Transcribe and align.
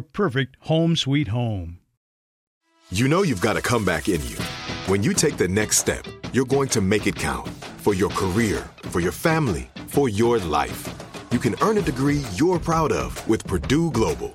perfect 0.00 0.56
home 0.60 0.96
sweet 0.96 1.28
home. 1.28 1.78
You 2.90 3.08
know 3.08 3.22
you've 3.22 3.40
got 3.40 3.56
a 3.56 3.60
comeback 3.60 4.08
in 4.08 4.24
you. 4.26 4.36
When 4.86 5.02
you 5.02 5.12
take 5.12 5.36
the 5.36 5.48
next 5.48 5.78
step, 5.78 6.04
you're 6.32 6.46
going 6.46 6.68
to 6.70 6.80
make 6.80 7.06
it 7.06 7.16
count 7.16 7.48
for 7.78 7.94
your 7.94 8.10
career, 8.10 8.68
for 8.84 9.00
your 9.00 9.12
family, 9.12 9.70
for 9.86 10.08
your 10.08 10.38
life. 10.38 10.88
You 11.30 11.38
can 11.38 11.54
earn 11.60 11.76
a 11.78 11.82
degree 11.82 12.22
you're 12.34 12.58
proud 12.58 12.92
of 12.92 13.26
with 13.28 13.46
Purdue 13.46 13.90
Global. 13.90 14.34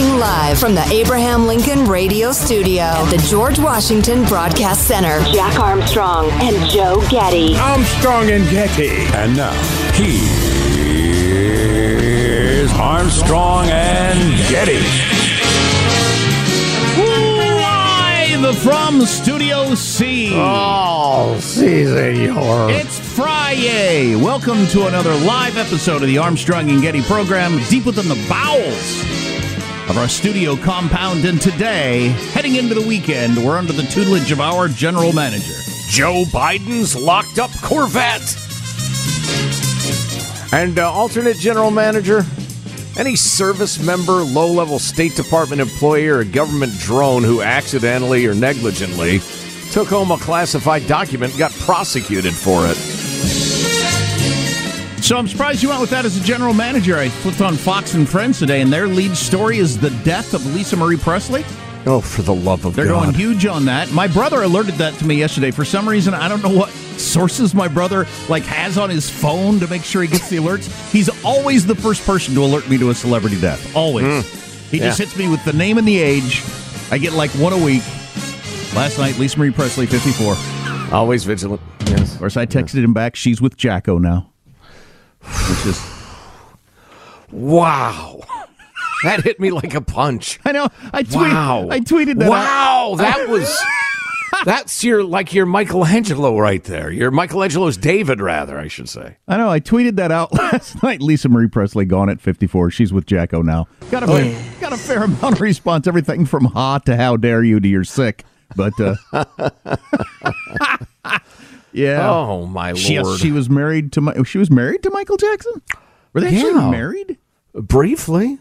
Broadcasting 0.00 0.18
live 0.18 0.58
from 0.58 0.74
the 0.74 0.82
Abraham 0.90 1.46
Lincoln 1.46 1.84
Radio 1.84 2.32
Studio 2.32 2.84
at 2.84 3.10
the 3.10 3.18
George 3.28 3.58
Washington 3.58 4.24
Broadcast 4.24 4.88
Center. 4.88 5.20
Jack 5.32 5.60
Armstrong 5.60 6.30
and 6.40 6.70
Joe 6.70 7.06
Getty. 7.10 7.54
Armstrong 7.56 8.30
and 8.30 8.48
Getty. 8.48 8.88
And 9.14 9.36
now, 9.36 9.52
here's 9.92 10.32
Armstrong 12.72 13.68
and 13.68 14.38
Getty. 14.48 14.80
Live 18.42 18.58
from 18.62 19.02
Studio 19.02 19.74
C. 19.74 20.32
Oh, 20.34 21.36
see, 21.40 21.84
senor. 21.84 22.70
It's 22.70 22.98
Friday. 22.98 24.16
Welcome 24.16 24.66
to 24.68 24.86
another 24.86 25.14
live 25.26 25.58
episode 25.58 26.00
of 26.02 26.08
the 26.08 26.16
Armstrong 26.18 26.70
and 26.70 26.80
Getty 26.80 27.02
program, 27.02 27.60
deep 27.68 27.84
within 27.84 28.08
the 28.08 28.26
bowels 28.28 29.09
of 29.90 29.98
our 29.98 30.08
studio 30.08 30.56
compound. 30.56 31.24
And 31.24 31.40
today, 31.40 32.08
heading 32.32 32.54
into 32.54 32.74
the 32.74 32.86
weekend, 32.86 33.36
we're 33.36 33.58
under 33.58 33.72
the 33.72 33.82
tutelage 33.82 34.30
of 34.30 34.40
our 34.40 34.68
general 34.68 35.12
manager, 35.12 35.52
Joe 35.88 36.24
Biden's 36.26 36.94
locked 36.94 37.38
up 37.38 37.50
Corvette. 37.60 38.36
And 40.52 40.78
uh, 40.78 40.90
alternate 40.92 41.36
general 41.38 41.70
manager, 41.70 42.24
any 42.98 43.16
service 43.16 43.84
member, 43.84 44.22
low 44.22 44.52
level 44.52 44.78
State 44.78 45.16
Department 45.16 45.60
employee, 45.60 46.08
or 46.08 46.20
a 46.20 46.24
government 46.24 46.72
drone 46.78 47.24
who 47.24 47.42
accidentally 47.42 48.26
or 48.26 48.34
negligently 48.34 49.20
took 49.72 49.88
home 49.88 50.10
a 50.12 50.18
classified 50.18 50.86
document 50.86 51.36
got 51.36 51.52
prosecuted 51.52 52.34
for 52.34 52.66
it. 52.66 52.89
So 55.10 55.18
I'm 55.18 55.26
surprised 55.26 55.60
you 55.60 55.70
went 55.70 55.80
with 55.80 55.90
that 55.90 56.04
as 56.04 56.16
a 56.16 56.20
general 56.22 56.54
manager. 56.54 56.96
I 56.96 57.08
flipped 57.08 57.40
on 57.40 57.56
Fox 57.56 57.94
and 57.94 58.08
Friends 58.08 58.38
today, 58.38 58.60
and 58.60 58.72
their 58.72 58.86
lead 58.86 59.16
story 59.16 59.58
is 59.58 59.76
the 59.76 59.90
death 60.04 60.34
of 60.34 60.54
Lisa 60.54 60.76
Marie 60.76 60.96
Presley. 60.96 61.44
Oh, 61.84 62.00
for 62.00 62.22
the 62.22 62.32
love 62.32 62.64
of 62.64 62.76
God. 62.76 62.76
They're 62.76 62.92
God. 62.92 63.02
going 63.06 63.14
huge 63.16 63.44
on 63.44 63.64
that. 63.64 63.90
My 63.90 64.06
brother 64.06 64.42
alerted 64.42 64.74
that 64.74 64.94
to 65.00 65.04
me 65.04 65.16
yesterday. 65.16 65.50
For 65.50 65.64
some 65.64 65.88
reason, 65.88 66.14
I 66.14 66.28
don't 66.28 66.44
know 66.44 66.56
what 66.56 66.68
sources 66.70 67.56
my 67.56 67.66
brother 67.66 68.06
like 68.28 68.44
has 68.44 68.78
on 68.78 68.88
his 68.88 69.10
phone 69.10 69.58
to 69.58 69.66
make 69.66 69.82
sure 69.82 70.02
he 70.02 70.06
gets 70.06 70.30
the 70.30 70.36
alerts. 70.36 70.70
He's 70.92 71.10
always 71.24 71.66
the 71.66 71.74
first 71.74 72.06
person 72.06 72.32
to 72.36 72.44
alert 72.44 72.70
me 72.70 72.78
to 72.78 72.90
a 72.90 72.94
celebrity 72.94 73.40
death. 73.40 73.74
Always. 73.74 74.24
Hmm. 74.24 74.70
He 74.70 74.78
just 74.78 74.98
hits 74.98 75.16
me 75.16 75.28
with 75.28 75.44
the 75.44 75.54
name 75.54 75.76
and 75.76 75.88
the 75.88 75.98
age. 75.98 76.40
I 76.92 76.98
get 76.98 77.14
like 77.14 77.32
one 77.32 77.52
a 77.52 77.58
week. 77.58 77.82
Last 78.76 78.96
night, 78.96 79.18
Lisa 79.18 79.40
Marie 79.40 79.50
Presley, 79.50 79.86
54. 79.86 80.36
Always 80.92 81.24
vigilant. 81.24 81.60
Yes. 81.86 82.12
Of 82.12 82.20
course, 82.20 82.36
I 82.36 82.46
texted 82.46 82.84
him 82.84 82.94
back. 82.94 83.16
She's 83.16 83.42
with 83.42 83.56
Jacko 83.56 83.98
now. 83.98 84.29
Which 85.22 85.66
is, 85.66 85.80
Wow. 87.32 88.20
That 89.02 89.22
hit 89.24 89.40
me 89.40 89.50
like 89.50 89.72
a 89.74 89.80
punch. 89.80 90.38
I 90.44 90.52
know. 90.52 90.68
I 90.92 91.04
tweeted. 91.04 91.32
Wow. 91.32 91.68
I 91.70 91.80
tweeted 91.80 92.18
that. 92.18 92.26
out. 92.26 92.30
Wow, 92.30 92.94
that 92.98 93.28
was. 93.30 93.58
That's 94.44 94.84
your 94.84 95.02
like 95.02 95.32
your 95.32 95.46
Michelangelo 95.46 96.38
right 96.38 96.62
there. 96.64 96.90
Your 96.90 97.10
Michelangelo's 97.10 97.78
David, 97.78 98.20
rather, 98.20 98.58
I 98.58 98.68
should 98.68 98.90
say. 98.90 99.16
I 99.26 99.38
know. 99.38 99.48
I 99.48 99.58
tweeted 99.58 99.96
that 99.96 100.12
out 100.12 100.34
last 100.34 100.82
night. 100.82 101.00
Lisa 101.00 101.30
Marie 101.30 101.48
Presley 101.48 101.86
gone 101.86 102.10
at 102.10 102.20
54. 102.20 102.70
She's 102.72 102.92
with 102.92 103.06
Jacko 103.06 103.40
now. 103.40 103.68
Got 103.90 104.02
a 104.02 104.06
fair, 104.06 104.44
got 104.60 104.72
a 104.74 104.76
fair 104.76 105.04
amount 105.04 105.36
of 105.36 105.40
response. 105.40 105.86
Everything 105.86 106.26
from 106.26 106.44
"ha" 106.44 106.76
to 106.80 106.94
"how 106.94 107.16
dare 107.16 107.42
you" 107.42 107.58
to 107.58 107.66
"you're 107.68 107.84
sick." 107.84 108.24
But 108.54 108.74
uh, 108.78 108.96
yeah. 111.72 112.08
Oh 112.10 112.46
my 112.46 112.74
She, 112.74 112.98
uh, 112.98 113.04
lord! 113.04 113.20
she 113.20 113.30
was 113.32 113.48
married 113.50 113.92
to 113.92 114.00
Mi- 114.00 114.24
she 114.24 114.38
was 114.38 114.50
married 114.50 114.82
to 114.84 114.90
Michael 114.90 115.16
Jackson. 115.16 115.62
Were 116.12 116.20
they 116.20 116.28
actually 116.28 116.70
married? 116.70 117.18
briefly 117.54 118.38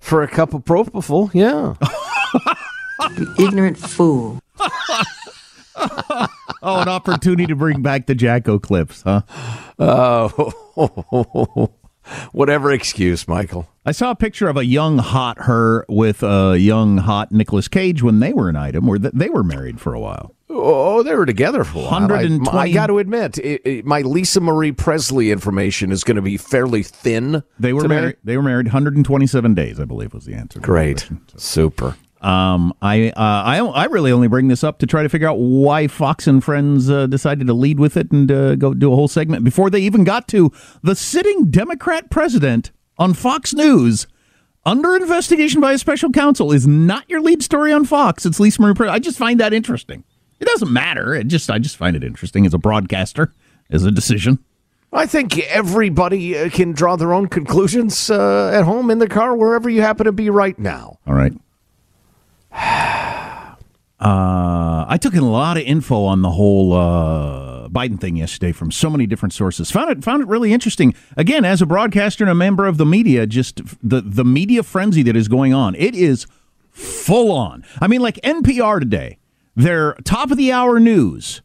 for 0.00 0.22
a 0.22 0.28
cup 0.28 0.52
of 0.54 0.64
propofol. 0.64 1.30
Yeah. 1.34 1.74
ignorant 3.38 3.78
fool. 3.78 4.40
Oh, 6.60 6.80
an 6.80 6.88
opportunity 6.88 7.46
to 7.46 7.54
bring 7.54 7.82
back 7.82 8.06
the 8.06 8.16
Jacko 8.16 8.58
clips, 8.58 9.02
huh? 9.02 9.22
Oh, 9.78 11.70
whatever 12.32 12.72
excuse, 12.72 13.28
Michael. 13.28 13.68
I 13.86 13.92
saw 13.92 14.10
a 14.10 14.16
picture 14.16 14.48
of 14.48 14.56
a 14.56 14.64
young 14.64 14.98
hot 14.98 15.42
her 15.42 15.86
with 15.88 16.24
a 16.24 16.56
young 16.58 16.98
hot 16.98 17.30
Nicolas 17.30 17.68
Cage 17.68 18.02
when 18.02 18.18
they 18.18 18.32
were 18.32 18.48
an 18.48 18.56
item, 18.56 18.88
or 18.88 18.98
th- 18.98 19.14
they 19.14 19.28
were 19.28 19.44
married 19.44 19.80
for 19.80 19.94
a 19.94 20.00
while. 20.00 20.34
Oh, 20.50 21.02
they 21.02 21.14
were 21.14 21.26
together 21.26 21.62
for 21.62 21.78
a 21.78 21.82
while. 21.82 21.94
I, 21.94 22.00
120 22.00 22.58
I 22.58 22.72
got 22.72 22.86
to 22.86 22.98
admit, 22.98 23.38
it, 23.38 23.60
it- 23.64 23.84
my 23.84 24.00
Lisa 24.00 24.40
Marie 24.40 24.72
Presley 24.72 25.30
information 25.30 25.92
is 25.92 26.04
going 26.04 26.16
to 26.16 26.22
be 26.22 26.36
fairly 26.36 26.82
thin. 26.82 27.42
They 27.58 27.72
were 27.72 27.82
today. 27.82 27.94
married. 27.94 28.16
They 28.24 28.36
were 28.36 28.42
married 28.42 28.66
127 28.66 29.54
days, 29.54 29.78
I 29.78 29.84
believe, 29.84 30.14
was 30.14 30.24
the 30.24 30.34
answer. 30.34 30.60
Great, 30.60 30.96
question. 30.98 31.20
super. 31.36 31.96
Um, 32.20 32.74
I, 32.82 33.10
uh, 33.10 33.12
I, 33.16 33.58
I 33.58 33.84
really 33.84 34.10
only 34.10 34.26
bring 34.26 34.48
this 34.48 34.64
up 34.64 34.78
to 34.80 34.86
try 34.86 35.02
to 35.04 35.08
figure 35.08 35.28
out 35.28 35.34
why 35.38 35.86
Fox 35.86 36.26
and 36.26 36.42
Friends 36.42 36.90
uh, 36.90 37.06
decided 37.06 37.46
to 37.46 37.54
lead 37.54 37.78
with 37.78 37.96
it 37.96 38.10
and 38.10 38.30
uh, 38.32 38.56
go 38.56 38.74
do 38.74 38.92
a 38.92 38.96
whole 38.96 39.06
segment 39.06 39.44
before 39.44 39.70
they 39.70 39.80
even 39.80 40.02
got 40.02 40.26
to 40.28 40.50
the 40.82 40.96
sitting 40.96 41.50
Democrat 41.50 42.10
president 42.10 42.72
on 42.98 43.14
Fox 43.14 43.54
News 43.54 44.08
under 44.66 44.96
investigation 44.96 45.60
by 45.60 45.72
a 45.72 45.78
special 45.78 46.10
counsel 46.10 46.50
is 46.50 46.66
not 46.66 47.08
your 47.08 47.20
lead 47.20 47.42
story 47.42 47.72
on 47.72 47.84
Fox. 47.84 48.26
It's 48.26 48.40
Lisa 48.40 48.60
Marie 48.62 48.74
Presley. 48.74 48.94
I 48.94 48.98
just 48.98 49.16
find 49.18 49.38
that 49.38 49.52
interesting. 49.52 50.02
It 50.40 50.46
doesn't 50.46 50.72
matter. 50.72 51.14
It 51.14 51.26
just 51.26 51.50
I 51.50 51.58
just 51.58 51.76
find 51.76 51.96
it 51.96 52.04
interesting 52.04 52.46
as 52.46 52.54
a 52.54 52.58
broadcaster, 52.58 53.32
as 53.70 53.84
a 53.84 53.90
decision. 53.90 54.38
I 54.92 55.06
think 55.06 55.38
everybody 55.38 56.38
uh, 56.38 56.48
can 56.48 56.72
draw 56.72 56.96
their 56.96 57.12
own 57.12 57.28
conclusions 57.28 58.10
uh, 58.10 58.50
at 58.54 58.64
home, 58.64 58.90
in 58.90 58.98
the 58.98 59.08
car, 59.08 59.36
wherever 59.36 59.68
you 59.68 59.82
happen 59.82 60.06
to 60.06 60.12
be 60.12 60.30
right 60.30 60.58
now. 60.58 60.98
All 61.06 61.14
right. 61.14 61.32
Uh, 64.00 64.84
I 64.88 64.96
took 64.96 65.12
in 65.14 65.24
a 65.24 65.28
lot 65.28 65.56
of 65.56 65.64
info 65.64 66.04
on 66.04 66.22
the 66.22 66.30
whole 66.30 66.72
uh, 66.72 67.68
Biden 67.68 68.00
thing 68.00 68.14
yesterday 68.14 68.52
from 68.52 68.70
so 68.70 68.88
many 68.88 69.06
different 69.06 69.32
sources. 69.32 69.72
Found 69.72 69.90
it 69.90 70.04
found 70.04 70.22
it 70.22 70.28
really 70.28 70.52
interesting. 70.52 70.94
Again, 71.16 71.44
as 71.44 71.60
a 71.60 71.66
broadcaster 71.66 72.22
and 72.22 72.30
a 72.30 72.34
member 72.34 72.66
of 72.66 72.78
the 72.78 72.86
media, 72.86 73.26
just 73.26 73.60
the 73.82 74.00
the 74.00 74.24
media 74.24 74.62
frenzy 74.62 75.02
that 75.02 75.16
is 75.16 75.26
going 75.26 75.52
on. 75.52 75.74
It 75.74 75.96
is 75.96 76.28
full 76.70 77.32
on. 77.32 77.64
I 77.80 77.88
mean, 77.88 78.00
like 78.00 78.20
NPR 78.22 78.78
today, 78.78 79.17
their 79.58 79.94
top 80.04 80.30
of 80.30 80.36
the 80.38 80.52
hour 80.52 80.80
news, 80.80 81.42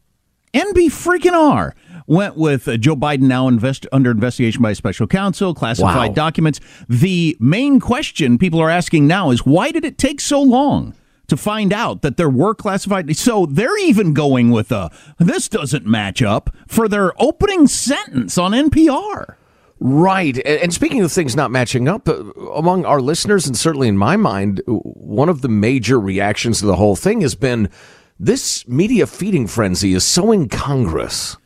NB 0.54 0.86
freaking 0.86 1.32
R 1.32 1.74
went 2.06 2.36
with 2.36 2.68
uh, 2.68 2.76
Joe 2.76 2.94
Biden 2.96 3.22
now 3.22 3.48
invest, 3.48 3.86
under 3.92 4.10
investigation 4.10 4.62
by 4.62 4.70
a 4.70 4.74
special 4.74 5.06
counsel, 5.06 5.54
classified 5.54 6.08
Wow. 6.10 6.14
documents. 6.14 6.60
The 6.88 7.36
main 7.40 7.80
question 7.80 8.38
people 8.38 8.60
are 8.60 8.70
asking 8.70 9.06
now 9.06 9.30
is 9.30 9.44
why 9.44 9.70
did 9.72 9.84
it 9.84 9.98
take 9.98 10.20
so 10.20 10.40
long? 10.40 10.94
To 11.28 11.38
find 11.38 11.72
out 11.72 12.02
that 12.02 12.18
there 12.18 12.28
were 12.28 12.54
classified, 12.54 13.16
so 13.16 13.46
they're 13.46 13.78
even 13.78 14.12
going 14.12 14.50
with 14.50 14.70
a 14.70 14.90
this 15.18 15.48
doesn't 15.48 15.86
match 15.86 16.20
up 16.20 16.54
for 16.68 16.86
their 16.86 17.14
opening 17.20 17.66
sentence 17.66 18.36
on 18.36 18.52
NPR. 18.52 19.36
Right. 19.80 20.36
And 20.46 20.72
speaking 20.72 21.00
of 21.00 21.10
things 21.10 21.34
not 21.34 21.50
matching 21.50 21.88
up, 21.88 22.10
uh, 22.10 22.24
among 22.54 22.84
our 22.84 23.00
listeners, 23.00 23.46
and 23.46 23.56
certainly 23.56 23.88
in 23.88 23.96
my 23.96 24.18
mind, 24.18 24.60
uh, 24.68 24.72
one 24.72 25.30
of 25.30 25.40
the 25.40 25.48
major 25.48 25.98
reactions 25.98 26.60
to 26.60 26.66
the 26.66 26.76
whole 26.76 26.94
thing 26.94 27.22
has 27.22 27.34
been 27.34 27.70
this 28.18 28.66
media 28.68 29.06
feeding 29.06 29.46
frenzy 29.46 29.92
is 29.92 30.04
so 30.04 30.30
incongruous. 30.32 31.36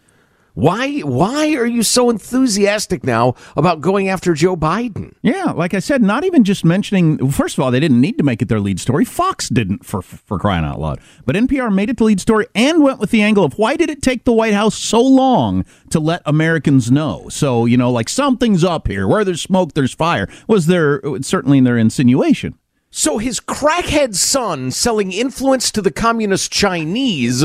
Why, 0.59 0.99
why 1.01 1.55
are 1.55 1.67
you 1.67 1.85
so 1.85 2.11
enthusiastic 2.11 3.05
now 3.05 3.37
about 3.57 3.81
going 3.81 4.09
after 4.09 4.35
Joe 4.35 4.57
Biden? 4.57 5.15
Yeah, 5.23 5.53
like 5.53 5.73
I 5.73 5.79
said, 5.79 6.03
not 6.03 6.25
even 6.25 6.43
just 6.43 6.65
mentioning. 6.65 7.31
First 7.31 7.57
of 7.57 7.63
all, 7.63 7.71
they 7.71 7.79
didn't 7.79 8.01
need 8.01 8.19
to 8.19 8.25
make 8.25 8.43
it 8.43 8.49
their 8.49 8.59
lead 8.59 8.81
story. 8.81 9.05
Fox 9.05 9.49
didn't, 9.49 9.87
for 9.87 10.03
for 10.03 10.37
crying 10.37 10.65
out 10.65 10.81
loud. 10.81 11.01
But 11.25 11.37
NPR 11.37 11.73
made 11.73 11.91
it 11.91 11.99
the 11.99 12.05
lead 12.05 12.21
story 12.21 12.49
and 12.57 12.83
went 12.83 12.99
with 12.99 13.13
the 13.13 13.23
angle 13.23 13.45
of 13.45 13.57
why 13.57 13.77
did 13.77 13.89
it 13.89 14.03
take 14.03 14.25
the 14.25 14.33
White 14.33 14.53
House 14.53 14.75
so 14.75 15.01
long 15.01 15.65
to 15.91 16.01
let 16.01 16.23
Americans 16.27 16.91
know? 16.91 17.29
So 17.29 17.65
you 17.65 17.77
know, 17.77 17.93
like 17.93 18.09
something's 18.09 18.65
up 18.65 18.89
here. 18.89 19.07
Where 19.07 19.25
there's 19.25 19.41
smoke, 19.41 19.75
there's 19.75 19.95
fire. 19.95 20.29
Was 20.49 20.67
there 20.67 21.01
certainly 21.23 21.59
in 21.59 21.65
their 21.65 21.79
insinuation? 21.79 22.59
So 22.91 23.19
his 23.19 23.39
crackhead 23.39 24.15
son 24.15 24.71
selling 24.71 25.13
influence 25.13 25.71
to 25.73 25.83
the 25.83 25.91
communist 25.91 26.51
Chinese 26.51 27.45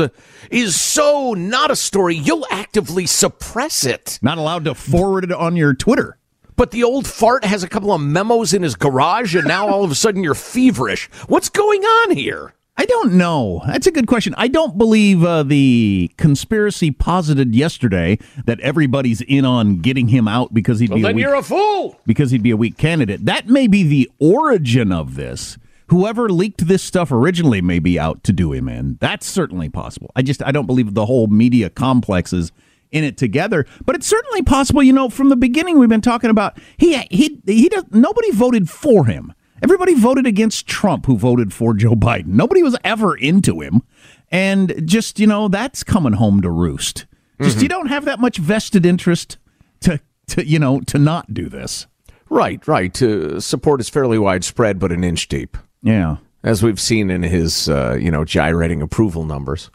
is 0.50 0.80
so 0.80 1.34
not 1.34 1.70
a 1.70 1.76
story, 1.76 2.16
you'll 2.16 2.46
actively 2.50 3.04
suppress 3.04 3.84
it. 3.84 4.18
Not 4.22 4.38
allowed 4.38 4.64
to 4.64 4.74
forward 4.74 5.24
it 5.24 5.32
on 5.32 5.54
your 5.54 5.74
Twitter. 5.74 6.16
But 6.56 6.70
the 6.70 6.82
old 6.82 7.06
fart 7.06 7.44
has 7.44 7.62
a 7.62 7.68
couple 7.68 7.92
of 7.92 8.00
memos 8.00 8.54
in 8.54 8.62
his 8.62 8.74
garage, 8.74 9.34
and 9.34 9.46
now 9.46 9.68
all 9.68 9.84
of 9.84 9.90
a 9.90 9.94
sudden 9.94 10.22
you're 10.22 10.34
feverish. 10.34 11.10
What's 11.26 11.50
going 11.50 11.82
on 11.82 12.16
here? 12.16 12.54
I 12.76 12.86
don't 12.86 13.12
know. 13.14 13.62
That's 13.66 13.86
a 13.86 13.92
good 13.92 14.08
question. 14.08 14.34
I 14.36 14.48
don't 14.48 14.76
believe 14.76 15.22
uh, 15.22 15.44
the 15.44 16.10
conspiracy 16.16 16.90
posited 16.90 17.54
yesterday 17.54 18.18
that 18.46 18.58
everybody's 18.60 19.20
in 19.20 19.44
on 19.44 19.78
getting 19.78 20.08
him 20.08 20.26
out 20.26 20.52
because 20.52 20.80
he'd 20.80 20.90
be 20.92 21.02
a 21.04 21.12
weak, 21.12 21.24
a 21.26 21.42
fool. 21.42 22.00
because 22.04 22.32
he'd 22.32 22.42
be 22.42 22.50
a 22.50 22.56
weak 22.56 22.76
candidate. 22.76 23.24
That 23.26 23.46
may 23.48 23.68
be 23.68 23.84
the 23.84 24.10
origin 24.18 24.90
of 24.90 25.14
this. 25.14 25.56
Whoever 25.88 26.28
leaked 26.28 26.66
this 26.66 26.82
stuff 26.82 27.12
originally 27.12 27.60
may 27.60 27.78
be 27.78 27.98
out 27.98 28.24
to 28.24 28.32
do 28.32 28.52
him 28.52 28.68
in. 28.68 28.96
That's 29.00 29.26
certainly 29.26 29.68
possible. 29.68 30.10
I 30.16 30.22
just 30.22 30.42
I 30.42 30.50
don't 30.50 30.66
believe 30.66 30.94
the 30.94 31.06
whole 31.06 31.28
media 31.28 31.70
complex 31.70 32.32
is 32.32 32.50
in 32.90 33.04
it 33.04 33.16
together. 33.16 33.66
But 33.84 33.94
it's 33.94 34.06
certainly 34.06 34.42
possible. 34.42 34.82
You 34.82 34.94
know, 34.94 35.08
from 35.10 35.28
the 35.28 35.36
beginning 35.36 35.78
we've 35.78 35.88
been 35.88 36.00
talking 36.00 36.30
about 36.30 36.58
he 36.76 36.96
he 37.10 37.40
he 37.46 37.68
does 37.68 37.84
nobody 37.92 38.32
voted 38.32 38.68
for 38.68 39.04
him. 39.04 39.32
Everybody 39.62 39.94
voted 39.94 40.26
against 40.26 40.66
Trump 40.66 41.06
who 41.06 41.16
voted 41.16 41.52
for 41.52 41.74
Joe 41.74 41.94
Biden. 41.94 42.26
Nobody 42.28 42.62
was 42.62 42.76
ever 42.84 43.16
into 43.16 43.60
him. 43.60 43.82
And 44.30 44.82
just, 44.86 45.18
you 45.20 45.26
know, 45.26 45.48
that's 45.48 45.84
coming 45.84 46.14
home 46.14 46.42
to 46.42 46.50
roost. 46.50 47.06
Just 47.40 47.62
you 47.62 47.68
don't 47.68 47.86
have 47.88 48.04
that 48.04 48.20
much 48.20 48.38
vested 48.38 48.84
interest 48.86 49.38
to 49.80 50.00
to 50.28 50.46
you 50.46 50.58
know, 50.58 50.80
to 50.82 50.98
not 50.98 51.32
do 51.34 51.48
this. 51.48 51.86
Right, 52.30 52.66
right. 52.66 53.00
Uh, 53.02 53.38
support 53.40 53.80
is 53.80 53.88
fairly 53.88 54.18
widespread, 54.18 54.78
but 54.78 54.90
an 54.92 55.04
inch 55.04 55.28
deep, 55.28 55.56
Yeah. 55.82 56.16
as 56.42 56.62
we've 56.62 56.80
seen 56.80 57.10
in 57.10 57.22
his, 57.22 57.68
uh, 57.68 57.96
you 58.00 58.10
know, 58.10 58.24
gyrating 58.24 58.80
approval 58.82 59.24
numbers, 59.24 59.70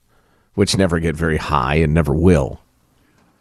which 0.55 0.75
never 0.77 0.99
get 0.99 1.15
very 1.15 1.37
high 1.37 1.75
and 1.75 1.93
never 1.93 2.13
will. 2.13 2.59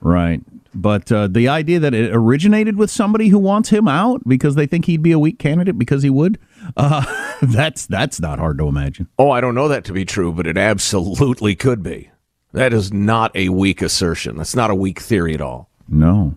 Right. 0.01 0.43
But 0.75 1.11
uh, 1.11 1.29
the 1.29 1.49
idea 1.49 1.81
that 1.81 1.95
it 1.95 2.11
originated 2.15 2.77
with 2.77 2.91
somebody 2.91 3.29
who 3.29 3.39
wants 3.39 3.71
him 3.71 3.89
out 3.89 4.23
because 4.27 4.55
they 4.55 4.67
think 4.67 4.85
he'd 4.85 5.03
be 5.03 5.13
a 5.13 5.19
weak 5.19 5.39
candidate 5.39 5.79
because 5.79 6.03
he 6.03 6.11
would, 6.11 6.39
uh, 6.77 7.05
that's 7.43 7.87
that's 7.87 8.21
not 8.21 8.39
hard 8.39 8.59
to 8.59 8.69
imagine. 8.69 9.09
Oh, 9.19 9.31
I 9.31 9.41
don't 9.41 9.55
know 9.55 9.69
that 9.69 9.85
to 9.87 9.93
be 9.93 10.05
true, 10.05 10.33
but 10.33 10.47
it 10.47 10.59
absolutely 10.59 11.55
could 11.57 11.83
be. 11.83 12.11
That 12.53 12.73
is 12.73 12.93
not 12.93 13.35
a 13.35 13.49
weak 13.51 13.83
assertion. 13.83 14.37
That's 14.37 14.55
not 14.57 14.71
a 14.71 14.75
weak 14.75 15.01
theory 15.01 15.35
at 15.35 15.41
all. 15.41 15.71
No. 15.89 16.37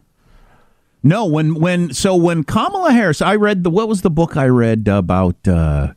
No, 1.03 1.25
when 1.25 1.55
when 1.55 1.93
so 1.93 2.15
when 2.15 2.43
Kamala 2.43 2.91
Harris, 2.91 3.21
I 3.21 3.35
read 3.35 3.63
the 3.63 3.69
what 3.69 3.87
was 3.87 4.01
the 4.01 4.11
book 4.11 4.37
I 4.37 4.47
read 4.47 4.87
about 4.87 5.47
uh 5.47 5.93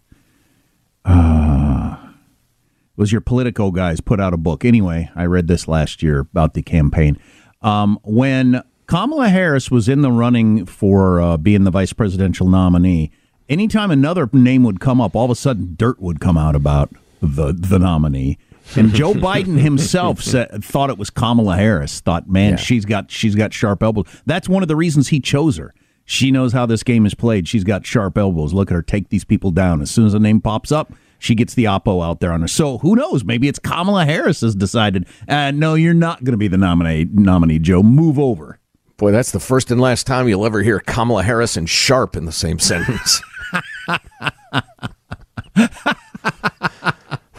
uh 1.05 1.97
was 2.97 3.13
your 3.13 3.21
Politico 3.21 3.71
guys 3.71 4.01
put 4.01 4.21
out 4.21 4.33
a 4.33 4.39
book. 4.39 4.65
Anyway, 4.65 5.11
I 5.15 5.27
read 5.27 5.49
this 5.49 5.69
last 5.69 6.03
year 6.03 6.21
about 6.21 6.55
the 6.55 6.63
campaign. 6.63 7.19
Um 7.65 7.99
when 8.05 8.63
Kamala 8.87 9.29
Harris 9.29 9.71
was 9.71 9.89
in 9.89 10.03
the 10.03 10.13
running 10.13 10.67
for 10.67 11.21
uh, 11.21 11.37
being 11.37 11.65
the 11.65 11.71
vice 11.71 11.93
presidential 11.93 12.49
nominee, 12.49 13.11
anytime 13.49 13.91
another 13.91 14.29
name 14.33 14.63
would 14.65 14.79
come 14.81 15.01
up, 15.01 15.17
all 15.17 15.25
of 15.25 15.31
a 15.31 15.35
sudden 15.35 15.75
dirt 15.77 16.01
would 16.01 16.21
come 16.21 16.37
out 16.37 16.55
about 16.55 16.91
the 17.21 17.53
the 17.53 17.79
nominee. 17.79 18.39
And 18.77 18.95
Joe 18.95 19.13
Biden 19.15 19.59
himself 19.61 20.23
said, 20.23 20.65
thought 20.65 20.91
it 20.91 20.99
was 20.99 21.11
Kamala 21.11 21.57
Harris. 21.57 22.01
Thought, 22.01 22.29
man, 22.29 22.57
she's 22.57 22.85
got 22.85 23.11
she's 23.11 23.35
got 23.35 23.53
sharp 23.53 23.83
elbows. 23.83 24.07
That's 24.27 24.49
one 24.49 24.63
of 24.63 24.69
the 24.69 24.77
reasons 24.77 25.09
he 25.09 25.21
chose 25.21 25.57
her. 25.57 25.75
She 26.07 26.31
knows 26.31 26.53
how 26.53 26.67
this 26.67 26.83
game 26.83 27.07
is 27.07 27.15
played. 27.15 27.49
She's 27.49 27.65
got 27.65 27.87
sharp 27.87 28.19
elbows. 28.19 28.53
Look 28.53 28.71
at 28.71 28.75
her 28.75 28.83
take 28.83 29.09
these 29.09 29.25
people 29.25 29.51
down. 29.51 29.81
As 29.81 29.91
soon 29.91 30.07
as 30.07 30.13
a 30.13 30.19
name 30.19 30.41
pops 30.41 30.71
up, 30.71 30.93
she 31.25 31.35
gets 31.35 31.55
the 31.55 31.65
oppo 31.65 32.05
out 32.05 32.21
there 32.21 32.33
on 32.33 32.43
her. 32.43 32.49
So 32.49 32.79
who 32.79 32.95
knows? 32.95 33.25
Maybe 33.25 33.49
it's 33.49 33.59
Kamala 33.59 34.05
Harris 34.05 34.43
has 34.43 34.55
decided. 34.55 35.07
Uh, 35.29 35.51
no, 35.51 35.75
you're 35.75 35.95
not 35.95 36.23
going 36.23 36.33
to 36.33 36.39
be 36.39 36.49
the 36.49 36.59
nominee. 36.59 37.07
Nominee, 37.13 37.59
Joe. 37.59 37.83
Move 37.83 38.19
over. 38.19 38.59
Boy, 38.97 39.11
that's 39.11 39.33
the 39.33 39.41
first 39.41 39.71
and 39.71 39.81
last 39.81 40.07
time 40.07 40.29
you'll 40.29 40.47
ever 40.47 40.63
hear 40.63 40.79
Kamala 40.81 41.23
Harris 41.25 41.57
and 41.57 41.69
Sharp 41.69 42.17
in 42.17 42.27
the 42.27 42.33
same 42.33 42.59
sentence. 42.59 43.21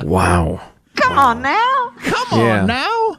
wow. 0.02 0.62
Come 0.96 1.18
on 1.20 1.42
now. 1.42 1.94
Come 2.04 2.40
Yeah. 2.40 2.62
on 2.62 2.68
now. 2.68 3.18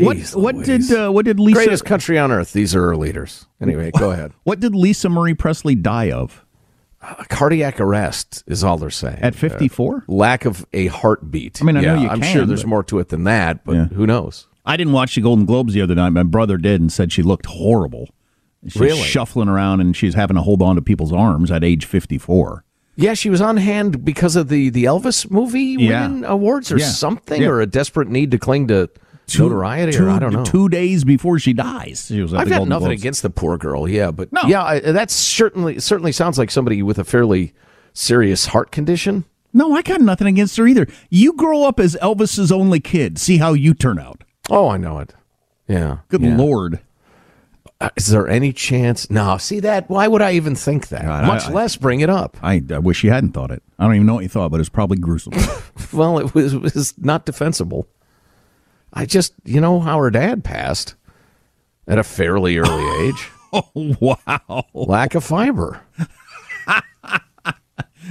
What 0.00 0.16
Jeez 0.16 0.34
what 0.34 0.54
Louise. 0.54 0.88
did 0.88 0.98
uh, 0.98 1.10
what 1.10 1.26
did 1.26 1.38
Lisa 1.38 1.54
Greatest 1.56 1.84
country 1.84 2.18
on 2.18 2.32
earth. 2.32 2.54
These 2.54 2.74
are 2.74 2.86
our 2.88 2.96
leaders. 2.96 3.44
Anyway, 3.60 3.90
go 3.98 4.10
ahead. 4.12 4.32
what 4.44 4.58
did 4.58 4.74
Lisa 4.74 5.10
Marie 5.10 5.34
Presley 5.34 5.74
die 5.74 6.10
of 6.10 6.46
A 7.02 7.24
cardiac 7.28 7.80
arrest 7.80 8.44
is 8.46 8.62
all 8.62 8.76
they're 8.78 8.88
saying. 8.90 9.18
at 9.22 9.34
uh, 9.34 9.36
54? 9.38 10.04
Lack 10.06 10.44
of 10.44 10.64
a 10.72 10.86
heartbeat. 10.86 11.60
I 11.60 11.64
mean, 11.64 11.76
I 11.76 11.80
know 11.80 12.00
you 12.00 12.08
I'm 12.08 12.20
can, 12.20 12.32
sure 12.32 12.46
there's 12.46 12.62
but- 12.62 12.68
more 12.68 12.84
to 12.84 13.00
it 13.00 13.08
than 13.08 13.24
that, 13.24 13.64
but 13.64 13.74
Yeah. 13.74 13.84
who 13.86 14.06
knows? 14.06 14.46
I 14.64 14.76
didn't 14.76 14.92
watch 14.92 15.16
the 15.16 15.20
Golden 15.20 15.44
Globes 15.44 15.74
the 15.74 15.82
other 15.82 15.96
night. 15.96 16.10
My 16.10 16.22
brother 16.22 16.56
did 16.56 16.80
and 16.80 16.92
said 16.92 17.10
she 17.12 17.22
looked 17.22 17.46
horrible. 17.46 18.08
She's 18.64 18.80
Really? 18.80 19.02
shuffling 19.02 19.48
around 19.48 19.80
and 19.80 19.96
she's 19.96 20.14
having 20.14 20.36
to 20.36 20.42
hold 20.42 20.62
on 20.62 20.76
to 20.76 20.82
people's 20.82 21.12
arms 21.12 21.50
at 21.50 21.64
age 21.64 21.84
54. 21.84 22.64
Yeah, 22.94 23.14
she 23.14 23.28
was 23.30 23.40
on 23.40 23.56
hand 23.56 24.04
because 24.04 24.36
of 24.36 24.48
the, 24.48 24.68
the 24.70 24.84
Elvis 24.84 25.28
movie 25.28 25.76
Yeah. 25.80 26.06
winning 26.06 26.24
awards 26.24 26.70
or 26.70 26.78
Yeah. 26.78 26.86
something, 26.86 27.42
Yeah. 27.42 27.48
or 27.48 27.60
a 27.60 27.66
desperate 27.66 28.08
need 28.08 28.30
to 28.30 28.38
cling 28.38 28.68
to 28.68 28.88
notoriety, 29.38 29.92
two, 29.92 30.06
or 30.06 30.10
I 30.10 30.18
don't 30.18 30.32
know. 30.32 30.44
Two 30.44 30.68
days 30.68 31.04
before 31.04 31.38
she 31.38 31.52
dies, 31.52 32.06
she 32.06 32.20
was 32.22 32.34
I've 32.34 32.48
got 32.48 32.68
nothing 32.68 32.88
Globes. 32.88 33.00
against 33.00 33.22
the 33.22 33.30
poor 33.30 33.56
girl, 33.58 33.88
yeah, 33.88 34.10
but 34.10 34.32
No. 34.32 34.42
yeah, 34.46 34.62
I, 34.64 34.80
that's 34.80 35.14
certainly 35.14 35.78
certainly 35.80 36.12
sounds 36.12 36.38
like 36.38 36.50
somebody 36.50 36.82
with 36.82 36.98
a 36.98 37.04
fairly 37.04 37.54
serious 37.92 38.46
heart 38.46 38.70
condition. 38.70 39.24
No, 39.52 39.74
I 39.74 39.82
got 39.82 40.00
nothing 40.00 40.26
against 40.26 40.56
her 40.56 40.66
either. 40.66 40.86
You 41.10 41.34
grow 41.34 41.64
up 41.64 41.78
as 41.78 41.94
Elvis's 42.00 42.50
only 42.50 42.80
kid. 42.80 43.18
See 43.18 43.36
how 43.38 43.52
you 43.52 43.74
turn 43.74 43.98
out. 43.98 44.24
Oh, 44.48 44.68
I 44.68 44.78
know 44.78 44.98
it. 44.98 45.14
Yeah. 45.68 45.98
Good 46.08 46.22
yeah. 46.22 46.36
lord. 46.36 46.80
Uh, 47.80 47.90
Is 47.96 48.06
there 48.08 48.28
any 48.28 48.52
chance? 48.52 49.10
No. 49.10 49.36
See 49.38 49.60
that? 49.60 49.90
Why 49.90 50.08
would 50.08 50.22
I 50.22 50.32
even 50.32 50.54
think 50.54 50.88
that? 50.88 51.02
God, 51.02 51.26
Much 51.26 51.46
I- 51.48 51.52
less 51.52 51.76
bring 51.76 52.00
it 52.00 52.08
up. 52.08 52.36
I, 52.42 52.62
I 52.70 52.78
wish 52.78 53.04
you 53.04 53.10
hadn't 53.10 53.32
thought 53.32 53.50
it. 53.50 53.62
I 53.78 53.84
don't 53.84 53.94
even 53.96 54.06
know 54.06 54.14
what 54.14 54.22
you 54.22 54.28
thought, 54.28 54.50
but 54.52 54.60
it's 54.60 54.68
probably 54.68 54.96
gruesome. 54.98 55.32
Well, 55.92 56.18
it 56.18 56.34
was, 56.34 56.54
it 56.54 56.62
was 56.62 56.94
not 56.96 57.26
defensible. 57.26 57.86
I 58.92 59.06
just, 59.06 59.32
you 59.44 59.60
know, 59.60 59.80
how 59.80 59.98
her 59.98 60.10
dad 60.10 60.44
passed 60.44 60.94
at 61.88 61.98
a 61.98 62.04
fairly 62.04 62.58
early 62.58 63.06
age. 63.08 63.28
oh, 63.52 63.64
wow. 64.00 64.64
Lack 64.74 65.14
of 65.14 65.24
fiber. 65.24 65.80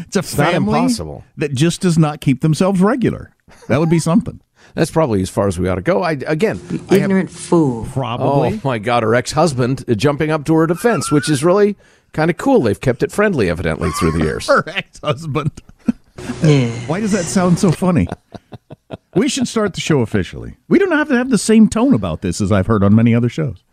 It's 0.07 0.15
a 0.15 0.19
It's 0.19 0.33
family 0.35 0.79
impossible. 0.79 1.23
that 1.37 1.53
just 1.53 1.81
does 1.81 1.97
not 1.97 2.21
keep 2.21 2.41
themselves 2.41 2.79
regular. 2.79 3.35
That 3.67 3.79
would 3.79 3.89
be 3.89 3.99
something. 3.99 4.39
That's 4.73 4.89
probably 4.91 5.21
as 5.21 5.29
far 5.29 5.47
as 5.47 5.59
we 5.59 5.67
ought 5.67 5.75
to 5.75 5.81
go. 5.81 6.01
I 6.01 6.11
again, 6.13 6.59
I 6.69 6.73
have- 6.73 6.91
Ignorant 6.93 7.29
fool. 7.29 7.85
Probably. 7.91 8.53
oh 8.53 8.61
my 8.63 8.79
God, 8.79 9.03
her 9.03 9.13
ex-husband 9.13 9.83
uh, 9.89 9.93
jumping 9.95 10.31
up 10.31 10.45
to 10.45 10.53
her 10.55 10.65
defense, 10.65 11.11
which 11.11 11.29
is 11.29 11.43
really 11.43 11.75
kind 12.13 12.31
of 12.31 12.37
cool. 12.37 12.61
They've 12.61 12.79
kept 12.79 13.03
it 13.03 13.11
friendly, 13.11 13.49
evidently, 13.49 13.89
through 13.91 14.13
the 14.13 14.19
years. 14.23 14.47
Her 14.47 14.63
ex-husband. 14.69 15.51
Yeah. 16.43 16.69
Why 16.87 16.99
does 16.99 17.11
that 17.11 17.23
sound 17.23 17.59
so 17.59 17.71
funny? 17.71 18.07
we 19.15 19.29
should 19.29 19.47
start 19.47 19.73
the 19.73 19.81
show 19.81 20.01
officially. 20.01 20.57
We 20.67 20.79
don't 20.79 20.91
have 20.91 21.07
to 21.09 21.17
have 21.17 21.29
the 21.29 21.37
same 21.37 21.69
tone 21.69 21.93
about 21.93 22.21
this 22.21 22.41
as 22.41 22.51
I've 22.51 22.67
heard 22.67 22.83
on 22.83 22.95
many 22.95 23.13
other 23.13 23.29
shows. 23.29 23.63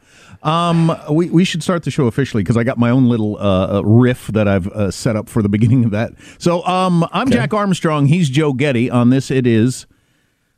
Um, 0.43 0.97
we, 1.11 1.31
we 1.31 1.45
should 1.45 1.63
start 1.63 1.83
the 1.83 1.91
show 1.91 2.07
officially 2.07 2.43
because 2.43 2.57
I 2.57 2.63
got 2.63 2.79
my 2.79 2.91
own 2.91 3.09
little 3.09 3.37
uh, 3.39 3.79
uh, 3.79 3.83
riff 3.85 4.29
that 4.29 4.47
I've 4.47 4.69
uh, 4.69 4.91
set 4.91 5.17
up 5.17 5.29
for 5.29 5.43
the 5.43 5.49
beginning 5.49 5.85
of 5.85 5.91
that. 5.91 6.13
So 6.39 6.65
um, 6.65 7.07
I'm 7.13 7.31
Jack 7.31 7.53
Armstrong. 7.53 8.07
He's 8.07 8.31
Joe 8.31 8.53
Getty. 8.53 8.91
On 8.91 9.11
this, 9.11 9.31
it 9.31 9.47
is 9.47 9.87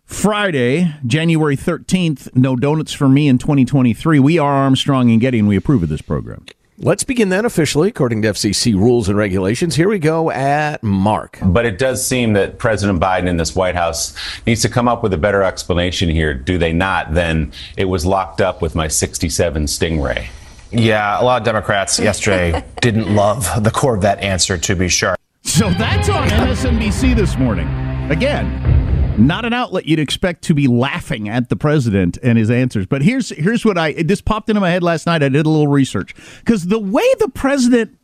Friday, 0.05 0.95
January 1.07 1.57
13th. 1.57 2.35
No 2.35 2.57
donuts 2.57 2.93
for 2.93 3.09
me 3.09 3.29
in 3.29 3.39
2023. 3.39 4.19
We 4.19 4.39
are 4.39 4.53
Armstrong 4.53 5.11
and 5.11 5.21
Getty, 5.21 5.39
and 5.39 5.49
we 5.49 5.57
approve 5.57 5.83
of 5.83 5.89
this 5.89 6.03
program. 6.03 6.45
Let's 6.83 7.05
begin 7.05 7.29
then 7.29 7.45
officially, 7.45 7.91
according 7.91 8.23
to 8.23 8.29
FCC 8.29 8.73
rules 8.73 9.11
and 9.11 9.19
regulations. 9.19 9.75
Here 9.75 9.87
we 9.87 9.99
go 9.99 10.31
at 10.31 10.83
Mark. 10.83 11.39
But 11.43 11.67
it 11.67 11.79
does 11.79 12.03
seem 12.07 12.33
that 12.33 12.59
President 12.59 12.99
Biden 12.99 13.29
in 13.29 13.37
this 13.37 13.55
White 13.55 13.75
House 13.75 14.17
needs 14.47 14.63
to 14.63 14.71
come 14.71 14.89
up 14.89 15.03
with 15.03 15.13
a 15.13 15.19
better 15.19 15.43
explanation 15.43 16.09
here. 16.09 16.33
Do 16.33 16.57
they 16.57 16.73
not? 16.73 17.13
Then 17.13 17.53
it 17.77 17.85
was 17.85 18.07
locked 18.07 18.41
up 18.41 18.63
with 18.63 18.75
my 18.75 18.89
67 18.89 19.65
Stingray. 19.65 20.29
Yeah, 20.71 21.21
a 21.21 21.23
lot 21.23 21.43
of 21.43 21.45
Democrats 21.45 21.99
yesterday 21.99 22.65
didn't 22.81 23.15
love 23.15 23.63
the 23.63 23.71
Corvette 23.71 24.21
answer, 24.21 24.57
to 24.57 24.75
be 24.75 24.89
sure. 24.89 25.17
So 25.43 25.69
that's 25.75 26.09
on 26.09 26.29
MSNBC 26.29 27.15
this 27.15 27.37
morning. 27.37 27.69
Again, 28.11 28.80
not 29.27 29.45
an 29.45 29.53
outlet 29.53 29.87
you'd 29.87 29.99
expect 29.99 30.43
to 30.43 30.55
be 30.55 30.67
laughing 30.67 31.29
at 31.29 31.49
the 31.49 31.57
president 31.57 32.19
and 32.23 32.39
his 32.39 32.51
answers. 32.51 32.87
But 32.87 33.03
here's 33.03 33.31
here's 33.31 33.65
what 33.65 33.79
I 33.79 33.93
this 33.93 34.21
popped 34.21 34.49
into 34.49 34.61
my 34.61 34.71
head 34.71 34.83
last 34.83 35.07
night. 35.07 35.23
I 35.23 35.29
did 35.29 35.47
a 35.47 35.49
little 35.49 35.69
research 35.69 36.15
because 36.41 36.67
the 36.67 36.79
way 36.79 37.05
the 37.19 37.29
president, 37.29 37.97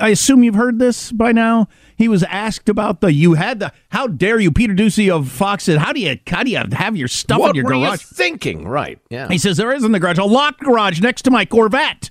I 0.00 0.10
assume 0.10 0.42
you've 0.44 0.54
heard 0.54 0.78
this 0.78 1.10
by 1.12 1.32
now. 1.32 1.68
He 1.96 2.08
was 2.08 2.22
asked 2.24 2.68
about 2.68 3.00
the 3.00 3.12
you 3.12 3.34
had 3.34 3.60
the 3.60 3.72
how 3.90 4.08
dare 4.08 4.38
you 4.40 4.50
Peter 4.50 4.74
Doocy 4.74 5.08
of 5.14 5.28
Fox 5.30 5.64
said 5.64 5.78
how 5.78 5.92
do 5.92 6.00
you 6.00 6.18
how 6.26 6.42
do 6.42 6.50
you 6.50 6.60
have 6.72 6.96
your 6.96 7.08
stuff 7.08 7.38
What 7.38 7.50
in 7.50 7.56
your 7.56 7.64
were 7.66 7.74
you 7.74 7.86
garage? 7.86 8.02
thinking? 8.02 8.66
Right. 8.66 8.98
Yeah. 9.10 9.28
He 9.28 9.38
says 9.38 9.56
there 9.56 9.72
is 9.72 9.84
in 9.84 9.92
the 9.92 10.00
garage 10.00 10.18
a 10.18 10.24
locked 10.24 10.60
garage 10.60 11.00
next 11.00 11.22
to 11.22 11.30
my 11.30 11.44
Corvette. 11.44 12.10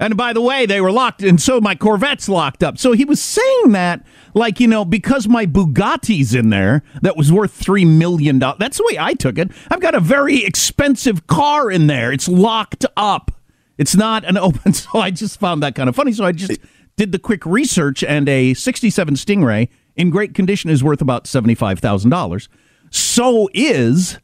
And 0.00 0.16
by 0.16 0.32
the 0.32 0.40
way, 0.40 0.64
they 0.64 0.80
were 0.80 0.92
locked, 0.92 1.22
and 1.22 1.42
so 1.42 1.60
my 1.60 1.74
Corvette's 1.74 2.28
locked 2.28 2.62
up. 2.62 2.78
So 2.78 2.92
he 2.92 3.04
was 3.04 3.20
saying 3.20 3.72
that, 3.72 4.04
like, 4.32 4.60
you 4.60 4.68
know, 4.68 4.84
because 4.84 5.26
my 5.26 5.44
Bugatti's 5.44 6.34
in 6.34 6.50
there 6.50 6.84
that 7.02 7.16
was 7.16 7.32
worth 7.32 7.60
$3 7.60 7.84
million. 7.86 8.38
That's 8.38 8.78
the 8.78 8.84
way 8.84 8.96
I 8.98 9.14
took 9.14 9.38
it. 9.38 9.50
I've 9.70 9.80
got 9.80 9.96
a 9.96 10.00
very 10.00 10.44
expensive 10.44 11.26
car 11.26 11.68
in 11.70 11.88
there. 11.88 12.12
It's 12.12 12.28
locked 12.28 12.86
up. 12.96 13.32
It's 13.76 13.96
not 13.96 14.24
an 14.24 14.36
open. 14.38 14.72
So 14.72 15.00
I 15.00 15.10
just 15.10 15.40
found 15.40 15.62
that 15.64 15.74
kind 15.74 15.88
of 15.88 15.96
funny. 15.96 16.12
So 16.12 16.24
I 16.24 16.32
just 16.32 16.60
did 16.96 17.10
the 17.10 17.18
quick 17.18 17.44
research, 17.44 18.04
and 18.04 18.28
a 18.28 18.54
67 18.54 19.14
Stingray 19.14 19.68
in 19.96 20.10
great 20.10 20.32
condition 20.32 20.70
is 20.70 20.84
worth 20.84 21.00
about 21.00 21.24
$75,000. 21.24 22.48
So 22.90 23.48
is 23.52 24.18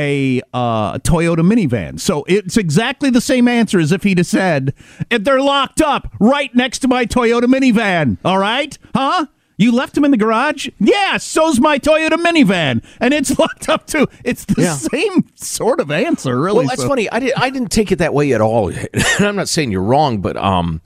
a 0.00 0.40
uh, 0.54 0.98
Toyota 0.98 1.40
minivan. 1.44 2.00
So 2.00 2.24
it's 2.26 2.56
exactly 2.56 3.10
the 3.10 3.20
same 3.20 3.46
answer 3.48 3.78
as 3.78 3.92
if 3.92 4.02
he'd 4.02 4.18
have 4.18 4.26
said, 4.26 4.72
if 5.10 5.24
they're 5.24 5.40
locked 5.42 5.80
up 5.82 6.10
right 6.18 6.52
next 6.54 6.78
to 6.80 6.88
my 6.88 7.04
Toyota 7.04 7.42
minivan. 7.44 8.16
All 8.24 8.38
right? 8.38 8.76
Huh? 8.94 9.26
You 9.58 9.72
left 9.72 9.94
them 9.94 10.06
in 10.06 10.10
the 10.10 10.16
garage? 10.16 10.70
Yeah, 10.78 11.18
so's 11.18 11.60
my 11.60 11.78
Toyota 11.78 12.12
minivan. 12.16 12.82
And 12.98 13.12
it's 13.12 13.38
locked 13.38 13.68
up 13.68 13.86
too. 13.86 14.06
It's 14.24 14.46
the 14.46 14.62
Yeah. 14.62 14.74
same 14.74 15.26
sort 15.34 15.80
of 15.80 15.90
answer, 15.90 16.40
really. 16.40 16.60
Well, 16.60 16.68
that's 16.68 16.80
So- 16.80 16.88
funny. 16.88 17.10
I 17.10 17.18
did. 17.20 17.34
I 17.36 17.50
didn't 17.50 17.70
take 17.70 17.92
it 17.92 17.96
that 17.98 18.14
way 18.14 18.32
at 18.32 18.40
all. 18.40 18.70
And 18.94 19.26
I'm 19.26 19.36
not 19.36 19.50
saying 19.50 19.70
you're 19.70 19.82
wrong, 19.82 20.22
but 20.22 20.38
um, 20.38 20.80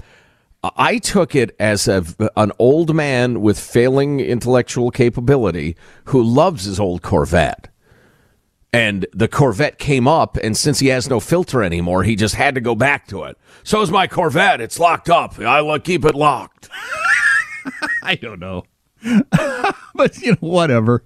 I 0.77 0.99
took 0.99 1.37
it 1.37 1.55
as 1.61 1.87
a, 1.87 2.05
an 2.37 2.51
old 2.59 2.95
man 2.97 3.43
with 3.43 3.61
failing 3.61 4.19
intellectual 4.19 4.91
capability 4.91 5.77
who 6.07 6.21
loves 6.23 6.65
his 6.65 6.81
old 6.81 7.03
Corvette. 7.03 7.69
And 8.75 9.07
the 9.13 9.29
Corvette 9.29 9.79
came 9.79 10.09
up, 10.09 10.37
and 10.37 10.57
since 10.57 10.81
he 10.81 10.89
has 10.89 11.09
no 11.09 11.21
filter 11.21 11.63
anymore, 11.63 12.03
he 12.03 12.17
just 12.17 12.35
had 12.35 12.55
to 12.57 12.61
go 12.61 12.75
back 12.75 13.07
to 13.09 13.23
it. 13.25 13.39
So 13.63 13.81
is 13.83 13.91
my 13.91 14.07
Corvette. 14.07 14.61
It's 14.61 14.81
locked 14.81 15.09
up. 15.09 15.39
I 15.39 15.79
keep 15.79 16.05
it 16.05 16.15
locked. 16.15 16.69
I 18.03 18.17
don't 18.17 18.41
know. 18.41 18.65
but, 19.95 20.19
you 20.21 20.33
know, 20.33 20.39
whatever. 20.41 21.05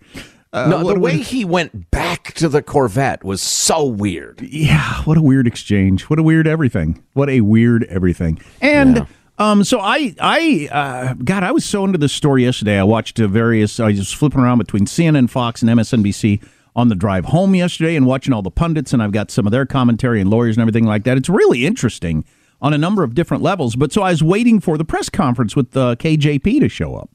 Uh, 0.53 0.69
no, 0.69 0.83
what 0.85 0.95
the 0.95 1.01
way 1.01 1.17
we- 1.17 1.23
he 1.23 1.45
went 1.45 1.91
back 1.91 2.33
to 2.35 2.49
the 2.49 2.63
Corvette 2.63 3.23
was 3.23 3.43
so 3.43 3.85
weird. 3.85 4.41
Yeah, 4.41 5.03
what 5.03 5.19
a 5.19 5.23
weird 5.23 5.47
exchange. 5.47 6.09
What 6.09 6.19
a 6.19 6.23
weird 6.23 6.47
everything. 6.47 7.05
What 7.13 7.29
a 7.29 7.43
weird 7.43 7.85
everything. 7.85 8.41
And 8.63 9.07
um, 9.39 9.63
so 9.63 9.79
I, 9.79 10.15
I, 10.19 10.69
uh, 10.73 11.15
God, 11.23 11.43
I 11.43 11.53
was 11.53 11.67
so 11.67 11.85
into 11.85 11.99
this 11.99 12.13
story 12.15 12.45
yesterday. 12.45 12.79
I 12.79 12.85
watched 12.85 13.21
uh, 13.21 13.29
various. 13.29 13.79
I 13.79 13.89
was 13.89 14.11
flipping 14.13 14.41
around 14.41 14.59
between 14.59 14.87
CNN, 14.87 15.29
Fox, 15.29 15.61
and 15.61 15.71
MSNBC 15.71 16.43
on 16.79 16.87
the 16.87 16.95
drive 16.95 17.25
home 17.25 17.57
yesterday, 17.57 17.97
and 17.97 18.07
watching 18.07 18.33
all 18.33 18.41
the 18.41 18.53
pundits, 18.53 18.93
and 18.93 19.03
I've 19.03 19.11
got 19.11 19.33
some 19.33 19.49
of 19.49 19.51
their 19.51 19.67
commentary 19.67 20.21
and 20.21 20.31
lawyers 20.31 20.57
and 20.57 20.63
everything 20.63 20.85
like 20.85 21.03
that. 21.03 21.17
It's 21.17 21.29
really 21.29 21.67
interesting 21.67 22.25
on 22.63 22.73
a 22.73 22.79
number 22.79 23.03
of 23.03 23.17
different 23.17 23.43
levels. 23.43 23.75
But 23.75 23.93
so 23.93 24.03
I 24.03 24.11
was 24.11 24.23
waiting 24.23 24.61
for 24.61 24.79
the 24.79 24.85
press 24.85 25.09
conference 25.09 25.57
with 25.57 25.77
uh, 25.77 25.97
KJP 25.97 26.61
to 26.61 26.69
show 26.69 26.95
up. 26.95 27.11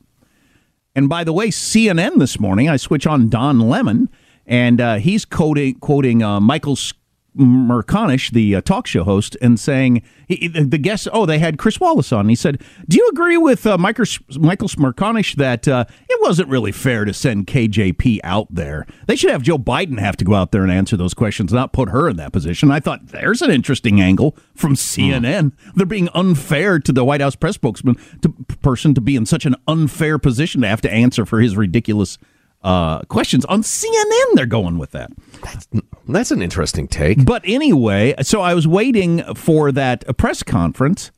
And 0.93 1.07
by 1.07 1.23
the 1.23 1.31
way, 1.31 1.47
CNN 1.47 2.19
this 2.19 2.41
morning, 2.41 2.67
I 2.67 2.75
switch 2.75 3.07
on 3.07 3.29
Don 3.29 3.61
Lemon, 3.61 4.09
and 4.45 4.81
uh, 4.81 4.95
he's 4.95 5.23
quoting 5.23 5.75
quoting 5.79 6.21
uh, 6.21 6.41
Michael 6.41 6.75
Smerconish, 7.37 8.31
the 8.31 8.55
uh, 8.55 8.61
talk 8.61 8.87
show 8.87 9.03
host, 9.03 9.35
and 9.41 9.59
saying 9.59 10.01
he, 10.27 10.47
the, 10.47 10.63
the 10.63 10.77
guest. 10.77 11.07
Oh, 11.11 11.25
they 11.25 11.39
had 11.39 11.57
Chris 11.57 11.79
Wallace 11.79 12.11
on. 12.11 12.29
He 12.29 12.35
said, 12.35 12.61
"Do 12.87 12.97
you 12.97 13.07
agree 13.09 13.37
with 13.37 13.65
uh, 13.65 13.77
Michael 13.77 14.05
Michael 14.39 14.67
Smerconish 14.67 15.35
that 15.35 15.67
uh, 15.67 15.85
it 16.09 16.21
wasn't 16.21 16.49
really 16.49 16.71
fair 16.71 17.05
to 17.05 17.13
send 17.13 17.47
KJP 17.47 18.19
out 18.23 18.47
there? 18.49 18.85
They 19.07 19.15
should 19.15 19.31
have 19.31 19.41
Joe 19.41 19.57
Biden 19.57 19.99
have 19.99 20.17
to 20.17 20.25
go 20.25 20.35
out 20.35 20.51
there 20.51 20.63
and 20.63 20.71
answer 20.71 20.95
those 20.95 21.13
questions, 21.13 21.51
not 21.51 21.73
put 21.73 21.89
her 21.89 22.09
in 22.09 22.17
that 22.17 22.33
position." 22.33 22.71
I 22.71 22.79
thought 22.79 23.07
there's 23.07 23.41
an 23.41 23.51
interesting 23.51 23.99
angle 23.99 24.35
from 24.55 24.75
CNN. 24.75 25.53
They're 25.75 25.85
being 25.85 26.09
unfair 26.13 26.79
to 26.79 26.91
the 26.91 27.03
White 27.03 27.21
House 27.21 27.35
press 27.35 27.55
spokesman 27.55 27.97
to, 28.21 28.29
person 28.61 28.93
to 28.93 29.01
be 29.01 29.15
in 29.15 29.25
such 29.25 29.45
an 29.45 29.55
unfair 29.67 30.19
position 30.19 30.61
to 30.61 30.67
have 30.67 30.81
to 30.81 30.91
answer 30.91 31.25
for 31.25 31.39
his 31.39 31.57
ridiculous 31.57 32.17
uh, 32.63 33.01
questions 33.03 33.45
on 33.45 33.61
CNN. 33.61 34.33
They're 34.35 34.45
going 34.45 34.77
with 34.77 34.91
that. 34.91 35.11
That's 35.43 35.67
an 36.31 36.41
interesting 36.41 36.87
take. 36.87 37.25
But 37.25 37.41
anyway, 37.45 38.15
so 38.21 38.41
I 38.41 38.53
was 38.53 38.67
waiting 38.67 39.23
for 39.35 39.71
that 39.71 40.17
press 40.17 40.43
conference, 40.43 41.11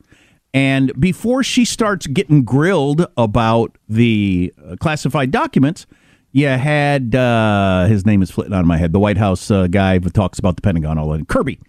and 0.53 0.97
before 0.99 1.43
she 1.43 1.65
starts 1.65 2.07
getting 2.07 2.43
grilled 2.43 3.07
about 3.17 3.77
the 3.89 4.53
uh, 4.63 4.75
classified 4.79 5.31
documents, 5.31 5.85
you 6.31 6.47
had 6.47 7.15
uh, 7.15 7.85
his 7.87 8.05
name 8.05 8.21
is 8.21 8.29
flitting 8.29 8.53
out 8.53 8.59
of 8.59 8.65
my 8.67 8.77
head. 8.77 8.93
The 8.93 8.99
White 8.99 9.17
House 9.17 9.49
uh, 9.49 9.67
guy 9.67 9.99
who 9.99 10.09
talks 10.09 10.37
about 10.37 10.55
the 10.57 10.61
Pentagon 10.61 10.97
all 10.97 11.09
that. 11.09 11.27
Kirby. 11.27 11.59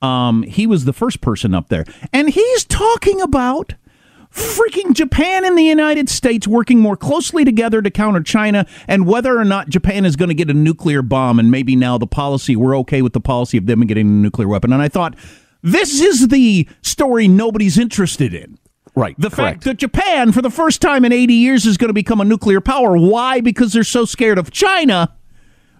Um, 0.00 0.44
he 0.44 0.66
was 0.66 0.84
the 0.84 0.92
first 0.92 1.20
person 1.20 1.54
up 1.54 1.68
there, 1.68 1.84
and 2.12 2.30
he's 2.30 2.64
talking 2.64 3.20
about 3.20 3.74
freaking 4.32 4.94
Japan 4.94 5.44
and 5.44 5.56
the 5.56 5.62
United 5.64 6.08
States 6.08 6.48
working 6.48 6.80
more 6.80 6.96
closely 6.96 7.44
together 7.44 7.82
to 7.82 7.90
counter 7.90 8.22
China 8.22 8.66
and 8.88 9.06
whether 9.06 9.38
or 9.38 9.44
not 9.44 9.68
Japan 9.68 10.04
is 10.04 10.16
going 10.16 10.30
to 10.30 10.34
get 10.34 10.48
a 10.50 10.54
nuclear 10.54 11.02
bomb 11.02 11.38
and 11.38 11.50
maybe 11.50 11.76
now 11.76 11.98
the 11.98 12.06
policy 12.06 12.56
we're 12.56 12.76
okay 12.78 13.02
with 13.02 13.12
the 13.12 13.20
policy 13.20 13.58
of 13.58 13.66
them 13.66 13.80
getting 13.86 14.06
a 14.06 14.10
nuclear 14.10 14.48
weapon 14.48 14.72
and 14.72 14.80
I 14.80 14.88
thought 14.88 15.14
this 15.62 16.00
is 16.00 16.28
the 16.28 16.66
story 16.82 17.28
nobody's 17.28 17.78
interested 17.78 18.32
in 18.34 18.58
Right. 18.94 19.14
the 19.18 19.30
correct. 19.30 19.36
fact 19.36 19.64
that 19.64 19.76
Japan, 19.78 20.32
for 20.32 20.42
the 20.42 20.50
first 20.50 20.82
time 20.82 21.04
in 21.06 21.12
80 21.12 21.32
years, 21.32 21.64
is 21.64 21.78
going 21.78 21.88
to 21.88 21.94
become 21.94 22.20
a 22.20 22.26
nuclear 22.26 22.60
power. 22.60 22.94
Why? 22.98 23.40
Because 23.40 23.72
they're 23.72 23.84
so 23.84 24.04
scared 24.04 24.36
of 24.38 24.50
China. 24.50 25.14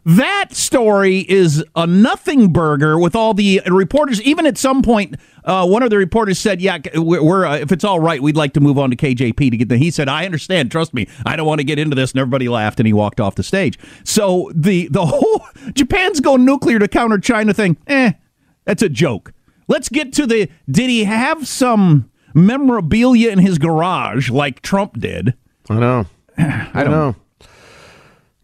That 0.04 0.48
story 0.52 1.18
is 1.18 1.64
a 1.76 1.86
nothing 1.86 2.52
burger 2.52 2.98
with 2.98 3.14
all 3.14 3.34
the 3.34 3.62
reporters. 3.66 4.20
Even 4.22 4.46
at 4.46 4.58
some 4.58 4.82
point, 4.82 5.14
uh, 5.44 5.64
one 5.66 5.84
of 5.84 5.90
the 5.90 5.96
reporters 5.96 6.40
said, 6.40 6.60
"Yeah, 6.60 6.78
we're, 6.96 7.22
we're 7.22 7.46
uh, 7.46 7.58
if 7.58 7.70
it's 7.70 7.84
all 7.84 8.00
right, 8.00 8.20
we'd 8.20 8.36
like 8.36 8.52
to 8.54 8.60
move 8.60 8.78
on 8.78 8.90
to 8.90 8.96
KJP 8.96 9.50
to 9.52 9.56
get 9.56 9.68
the." 9.68 9.76
He 9.76 9.92
said, 9.92 10.08
"I 10.08 10.24
understand. 10.24 10.72
Trust 10.72 10.92
me. 10.92 11.06
I 11.24 11.36
don't 11.36 11.46
want 11.46 11.60
to 11.60 11.64
get 11.64 11.78
into 11.78 11.94
this." 11.94 12.10
And 12.10 12.20
everybody 12.20 12.48
laughed, 12.48 12.80
and 12.80 12.86
he 12.86 12.92
walked 12.92 13.20
off 13.20 13.36
the 13.36 13.44
stage. 13.44 13.78
So 14.02 14.50
the 14.54 14.88
the 14.88 15.06
whole 15.06 15.46
Japan's 15.72 16.18
going 16.18 16.44
nuclear 16.44 16.80
to 16.80 16.88
counter 16.88 17.18
China 17.18 17.54
thing. 17.54 17.76
Eh, 17.86 18.12
that's 18.64 18.82
a 18.82 18.88
joke. 18.88 19.32
Let's 19.68 19.88
get 19.88 20.12
to 20.14 20.26
the. 20.26 20.48
Did 20.68 20.90
he 20.90 21.04
have 21.04 21.46
some 21.46 22.10
memorabilia 22.34 23.30
in 23.30 23.38
his 23.38 23.58
garage 23.58 24.30
like 24.30 24.62
Trump 24.62 24.98
did? 24.98 25.34
I 25.70 25.74
know. 25.78 26.06
I 26.38 26.82
don't 26.82 26.90
know. 26.90 27.16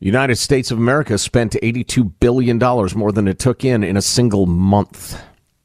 United 0.00 0.36
States 0.36 0.70
of 0.70 0.78
America 0.78 1.18
spent 1.18 1.52
$82 1.54 2.12
billion 2.20 2.58
more 2.96 3.12
than 3.12 3.26
it 3.28 3.38
took 3.38 3.64
in 3.64 3.82
in 3.82 3.96
a 3.96 4.02
single 4.02 4.46
month. 4.46 5.20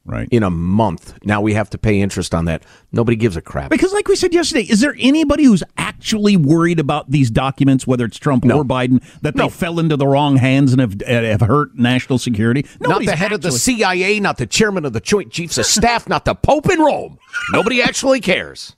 Right. 0.06 0.28
in 0.30 0.42
a 0.42 0.50
month. 0.50 1.14
Now 1.24 1.40
we 1.40 1.54
have 1.54 1.70
to 1.70 1.78
pay 1.78 2.02
interest 2.02 2.34
on 2.34 2.44
that. 2.44 2.62
Nobody 2.92 3.16
gives 3.16 3.38
a 3.38 3.40
crap. 3.40 3.70
Because, 3.70 3.90
like 3.94 4.06
we 4.06 4.16
said 4.16 4.34
yesterday, 4.34 4.64
is 4.64 4.80
there 4.80 4.94
anybody 4.98 5.44
who's 5.44 5.62
actually 5.78 6.36
worried 6.36 6.78
about 6.78 7.10
these 7.10 7.30
documents, 7.30 7.86
whether 7.86 8.04
it's 8.04 8.18
Trump 8.18 8.44
No. 8.44 8.58
or 8.58 8.64
Biden, 8.66 9.02
that 9.22 9.34
No. 9.34 9.44
they 9.44 9.50
fell 9.50 9.78
into 9.80 9.96
the 9.96 10.06
wrong 10.06 10.36
hands 10.36 10.74
and 10.74 10.80
have, 10.82 11.00
have 11.06 11.40
hurt 11.40 11.78
national 11.78 12.18
security? 12.18 12.66
Not 12.82 13.02
the 13.06 13.16
head 13.16 13.32
of 13.32 13.40
the 13.40 13.50
CIA, 13.50 14.20
not 14.20 14.36
the 14.36 14.44
chairman 14.46 14.84
of 14.84 14.92
the 14.92 15.00
Joint 15.00 15.32
Chiefs 15.32 15.56
of 15.56 15.64
Staff, 15.64 16.06
not 16.06 16.26
the 16.26 16.34
Pope 16.34 16.70
in 16.70 16.80
Rome. 16.80 17.16
Nobody 17.54 17.80
actually 17.80 18.20
cares. 18.20 18.76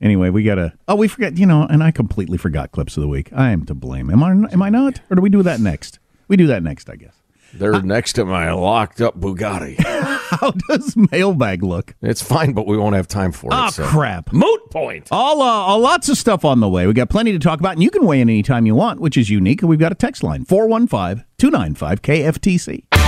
Anyway, 0.00 0.30
we 0.30 0.44
gotta. 0.44 0.74
Oh, 0.86 0.94
we 0.94 1.08
forgot. 1.08 1.36
You 1.36 1.46
know, 1.46 1.66
and 1.68 1.82
I 1.82 1.90
completely 1.90 2.38
forgot 2.38 2.72
clips 2.72 2.96
of 2.96 3.02
the 3.02 3.08
week. 3.08 3.30
I 3.32 3.50
am 3.50 3.64
to 3.66 3.74
blame. 3.74 4.10
Am 4.10 4.22
I? 4.22 4.30
Am 4.30 4.62
I 4.62 4.68
not? 4.68 5.00
Or 5.10 5.16
do 5.16 5.22
we 5.22 5.30
do 5.30 5.42
that 5.42 5.60
next? 5.60 5.98
We 6.28 6.36
do 6.36 6.46
that 6.48 6.62
next, 6.62 6.88
I 6.88 6.96
guess. 6.96 7.14
They're 7.54 7.80
next 7.80 8.12
to 8.14 8.24
my 8.24 8.52
locked 8.52 9.00
up 9.00 9.18
Bugatti. 9.18 9.76
How 9.84 10.52
does 10.68 10.94
mailbag 11.10 11.62
look? 11.62 11.94
It's 12.02 12.22
fine, 12.22 12.52
but 12.52 12.66
we 12.66 12.76
won't 12.76 12.94
have 12.94 13.08
time 13.08 13.32
for 13.32 13.46
it. 13.46 13.56
Oh 13.56 13.70
so. 13.70 13.86
crap! 13.86 14.32
Moot 14.32 14.70
point. 14.70 15.08
All, 15.10 15.40
uh, 15.40 15.46
all 15.46 15.80
lots 15.80 16.08
of 16.10 16.18
stuff 16.18 16.44
on 16.44 16.60
the 16.60 16.68
way. 16.68 16.86
We 16.86 16.92
got 16.92 17.08
plenty 17.08 17.32
to 17.32 17.38
talk 17.38 17.60
about, 17.60 17.72
and 17.72 17.82
you 17.82 17.90
can 17.90 18.04
weigh 18.04 18.20
in 18.20 18.28
anytime 18.28 18.66
you 18.66 18.74
want, 18.74 19.00
which 19.00 19.16
is 19.16 19.30
unique. 19.30 19.62
And 19.62 19.70
we've 19.70 19.78
got 19.78 19.92
a 19.92 19.96
text 19.96 20.22
line 20.22 20.44
415 20.44 21.24
295 21.38 22.02
KFTC. 22.02 23.07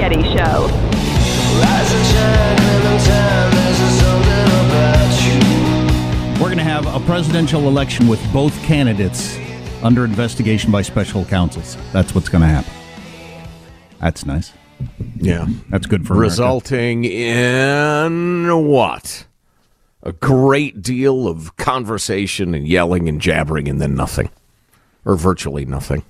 Getty 0.00 0.22
Show. 0.22 0.66
We're 6.40 6.46
going 6.46 6.56
to 6.56 6.64
have 6.64 6.86
a 6.86 7.00
presidential 7.04 7.68
election 7.68 8.08
with 8.08 8.18
both 8.32 8.58
candidates 8.62 9.36
under 9.82 10.06
investigation 10.06 10.72
by 10.72 10.80
special 10.80 11.26
counsels. 11.26 11.76
That's 11.92 12.14
what's 12.14 12.30
going 12.30 12.40
to 12.40 12.48
happen. 12.48 12.72
That's 14.00 14.24
nice. 14.24 14.54
Yeah. 15.16 15.46
That's 15.68 15.84
good 15.84 16.06
for 16.06 16.14
America. 16.14 16.30
Resulting 16.30 17.04
in 17.04 18.48
what? 18.68 19.26
A 20.02 20.12
great 20.12 20.80
deal 20.80 21.28
of 21.28 21.58
conversation 21.58 22.54
and 22.54 22.66
yelling 22.66 23.06
and 23.06 23.20
jabbering 23.20 23.68
and 23.68 23.82
then 23.82 23.96
nothing. 23.96 24.30
Or 25.04 25.14
virtually 25.14 25.66
nothing. 25.66 26.04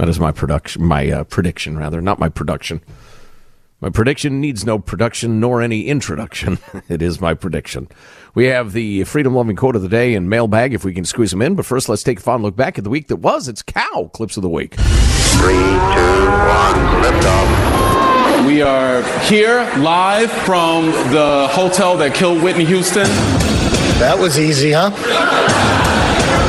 That 0.00 0.08
is 0.08 0.18
my 0.18 0.32
production 0.32 0.82
my 0.82 1.10
uh, 1.10 1.24
prediction 1.24 1.76
rather, 1.76 2.00
not 2.00 2.18
my 2.18 2.30
production. 2.30 2.80
My 3.82 3.90
prediction 3.90 4.40
needs 4.40 4.64
no 4.64 4.78
production 4.78 5.40
nor 5.40 5.60
any 5.60 5.88
introduction. 5.88 6.58
it 6.88 7.02
is 7.02 7.20
my 7.20 7.34
prediction. 7.34 7.86
We 8.34 8.46
have 8.46 8.72
the 8.72 9.04
freedom 9.04 9.34
loving 9.34 9.56
quote 9.56 9.76
of 9.76 9.82
the 9.82 9.90
day 9.90 10.14
and 10.14 10.30
mailbag 10.30 10.72
if 10.72 10.86
we 10.86 10.94
can 10.94 11.04
squeeze 11.04 11.32
them 11.32 11.42
in. 11.42 11.54
But 11.54 11.66
first, 11.66 11.90
let's 11.90 12.02
take 12.02 12.18
a 12.18 12.22
fond 12.22 12.42
look 12.42 12.56
back 12.56 12.78
at 12.78 12.84
the 12.84 12.88
week 12.88 13.08
that 13.08 13.16
was. 13.16 13.46
It's 13.46 13.60
cow 13.60 14.10
clips 14.14 14.38
of 14.38 14.42
the 14.42 14.48
week. 14.48 14.74
Three, 14.76 15.52
two, 15.52 16.30
one, 16.48 17.02
lift 17.02 17.26
off. 17.26 18.46
We 18.46 18.62
are 18.62 19.02
here 19.24 19.70
live 19.82 20.32
from 20.32 20.86
the 21.12 21.46
hotel 21.50 21.98
that 21.98 22.14
killed 22.14 22.42
Whitney 22.42 22.64
Houston. 22.64 23.04
That 23.98 24.16
was 24.18 24.40
easy, 24.40 24.72
huh? 24.72 24.92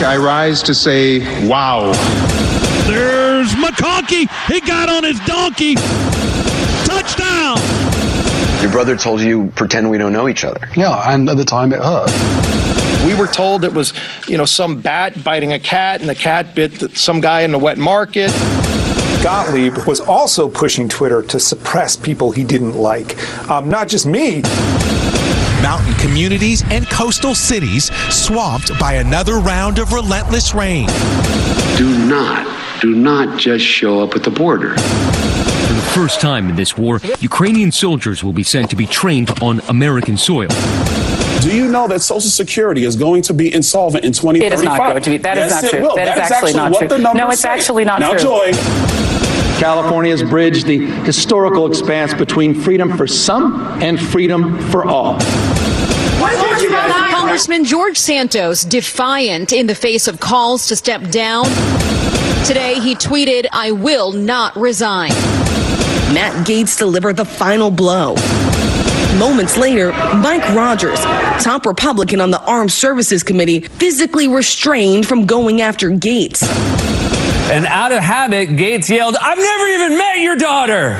I 0.06 0.16
rise 0.16 0.64
to 0.64 0.74
say, 0.74 1.20
wow. 1.50 1.92
There's 3.41 3.56
McConkey. 3.56 4.30
He 4.54 4.62
got 4.62 4.88
on 4.88 5.04
his 5.04 5.19
donkey. 5.21 5.73
Touchdown. 6.86 7.58
Your 8.62 8.71
brother 8.71 8.95
told 8.95 9.19
you, 9.19 9.51
pretend 9.56 9.89
we 9.89 9.97
don't 9.97 10.13
know 10.13 10.30
each 10.30 10.43
other. 10.43 10.69
Yeah, 10.75 11.12
and 11.12 11.27
at 11.27 11.38
the 11.38 11.43
time 11.43 11.73
it 11.73 11.80
hurt. 11.80 12.12
We 13.04 13.15
were 13.15 13.25
told 13.25 13.63
it 13.63 13.73
was, 13.73 13.93
you 14.27 14.38
know, 14.38 14.45
some 14.45 14.80
bat 14.80 15.23
biting 15.23 15.54
a 15.54 15.60
cat, 15.60 16.01
and 16.01 16.08
the 16.08 16.13
cat 16.13 16.54
bit 16.54 16.95
some 16.95 17.19
guy 17.19 17.41
in 17.41 17.51
the 17.51 17.58
wet 17.58 17.80
market. 17.80 18.30
Gottlieb 19.23 19.75
was 19.88 19.99
also 19.99 20.47
pushing 20.47 20.88
Twitter 20.88 21.23
to 21.23 21.39
suppress 21.39 21.95
people 21.95 22.30
he 22.30 22.43
didn't 22.43 22.75
like. 22.75 23.17
Um, 23.49 23.69
not 23.69 23.88
just 23.88 24.06
me. 24.06 24.43
Mountain 25.63 25.95
communities 25.95 26.63
and 26.69 26.88
coastal 26.91 27.34
cities 27.34 27.86
swamped 28.13 28.77
by 28.80 28.93
another 28.93 29.39
round 29.39 29.80
of 29.80 29.93
relentless 29.93 30.54
rain. 30.54 30.86
Do 31.75 31.97
not, 32.06 32.45
do 32.82 32.96
not 32.96 33.39
just 33.39 33.63
show 33.63 34.02
up 34.02 34.15
at 34.15 34.24
the 34.24 34.32
border. 34.32 34.76
For 34.76 35.74
the 35.74 35.91
first 35.94 36.20
time 36.20 36.50
in 36.50 36.56
this 36.56 36.76
war, 36.76 37.00
Ukrainian 37.20 37.72
soldiers 37.72 38.24
will 38.24 38.34
be 38.34 38.44
sent 38.44 38.72
to 38.72 38.76
be 38.76 38.88
trained 38.88 39.30
on 39.41 39.62
American 39.70 40.17
soil. 40.17 40.50
Do 41.41 41.56
you 41.56 41.67
know 41.72 41.88
that 41.88 42.02
Social 42.02 42.30
Security 42.30 42.84
is 42.84 42.96
going 42.96 43.22
to 43.24 43.34
be 43.34 43.54
insolvent 43.54 44.04
in 44.04 44.13
2035? 44.13 44.52
It 44.52 44.54
is 44.54 44.63
not 44.63 44.78
going 44.78 45.04
to 45.04 45.10
be. 45.12 45.17
That 45.17 45.38
is 45.38 45.52
yes, 45.52 45.63
not 45.63 45.70
true. 45.72 45.82
Will. 45.82 45.96
That 45.96 46.08
is 46.08 46.15
That 46.15 46.26
is 46.26 46.32
actually 46.32 46.54
not 46.54 46.72
what 46.72 46.80
true. 46.80 46.88
The 46.89 47.13
No, 47.13 47.30
it's 47.30 47.41
say. 47.41 47.50
actually 47.50 47.86
not 47.86 48.00
now, 48.00 48.12
true. 48.12 48.20
Joy. 48.20 48.52
California 49.60 50.12
has 50.12 50.24
bridged 50.24 50.65
the 50.65 50.80
historical 51.04 51.67
expanse 51.67 52.15
between 52.15 52.56
freedom 52.56 52.98
for 52.98 53.06
some 53.06 53.62
and 53.82 54.00
freedom 54.00 54.58
for 54.72 54.86
all. 54.86 55.20
Congressman 57.32 57.63
George 57.63 57.96
Santos 57.96 58.65
defiant 58.65 59.54
in 59.54 59.65
the 59.65 59.74
face 59.74 60.10
of 60.10 60.20
calls 60.20 60.67
to 60.67 60.76
step 60.76 61.02
down. 61.12 61.46
Today 62.46 62.78
he 62.78 62.94
tweeted, 62.94 63.48
I 63.54 63.72
will 63.72 64.12
not 64.12 64.54
resign. 64.58 65.12
Matt 66.13 66.46
Gaetz 66.46 66.78
delivered 66.78 67.15
the 67.15 67.24
final 67.24 67.72
blow. 67.72 68.15
Moments 69.17 69.56
later, 69.56 69.94
Mike 70.17 70.46
Rogers, 70.54 71.00
top 71.41 71.65
Republican 71.65 72.20
on 72.20 72.32
the 72.32 72.41
Armed 72.41 72.70
Services 72.70 73.24
Committee, 73.24 73.62
physically 73.62 74.28
restrained 74.28 75.08
from 75.08 75.26
going 75.26 75.62
after 75.62 75.89
Gaetz. 75.89 76.44
And 77.50 77.65
out 77.65 77.94
of 77.94 78.00
habit, 78.00 78.50
Gaetz 78.50 78.89
yelled, 78.89 79.15
I've 79.15 79.38
never 79.38 79.67
even 79.67 79.98
met 79.98 80.20
your 80.20 80.36
daughter. 80.36 80.98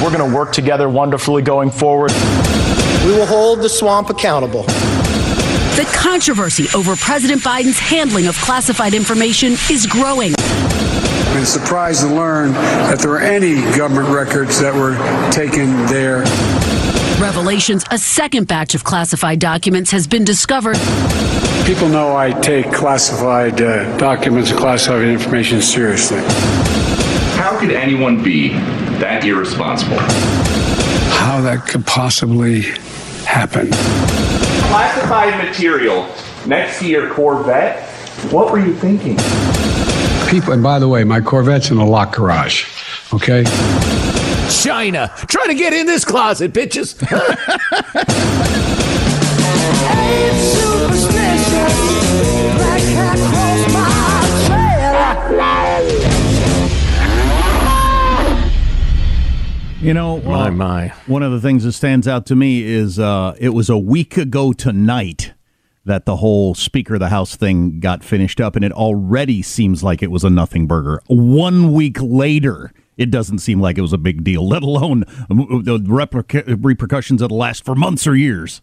We're 0.00 0.16
going 0.16 0.30
to 0.30 0.36
work 0.36 0.52
together 0.52 0.88
wonderfully 0.88 1.42
going 1.42 1.72
forward. 1.72 2.12
We 3.04 3.12
will 3.12 3.26
hold 3.26 3.60
the 3.60 3.68
swamp 3.68 4.10
accountable. 4.10 4.64
The 5.76 5.90
controversy 5.94 6.66
over 6.74 6.96
President 6.96 7.40
Biden's 7.42 7.78
handling 7.78 8.26
of 8.26 8.36
classified 8.36 8.92
information 8.92 9.52
is 9.70 9.86
growing. 9.86 10.34
I've 10.38 11.34
been 11.34 11.46
surprised 11.46 12.02
to 12.02 12.08
learn 12.08 12.52
that 12.52 12.98
there 12.98 13.10
were 13.10 13.20
any 13.20 13.54
government 13.76 14.08
records 14.08 14.60
that 14.60 14.74
were 14.74 14.96
taken 15.30 15.86
there. 15.86 16.24
Revelations 17.20 17.84
a 17.90 17.98
second 17.98 18.48
batch 18.48 18.74
of 18.74 18.82
classified 18.82 19.38
documents 19.38 19.90
has 19.92 20.06
been 20.06 20.24
discovered. 20.24 20.76
People 21.64 21.88
know 21.88 22.16
I 22.16 22.32
take 22.40 22.72
classified 22.72 23.62
uh, 23.62 23.96
documents 23.96 24.50
and 24.50 24.58
classified 24.58 25.06
information 25.06 25.62
seriously. 25.62 26.20
How 27.36 27.56
could 27.58 27.70
anyone 27.70 28.22
be 28.22 28.48
that 28.98 29.24
irresponsible? 29.24 29.98
How 31.20 31.42
that 31.42 31.66
could 31.66 31.86
possibly 31.86 32.62
happen. 33.26 33.68
Classified 34.70 35.44
material 35.44 36.08
next 36.46 36.78
to 36.78 36.88
your 36.88 37.12
Corvette? 37.12 37.86
What 38.32 38.50
were 38.50 38.58
you 38.58 38.74
thinking? 38.74 39.18
People, 40.30 40.54
and 40.54 40.62
by 40.62 40.78
the 40.78 40.88
way, 40.88 41.04
my 41.04 41.20
Corvette's 41.20 41.70
in 41.70 41.76
a 41.76 41.84
locked 41.84 42.16
garage. 42.16 42.64
Okay? 43.12 43.44
China, 44.48 45.12
trying 45.28 45.48
to 45.48 45.54
get 45.54 45.74
in 45.74 45.84
this 45.84 46.06
closet, 46.06 46.54
bitches. 46.54 46.96
You 59.80 59.94
know, 59.94 60.20
My, 60.20 60.48
uh, 60.48 60.50
my. 60.50 60.88
One 61.06 61.22
of 61.22 61.32
the 61.32 61.40
things 61.40 61.64
that 61.64 61.72
stands 61.72 62.06
out 62.06 62.26
to 62.26 62.36
me 62.36 62.62
is 62.64 62.98
uh, 62.98 63.34
it 63.38 63.50
was 63.50 63.70
a 63.70 63.78
week 63.78 64.18
ago 64.18 64.52
tonight 64.52 65.32
that 65.86 66.04
the 66.04 66.16
whole 66.16 66.54
Speaker 66.54 66.94
of 66.94 67.00
the 67.00 67.08
House 67.08 67.34
thing 67.34 67.80
got 67.80 68.04
finished 68.04 68.42
up, 68.42 68.56
and 68.56 68.64
it 68.64 68.72
already 68.72 69.40
seems 69.40 69.82
like 69.82 70.02
it 70.02 70.10
was 70.10 70.22
a 70.22 70.28
nothing 70.28 70.66
burger. 70.66 71.00
One 71.06 71.72
week 71.72 71.96
later, 71.98 72.74
it 72.98 73.10
doesn't 73.10 73.38
seem 73.38 73.58
like 73.62 73.78
it 73.78 73.80
was 73.80 73.94
a 73.94 73.98
big 73.98 74.22
deal, 74.22 74.46
let 74.46 74.62
alone 74.62 75.00
the 75.30 75.78
repercu- 75.86 76.62
repercussions 76.62 77.22
that'll 77.22 77.38
last 77.38 77.64
for 77.64 77.74
months 77.74 78.06
or 78.06 78.14
years. 78.14 78.60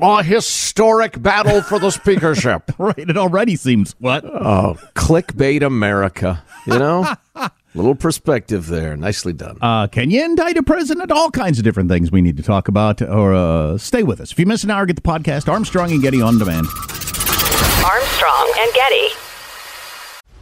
A 0.00 0.22
historic 0.22 1.20
battle 1.20 1.62
for 1.62 1.80
the 1.80 1.90
speakership. 1.90 2.70
right. 2.78 2.96
It 2.96 3.16
already 3.16 3.56
seems 3.56 3.96
what? 3.98 4.24
Oh, 4.24 4.78
clickbait 4.94 5.62
America. 5.62 6.44
You 6.66 6.78
know? 6.78 7.14
a 7.34 7.50
Little 7.74 7.94
perspective 7.94 8.66
there. 8.66 8.96
Nicely 8.96 9.32
done. 9.32 9.58
Uh, 9.60 9.86
can 9.86 10.10
you 10.10 10.24
indict 10.24 10.56
a 10.56 10.62
president? 10.62 11.10
All 11.12 11.30
kinds 11.30 11.58
of 11.58 11.64
different 11.64 11.88
things 11.88 12.10
we 12.10 12.20
need 12.20 12.36
to 12.36 12.42
talk 12.42 12.68
about. 12.68 13.00
Or 13.00 13.34
uh, 13.34 13.78
stay 13.78 14.02
with 14.02 14.20
us. 14.20 14.32
If 14.32 14.38
you 14.38 14.46
miss 14.46 14.64
an 14.64 14.70
hour, 14.70 14.86
get 14.86 14.96
the 14.96 15.02
podcast 15.02 15.48
Armstrong 15.48 15.92
and 15.92 16.02
Getty 16.02 16.20
on 16.20 16.38
demand. 16.38 16.66
Armstrong 17.84 18.52
and 18.58 18.74
Getty. 18.74 19.29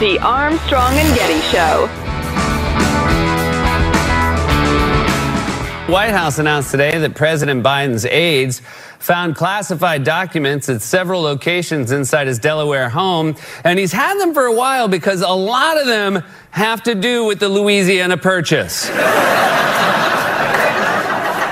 The 0.00 0.16
Armstrong 0.20 0.92
and 0.92 1.16
Getty 1.16 1.40
Show. 1.48 1.88
White 5.92 6.10
House 6.10 6.38
announced 6.38 6.70
today 6.70 6.96
that 6.98 7.16
President 7.16 7.64
Biden's 7.64 8.04
aides 8.06 8.60
found 9.00 9.34
classified 9.34 10.04
documents 10.04 10.68
at 10.68 10.82
several 10.82 11.22
locations 11.22 11.90
inside 11.90 12.28
his 12.28 12.38
Delaware 12.38 12.88
home, 12.88 13.34
and 13.64 13.76
he's 13.76 13.90
had 13.90 14.20
them 14.20 14.34
for 14.34 14.44
a 14.44 14.54
while 14.54 14.86
because 14.86 15.20
a 15.20 15.30
lot 15.30 15.80
of 15.80 15.88
them 15.88 16.22
have 16.52 16.80
to 16.84 16.94
do 16.94 17.24
with 17.24 17.40
the 17.40 17.48
Louisiana 17.48 18.16
Purchase. 18.16 18.88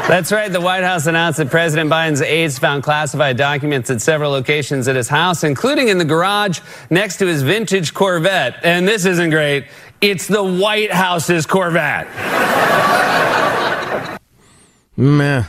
That's 0.08 0.30
right. 0.30 0.52
The 0.52 0.60
White 0.60 0.84
House 0.84 1.08
announced 1.08 1.38
that 1.38 1.50
President 1.50 1.90
Biden's 1.90 2.22
aides 2.22 2.60
found 2.60 2.84
classified 2.84 3.36
documents 3.36 3.90
at 3.90 4.00
several 4.00 4.30
locations 4.30 4.86
at 4.86 4.94
his 4.94 5.08
house, 5.08 5.42
including 5.42 5.88
in 5.88 5.98
the 5.98 6.04
garage 6.04 6.60
next 6.90 7.16
to 7.16 7.26
his 7.26 7.42
vintage 7.42 7.92
Corvette. 7.92 8.60
And 8.62 8.86
this 8.86 9.04
isn't 9.04 9.30
great. 9.30 9.66
It's 10.00 10.28
the 10.28 10.44
White 10.44 10.92
House's 10.92 11.44
Corvette. 11.44 12.06
Meh. 14.96 15.42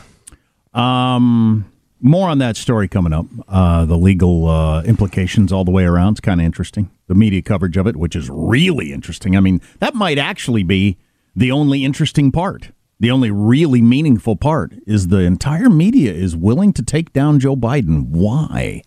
Um, 0.74 1.70
more 2.00 2.28
on 2.28 2.38
that 2.38 2.56
story 2.56 2.88
coming 2.88 3.12
up. 3.12 3.26
Uh, 3.46 3.84
the 3.84 3.96
legal 3.96 4.48
uh, 4.48 4.82
implications 4.82 5.52
all 5.52 5.64
the 5.64 5.70
way 5.70 5.84
around. 5.84 6.14
It's 6.14 6.20
kind 6.20 6.40
of 6.40 6.44
interesting. 6.44 6.90
The 7.06 7.14
media 7.14 7.42
coverage 7.42 7.76
of 7.76 7.86
it, 7.86 7.94
which 7.94 8.16
is 8.16 8.28
really 8.28 8.92
interesting. 8.92 9.36
I 9.36 9.40
mean, 9.40 9.60
that 9.78 9.94
might 9.94 10.18
actually 10.18 10.64
be 10.64 10.98
the 11.36 11.52
only 11.52 11.84
interesting 11.84 12.32
part. 12.32 12.70
The 13.00 13.10
only 13.10 13.30
really 13.30 13.80
meaningful 13.80 14.36
part 14.36 14.72
is 14.86 15.08
the 15.08 15.18
entire 15.18 15.70
media 15.70 16.12
is 16.12 16.34
willing 16.36 16.72
to 16.72 16.82
take 16.82 17.12
down 17.12 17.38
Joe 17.38 17.54
Biden. 17.54 18.08
Why? 18.08 18.82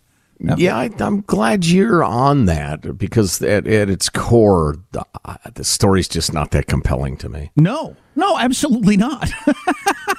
Yeah, 0.58 0.76
I, 0.76 0.90
I'm 1.00 1.22
glad 1.22 1.66
you're 1.66 2.04
on 2.04 2.46
that 2.46 2.98
because 2.98 3.42
at, 3.44 3.68
at 3.68 3.90
its 3.92 4.10
core, 4.10 4.76
the, 4.92 5.06
uh, 5.24 5.36
the 5.54 5.64
story's 5.64 6.08
just 6.08 6.34
not 6.34 6.50
that 6.52 6.66
compelling 6.66 7.16
to 7.18 7.30
me. 7.30 7.52
No, 7.56 7.96
no, 8.16 8.40
absolutely 8.40 8.98
not. 8.98 9.30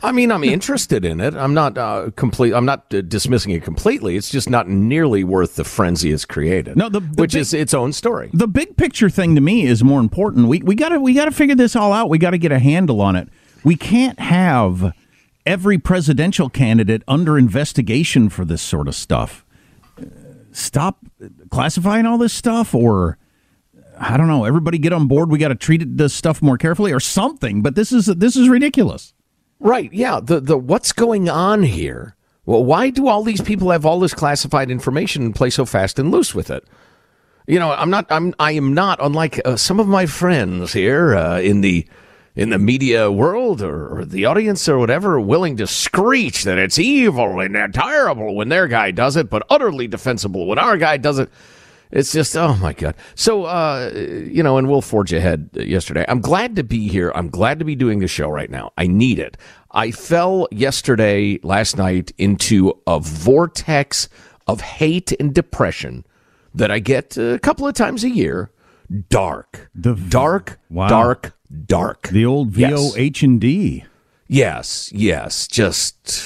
I 0.04 0.12
mean, 0.12 0.32
I'm 0.32 0.44
interested 0.44 1.04
in 1.04 1.20
it. 1.20 1.34
I'm 1.34 1.54
not 1.54 1.76
uh, 1.76 2.10
complete. 2.16 2.54
I'm 2.54 2.64
not 2.64 2.92
uh, 2.92 3.02
dismissing 3.02 3.52
it 3.52 3.62
completely. 3.62 4.16
It's 4.16 4.30
just 4.30 4.48
not 4.48 4.68
nearly 4.68 5.24
worth 5.24 5.56
the 5.56 5.64
frenzy 5.64 6.12
it's 6.12 6.24
created. 6.24 6.76
No, 6.76 6.88
the, 6.88 7.00
the 7.00 7.22
which 7.22 7.32
big, 7.32 7.40
is 7.40 7.54
its 7.54 7.74
own 7.74 7.92
story. 7.92 8.30
The 8.32 8.48
big 8.48 8.76
picture 8.76 9.10
thing 9.10 9.34
to 9.34 9.40
me 9.40 9.66
is 9.66 9.84
more 9.84 10.00
important. 10.00 10.48
We 10.48 10.60
we 10.62 10.74
got 10.74 10.90
to 10.90 11.00
we 11.00 11.14
got 11.14 11.26
to 11.26 11.30
figure 11.30 11.54
this 11.54 11.76
all 11.76 11.92
out. 11.92 12.08
We 12.08 12.18
got 12.18 12.30
to 12.30 12.38
get 12.38 12.52
a 12.52 12.58
handle 12.58 13.00
on 13.00 13.16
it. 13.16 13.28
We 13.64 13.76
can't 13.76 14.18
have 14.18 14.94
every 15.44 15.78
presidential 15.78 16.48
candidate 16.48 17.02
under 17.08 17.38
investigation 17.38 18.28
for 18.28 18.44
this 18.44 18.62
sort 18.62 18.88
of 18.88 18.94
stuff. 18.94 19.44
Stop 20.52 20.98
classifying 21.50 22.06
all 22.06 22.18
this 22.18 22.32
stuff, 22.32 22.74
or 22.74 23.18
I 23.98 24.16
don't 24.16 24.28
know. 24.28 24.44
Everybody 24.44 24.78
get 24.78 24.92
on 24.92 25.06
board. 25.06 25.30
We 25.30 25.38
got 25.38 25.48
to 25.48 25.54
treat 25.54 25.96
this 25.96 26.14
stuff 26.14 26.42
more 26.42 26.56
carefully, 26.56 26.92
or 26.92 27.00
something. 27.00 27.62
But 27.62 27.74
this 27.74 27.92
is 27.92 28.06
this 28.06 28.36
is 28.36 28.48
ridiculous. 28.48 29.14
Right. 29.60 29.92
Yeah. 29.92 30.20
The 30.22 30.40
the 30.40 30.58
what's 30.58 30.92
going 30.92 31.28
on 31.28 31.62
here? 31.62 32.16
Well, 32.46 32.64
why 32.64 32.90
do 32.90 33.06
all 33.06 33.22
these 33.22 33.42
people 33.42 33.70
have 33.70 33.86
all 33.86 34.00
this 34.00 34.14
classified 34.14 34.70
information 34.70 35.22
and 35.22 35.34
play 35.34 35.50
so 35.50 35.64
fast 35.64 35.98
and 35.98 36.10
loose 36.10 36.34
with 36.34 36.50
it? 36.50 36.64
You 37.46 37.58
know, 37.58 37.70
I'm 37.70 37.90
not. 37.90 38.06
I'm. 38.10 38.34
I 38.38 38.52
am 38.52 38.74
not 38.74 38.98
unlike 39.02 39.40
uh, 39.44 39.56
some 39.56 39.78
of 39.78 39.86
my 39.86 40.06
friends 40.06 40.72
here 40.72 41.14
uh, 41.14 41.40
in 41.40 41.60
the 41.60 41.86
in 42.36 42.50
the 42.50 42.58
media 42.58 43.10
world 43.10 43.60
or, 43.60 43.98
or, 43.98 44.04
the 44.04 44.24
audience 44.24 44.68
or 44.68 44.78
whatever, 44.78 45.20
willing 45.20 45.56
to 45.56 45.66
screech 45.66 46.44
that 46.44 46.58
it's 46.58 46.78
evil 46.78 47.40
and 47.40 47.74
terrible 47.74 48.36
when 48.36 48.48
their 48.48 48.68
guy 48.68 48.90
does 48.92 49.16
it, 49.16 49.28
but 49.28 49.44
utterly 49.50 49.88
defensible 49.88 50.46
when 50.46 50.58
our 50.58 50.76
guy 50.76 50.96
does 50.96 51.18
it. 51.18 51.28
It's 51.90 52.12
just, 52.12 52.36
oh 52.36 52.54
my 52.56 52.72
God. 52.72 52.94
So, 53.14 53.44
uh, 53.44 53.90
you 53.94 54.42
know, 54.42 54.58
and 54.58 54.68
we'll 54.68 54.82
forge 54.82 55.12
ahead 55.12 55.50
yesterday. 55.54 56.04
I'm 56.08 56.20
glad 56.20 56.56
to 56.56 56.62
be 56.62 56.88
here. 56.88 57.10
I'm 57.14 57.28
glad 57.28 57.58
to 57.58 57.64
be 57.64 57.74
doing 57.74 57.98
the 57.98 58.08
show 58.08 58.28
right 58.28 58.50
now. 58.50 58.72
I 58.78 58.86
need 58.86 59.18
it. 59.18 59.36
I 59.72 59.90
fell 59.90 60.48
yesterday, 60.50 61.40
last 61.42 61.76
night, 61.76 62.12
into 62.18 62.74
a 62.86 63.00
vortex 63.00 64.08
of 64.46 64.60
hate 64.60 65.12
and 65.18 65.34
depression 65.34 66.04
that 66.54 66.70
I 66.70 66.78
get 66.78 67.16
a 67.16 67.38
couple 67.40 67.66
of 67.66 67.74
times 67.74 68.04
a 68.04 68.10
year. 68.10 68.50
Dark, 69.08 69.70
the 69.72 69.94
dark, 69.94 70.58
wow. 70.68 70.88
dark, 70.88 71.36
dark. 71.66 72.08
The 72.08 72.26
old 72.26 72.50
VOH&D. 72.50 73.84
Yes, 74.26 74.90
yes, 74.92 75.46
just 75.46 76.20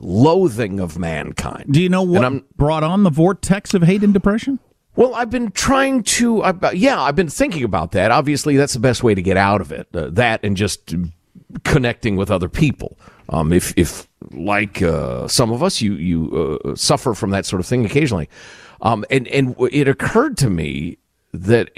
loathing 0.00 0.80
of 0.80 0.98
mankind. 0.98 1.72
Do 1.72 1.80
you 1.80 1.88
know 1.88 2.02
what 2.02 2.56
brought 2.56 2.82
on 2.82 3.04
the 3.04 3.10
vortex 3.10 3.74
of 3.74 3.82
hate 3.82 4.02
and 4.02 4.12
depression? 4.12 4.58
Well, 4.96 5.14
I've 5.14 5.30
been 5.30 5.50
trying 5.50 6.04
to, 6.04 6.42
yeah, 6.72 7.00
I've 7.00 7.16
been 7.16 7.28
thinking 7.28 7.64
about 7.64 7.92
that. 7.92 8.10
Obviously, 8.10 8.56
that's 8.56 8.74
the 8.74 8.80
best 8.80 9.02
way 9.02 9.14
to 9.14 9.22
get 9.22 9.36
out 9.36 9.60
of 9.60 9.72
it. 9.72 9.88
Uh, 9.92 10.08
that 10.10 10.40
and 10.44 10.56
just 10.56 10.94
connecting 11.64 12.16
with 12.16 12.30
other 12.30 12.48
people. 12.48 12.96
Um, 13.28 13.52
if, 13.52 13.72
if 13.76 14.08
like 14.32 14.82
uh, 14.82 15.26
some 15.28 15.50
of 15.50 15.62
us, 15.62 15.80
you 15.80 15.94
you 15.94 16.60
uh, 16.64 16.74
suffer 16.76 17.14
from 17.14 17.30
that 17.30 17.46
sort 17.46 17.60
of 17.60 17.66
thing 17.66 17.84
occasionally, 17.84 18.28
um, 18.82 19.04
and 19.10 19.26
and 19.28 19.56
it 19.72 19.88
occurred 19.88 20.36
to 20.38 20.50
me 20.50 20.98
that, 21.32 21.70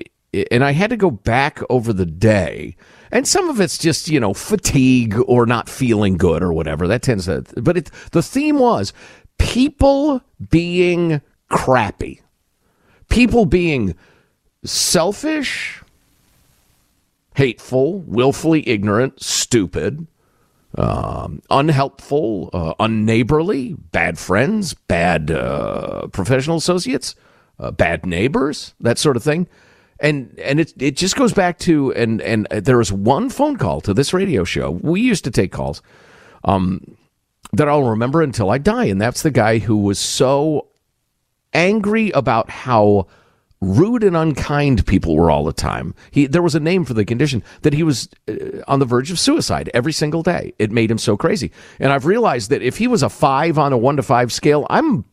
and 0.50 0.64
I 0.64 0.72
had 0.72 0.90
to 0.90 0.96
go 0.96 1.10
back 1.10 1.60
over 1.70 1.92
the 1.92 2.06
day, 2.06 2.76
and 3.12 3.26
some 3.26 3.48
of 3.48 3.60
it's 3.60 3.78
just 3.78 4.08
you 4.08 4.18
know 4.18 4.34
fatigue 4.34 5.16
or 5.26 5.46
not 5.46 5.68
feeling 5.68 6.16
good 6.16 6.42
or 6.42 6.52
whatever. 6.52 6.88
That 6.88 7.02
tends 7.02 7.26
to, 7.26 7.44
but 7.56 7.76
it, 7.76 7.90
the 8.10 8.22
theme 8.22 8.58
was 8.58 8.92
people 9.38 10.20
being 10.50 11.20
crappy 11.48 12.22
people 13.08 13.46
being 13.46 13.94
selfish, 14.64 15.82
hateful, 17.34 18.00
willfully 18.00 18.68
ignorant, 18.68 19.22
stupid, 19.22 20.06
um, 20.76 21.42
unhelpful, 21.50 22.50
uh, 22.52 22.74
unneighborly, 22.80 23.76
bad 23.92 24.18
friends, 24.18 24.74
bad 24.74 25.30
uh, 25.30 26.06
professional 26.08 26.56
associates, 26.56 27.14
uh, 27.58 27.70
bad 27.70 28.04
neighbors, 28.04 28.74
that 28.80 28.98
sort 28.98 29.16
of 29.16 29.22
thing. 29.22 29.48
And 29.98 30.38
and 30.38 30.60
it 30.60 30.74
it 30.76 30.94
just 30.94 31.16
goes 31.16 31.32
back 31.32 31.58
to 31.60 31.90
and 31.94 32.20
and 32.20 32.46
there 32.50 32.76
was 32.76 32.92
one 32.92 33.30
phone 33.30 33.56
call 33.56 33.80
to 33.80 33.94
this 33.94 34.12
radio 34.12 34.44
show. 34.44 34.70
We 34.70 35.00
used 35.00 35.24
to 35.24 35.30
take 35.30 35.52
calls 35.52 35.80
um, 36.44 36.98
that 37.54 37.66
I'll 37.66 37.84
remember 37.84 38.20
until 38.20 38.50
I 38.50 38.58
die, 38.58 38.84
and 38.84 39.00
that's 39.00 39.22
the 39.22 39.30
guy 39.30 39.58
who 39.58 39.78
was 39.78 39.98
so 39.98 40.66
angry 41.56 42.10
about 42.12 42.50
how 42.50 43.06
rude 43.62 44.04
and 44.04 44.14
unkind 44.16 44.86
people 44.86 45.16
were 45.16 45.30
all 45.30 45.42
the 45.42 45.52
time. 45.52 45.94
He 46.10 46.26
there 46.26 46.42
was 46.42 46.54
a 46.54 46.60
name 46.60 46.84
for 46.84 46.92
the 46.94 47.04
condition 47.04 47.42
that 47.62 47.72
he 47.72 47.82
was 47.82 48.08
uh, 48.28 48.34
on 48.68 48.78
the 48.78 48.84
verge 48.84 49.10
of 49.10 49.18
suicide 49.18 49.70
every 49.72 49.92
single 49.92 50.22
day. 50.22 50.52
It 50.58 50.70
made 50.70 50.90
him 50.90 50.98
so 50.98 51.16
crazy. 51.16 51.50
And 51.80 51.90
I've 51.90 52.04
realized 52.06 52.50
that 52.50 52.62
if 52.62 52.76
he 52.76 52.86
was 52.86 53.02
a 53.02 53.08
5 53.08 53.58
on 53.58 53.72
a 53.72 53.78
1 53.78 53.96
to 53.96 54.02
5 54.02 54.32
scale, 54.32 54.66
I'm 54.68 55.06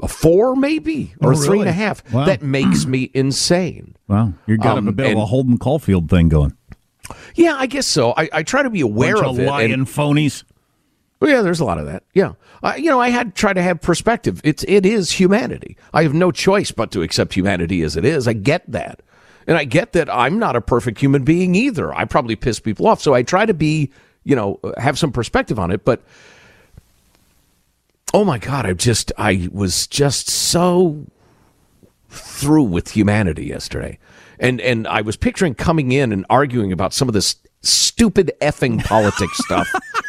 a 0.00 0.08
4 0.08 0.56
maybe 0.56 1.14
or 1.20 1.32
oh, 1.32 1.36
three 1.36 1.48
really? 1.48 1.60
and 1.60 1.68
a 1.68 1.72
half. 1.72 2.02
Wow. 2.12 2.24
That 2.24 2.42
makes 2.42 2.86
me 2.86 3.10
insane. 3.14 3.94
Wow, 4.08 4.32
you 4.46 4.56
got 4.56 4.78
Um, 4.78 4.88
a 4.88 4.92
bit 4.92 5.06
of 5.06 5.12
and- 5.12 5.20
a 5.20 5.26
Holden 5.26 5.58
Caulfield 5.58 6.08
thing 6.08 6.28
going. 6.30 6.56
Yeah, 7.36 7.54
I 7.56 7.66
guess 7.66 7.86
so. 7.86 8.14
I, 8.16 8.28
I 8.32 8.42
try 8.42 8.62
to 8.64 8.70
be 8.70 8.80
aware 8.80 9.14
Bunch 9.16 9.26
of 9.26 9.34
of 9.36 9.40
it. 9.40 9.46
lying 9.46 9.72
and- 9.72 9.86
phonies. 9.86 10.42
Well, 11.18 11.30
yeah, 11.30 11.42
there's 11.42 11.60
a 11.60 11.64
lot 11.64 11.78
of 11.78 11.86
that. 11.86 12.02
Yeah, 12.12 12.32
you 12.76 12.90
know, 12.90 13.00
I 13.00 13.08
had 13.08 13.34
to 13.34 13.40
try 13.40 13.52
to 13.52 13.62
have 13.62 13.80
perspective. 13.80 14.40
It's 14.44 14.64
it 14.68 14.84
is 14.84 15.12
humanity. 15.12 15.76
I 15.94 16.02
have 16.02 16.12
no 16.12 16.30
choice 16.30 16.70
but 16.70 16.90
to 16.90 17.02
accept 17.02 17.34
humanity 17.34 17.82
as 17.82 17.96
it 17.96 18.04
is. 18.04 18.28
I 18.28 18.34
get 18.34 18.70
that, 18.70 19.00
and 19.46 19.56
I 19.56 19.64
get 19.64 19.92
that 19.92 20.12
I'm 20.12 20.38
not 20.38 20.56
a 20.56 20.60
perfect 20.60 21.00
human 21.00 21.24
being 21.24 21.54
either. 21.54 21.94
I 21.94 22.04
probably 22.04 22.36
piss 22.36 22.60
people 22.60 22.86
off, 22.86 23.00
so 23.00 23.14
I 23.14 23.22
try 23.22 23.46
to 23.46 23.54
be, 23.54 23.90
you 24.24 24.36
know, 24.36 24.60
have 24.76 24.98
some 24.98 25.10
perspective 25.10 25.58
on 25.58 25.70
it. 25.70 25.86
But 25.86 26.02
oh 28.12 28.24
my 28.24 28.38
god, 28.38 28.66
I 28.66 28.74
just 28.74 29.10
I 29.16 29.48
was 29.52 29.86
just 29.86 30.28
so 30.28 31.06
through 32.10 32.64
with 32.64 32.90
humanity 32.90 33.46
yesterday, 33.46 33.98
and 34.38 34.60
and 34.60 34.86
I 34.86 35.00
was 35.00 35.16
picturing 35.16 35.54
coming 35.54 35.92
in 35.92 36.12
and 36.12 36.26
arguing 36.28 36.72
about 36.72 36.92
some 36.92 37.08
of 37.08 37.14
this 37.14 37.36
stupid 37.62 38.32
effing 38.42 38.84
politics 38.84 39.38
stuff. 39.38 39.72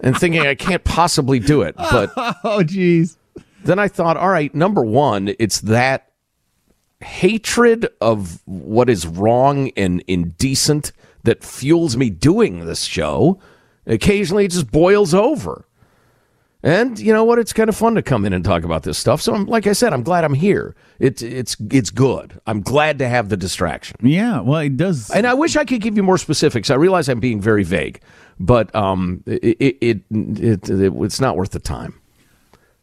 and 0.00 0.16
thinking 0.18 0.42
I 0.42 0.54
can't 0.54 0.84
possibly 0.84 1.38
do 1.38 1.62
it. 1.62 1.76
But 1.76 2.12
oh, 2.44 2.62
geez. 2.62 3.18
Then 3.64 3.78
I 3.78 3.88
thought, 3.88 4.16
all 4.16 4.28
right, 4.28 4.54
number 4.54 4.82
one, 4.82 5.34
it's 5.38 5.60
that 5.62 6.10
hatred 7.00 7.88
of 8.00 8.42
what 8.46 8.88
is 8.88 9.06
wrong 9.06 9.70
and 9.76 10.02
indecent 10.06 10.92
that 11.24 11.44
fuels 11.44 11.96
me 11.96 12.10
doing 12.10 12.66
this 12.66 12.82
show. 12.84 13.40
Occasionally, 13.86 14.44
it 14.46 14.50
just 14.50 14.70
boils 14.70 15.14
over. 15.14 15.66
And 16.64 16.98
you 16.98 17.12
know 17.12 17.24
what? 17.24 17.40
It's 17.40 17.52
kind 17.52 17.68
of 17.68 17.76
fun 17.76 17.96
to 17.96 18.02
come 18.02 18.24
in 18.24 18.32
and 18.32 18.44
talk 18.44 18.62
about 18.62 18.84
this 18.84 18.96
stuff. 18.96 19.20
So, 19.20 19.34
I'm, 19.34 19.46
like 19.46 19.66
I 19.66 19.72
said, 19.72 19.92
I'm 19.92 20.04
glad 20.04 20.22
I'm 20.24 20.34
here. 20.34 20.76
It's 21.00 21.20
it's 21.20 21.56
it's 21.72 21.90
good. 21.90 22.40
I'm 22.46 22.60
glad 22.60 23.00
to 23.00 23.08
have 23.08 23.28
the 23.30 23.36
distraction. 23.36 23.96
Yeah, 24.00 24.40
well, 24.40 24.60
it 24.60 24.76
does. 24.76 25.10
And 25.10 25.26
I 25.26 25.34
wish 25.34 25.56
I 25.56 25.64
could 25.64 25.80
give 25.80 25.96
you 25.96 26.04
more 26.04 26.18
specifics. 26.18 26.70
I 26.70 26.76
realize 26.76 27.08
I'm 27.08 27.18
being 27.18 27.40
very 27.40 27.64
vague, 27.64 28.00
but 28.42 28.74
um, 28.74 29.22
it 29.26 29.42
it, 29.44 29.76
it, 29.80 30.00
it, 30.10 30.70
it 30.70 30.92
it's 30.96 31.20
not 31.20 31.36
worth 31.36 31.50
the 31.50 31.60
time. 31.60 31.98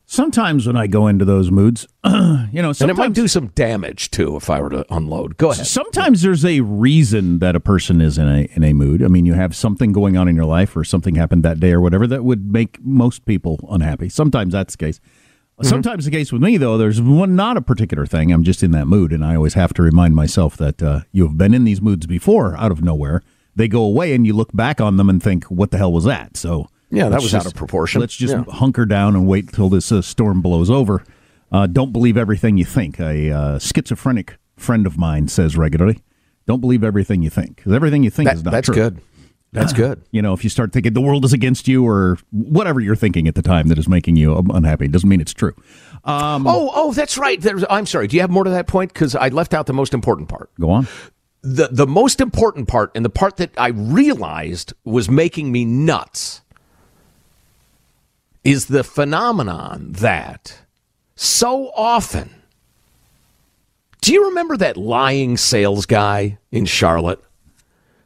Sometimes 0.05 0.65
when 0.65 0.75
I 0.75 0.87
go 0.87 1.05
into 1.05 1.23
those 1.23 1.51
moods, 1.51 1.87
you 2.03 2.63
know, 2.63 2.73
And 2.81 2.89
it 2.89 2.97
might 2.97 3.13
do 3.13 3.27
some 3.27 3.49
damage 3.49 4.09
too 4.09 4.35
if 4.37 4.49
I 4.49 4.59
were 4.59 4.71
to 4.71 4.83
unload. 4.89 5.37
Go 5.37 5.51
ahead. 5.51 5.67
sometimes 5.67 6.23
there's 6.23 6.43
a 6.43 6.61
reason 6.61 7.37
that 7.39 7.55
a 7.55 7.59
person 7.59 8.01
is 8.01 8.17
in 8.17 8.27
a 8.27 8.49
in 8.55 8.63
a 8.63 8.73
mood. 8.73 9.03
I 9.03 9.07
mean, 9.07 9.27
you 9.27 9.33
have 9.35 9.55
something 9.55 9.91
going 9.91 10.17
on 10.17 10.27
in 10.27 10.35
your 10.35 10.45
life, 10.45 10.75
or 10.75 10.83
something 10.83 11.13
happened 11.13 11.43
that 11.43 11.59
day, 11.59 11.73
or 11.73 11.81
whatever 11.81 12.07
that 12.07 12.23
would 12.23 12.51
make 12.51 12.83
most 12.83 13.25
people 13.25 13.59
unhappy. 13.69 14.09
Sometimes 14.09 14.53
that's 14.53 14.75
the 14.75 14.85
case. 14.85 14.99
Sometimes 15.61 16.05
the 16.05 16.11
case 16.11 16.31
with 16.31 16.41
me, 16.41 16.55
though, 16.55 16.77
there's 16.77 17.01
one 17.01 17.35
not 17.35 17.57
a 17.57 17.61
particular 17.61 18.05
thing. 18.05 18.31
I'm 18.31 18.43
just 18.43 18.63
in 18.63 18.71
that 18.71 18.87
mood, 18.87 19.11
and 19.11 19.25
I 19.25 19.35
always 19.35 19.55
have 19.55 19.73
to 19.73 19.81
remind 19.81 20.15
myself 20.15 20.55
that 20.55 20.81
uh, 20.81 21.01
you 21.11 21.27
have 21.27 21.37
been 21.37 21.53
in 21.53 21.65
these 21.65 21.81
moods 21.81 22.07
before, 22.07 22.55
out 22.55 22.71
of 22.71 22.81
nowhere. 22.81 23.21
They 23.59 23.67
go 23.67 23.83
away, 23.83 24.13
and 24.15 24.25
you 24.25 24.33
look 24.33 24.49
back 24.53 24.81
on 24.81 24.97
them 24.97 25.09
and 25.09 25.21
think, 25.21 25.43
"What 25.45 25.69
the 25.71 25.77
hell 25.77 25.91
was 25.91 26.05
that?" 26.05 26.35
So 26.37 26.67
Yeah, 26.89 27.09
that 27.09 27.21
was 27.21 27.31
just- 27.31 27.45
out 27.45 27.51
of 27.51 27.55
proportion. 27.55 28.01
Let's 28.01 28.15
just 28.15 28.33
Yeah. 28.33 28.43
hunker 28.47 28.85
down 28.87 29.15
and 29.15 29.27
wait 29.27 29.51
till 29.53 29.69
this 29.69 29.91
uh, 29.91 30.01
storm 30.01 30.41
blows 30.41 30.69
over. 30.69 31.03
Uh, 31.51 31.67
don't 31.67 31.91
believe 31.91 32.17
everything 32.17 32.57
you 32.57 32.65
think. 32.65 32.99
A 32.99 33.31
uh, 33.31 33.59
schizophrenic 33.59 34.37
friend 34.57 34.87
of 34.87 34.97
mine 34.97 35.27
says 35.27 35.55
regularly, 35.57 35.99
"Don't 36.47 36.61
believe 36.61 36.83
everything 36.83 37.21
you 37.21 37.29
think, 37.29 37.57
because 37.57 37.73
everything 37.73 38.03
you 38.03 38.09
think 38.09 38.29
That- 38.29 38.37
is 38.37 38.43
not 38.43 38.51
that's 38.51 38.65
true." 38.67 38.75
good. 38.75 38.97
That's 39.51 39.73
good. 39.73 40.03
You 40.11 40.21
know, 40.21 40.33
if 40.33 40.43
you 40.43 40.49
start 40.51 40.71
thinking 40.73 40.93
the 40.93 41.01
world 41.01 41.25
is 41.25 41.33
against 41.33 41.67
you 41.67 41.83
or 41.83 42.19
whatever 42.31 42.79
you're 42.79 42.95
thinking 42.95 43.27
at 43.27 43.33
the 43.33 43.41
time 43.41 43.67
that 43.69 43.79
is 43.79 43.89
making 43.89 44.15
you 44.15 44.35
unhappy, 44.53 44.87
doesn't 44.87 45.09
mean 45.09 45.19
it's 45.21 45.33
true. 45.33 45.53
Um, 46.03 46.45
oh, 46.45 46.69
oh, 46.75 46.93
that's 46.93 47.17
right. 47.17 47.41
There's, 47.41 47.65
I'm 47.67 47.87
sorry. 47.87 48.05
Do 48.05 48.15
you 48.15 48.21
have 48.21 48.29
more 48.29 48.43
to 48.43 48.51
that 48.51 48.67
point? 48.67 48.93
Because 48.93 49.15
I 49.15 49.29
left 49.29 49.55
out 49.55 49.65
the 49.65 49.73
most 49.73 49.95
important 49.95 50.29
part. 50.29 50.51
Go 50.59 50.69
on. 50.69 50.87
The 51.41 51.69
the 51.71 51.87
most 51.87 52.19
important 52.19 52.67
part, 52.67 52.91
and 52.95 53.05
the 53.05 53.09
part 53.09 53.37
that 53.37 53.51
I 53.57 53.69
realized 53.69 54.73
was 54.83 55.09
making 55.09 55.51
me 55.51 55.63
nuts, 55.63 56.41
is 58.43 58.65
the 58.65 58.83
phenomenon 58.83 59.93
that 59.93 60.59
so 61.15 61.71
often. 61.75 62.35
Do 64.01 64.13
you 64.13 64.27
remember 64.29 64.57
that 64.57 64.77
lying 64.77 65.37
sales 65.37 65.85
guy 65.85 66.37
in 66.51 66.65
Charlotte 66.65 67.21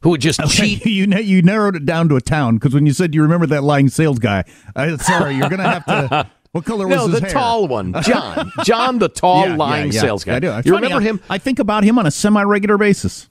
who 0.02 0.10
would 0.10 0.22
just 0.22 0.40
cheat? 0.50 0.86
you 0.86 1.06
you 1.06 1.42
narrowed 1.42 1.76
it 1.76 1.86
down 1.86 2.10
to 2.10 2.16
a 2.16 2.22
town 2.22 2.56
because 2.58 2.74
when 2.74 2.86
you 2.86 2.94
said 2.94 3.14
you 3.16 3.22
remember 3.22 3.46
that 3.48 3.64
lying 3.64 3.90
sales 3.90 4.20
guy, 4.20 4.44
I, 4.76 4.96
sorry, 4.98 5.36
you're 5.36 5.50
gonna 5.50 5.64
have 5.64 5.86
to. 5.86 6.30
What 6.54 6.66
color 6.66 6.88
was 6.88 6.96
no, 6.96 7.08
his 7.08 7.20
the 7.20 7.26
hair? 7.28 7.34
tall 7.34 7.68
one, 7.68 7.94
John. 8.04 8.52
John, 8.64 9.00
the 9.00 9.10
tall 9.10 9.42
Yeah, 9.44 9.50
yeah, 9.50 9.56
lying 9.58 9.92
yeah. 9.92 10.02
sales 10.02 10.24
guy. 10.24 10.36
I 10.38 10.40
do. 10.40 10.52
It's 10.52 10.66
You 10.66 10.74
funny, 10.74 10.86
remember 10.88 11.02
I- 11.04 11.10
him? 11.10 11.22
I 11.30 11.38
think 11.40 11.60
about 11.60 11.84
him 11.84 11.98
on 12.00 12.06
a 12.06 12.12
semi-regular 12.12 12.78
basis. 12.78 13.28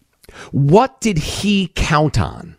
What 0.51 1.01
did 1.01 1.19
he 1.19 1.71
count 1.75 2.21
on? 2.21 2.57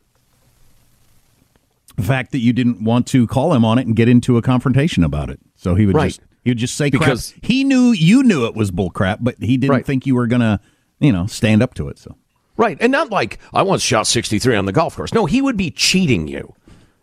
The 1.95 2.03
fact 2.03 2.31
that 2.31 2.39
you 2.39 2.53
didn't 2.53 2.83
want 2.83 3.07
to 3.07 3.27
call 3.27 3.53
him 3.53 3.63
on 3.63 3.77
it 3.77 3.85
and 3.85 3.95
get 3.95 4.09
into 4.09 4.37
a 4.37 4.41
confrontation 4.41 5.03
about 5.03 5.29
it, 5.29 5.39
so 5.55 5.75
he 5.75 5.85
would 5.85 5.95
Right. 5.95 6.07
just 6.09 6.21
he 6.43 6.49
would 6.49 6.57
just 6.57 6.75
say 6.75 6.89
Because- 6.89 7.31
crap. 7.31 7.45
He 7.45 7.63
knew 7.63 7.91
you 7.91 8.21
knew 8.23 8.45
it 8.45 8.53
was 8.55 8.69
bull 8.71 8.89
crap, 8.89 9.19
but 9.21 9.35
he 9.39 9.55
didn't 9.57 9.71
Right. 9.75 9.85
think 9.85 10.05
you 10.05 10.13
were 10.15 10.27
gonna, 10.27 10.59
you 10.99 11.11
know, 11.13 11.25
stand 11.25 11.61
up 11.63 11.73
to 11.75 11.87
it. 11.87 11.97
So 11.99 12.15
Right, 12.57 12.77
and 12.81 12.91
not 12.91 13.09
like 13.11 13.39
I 13.53 13.61
once 13.63 13.81
shot 13.81 14.07
63 14.07 14.55
on 14.55 14.65
the 14.65 14.71
golf 14.73 14.95
course. 14.95 15.13
No, 15.13 15.25
he 15.25 15.41
would 15.41 15.55
be 15.57 15.71
cheating 15.71 16.27
you 16.27 16.53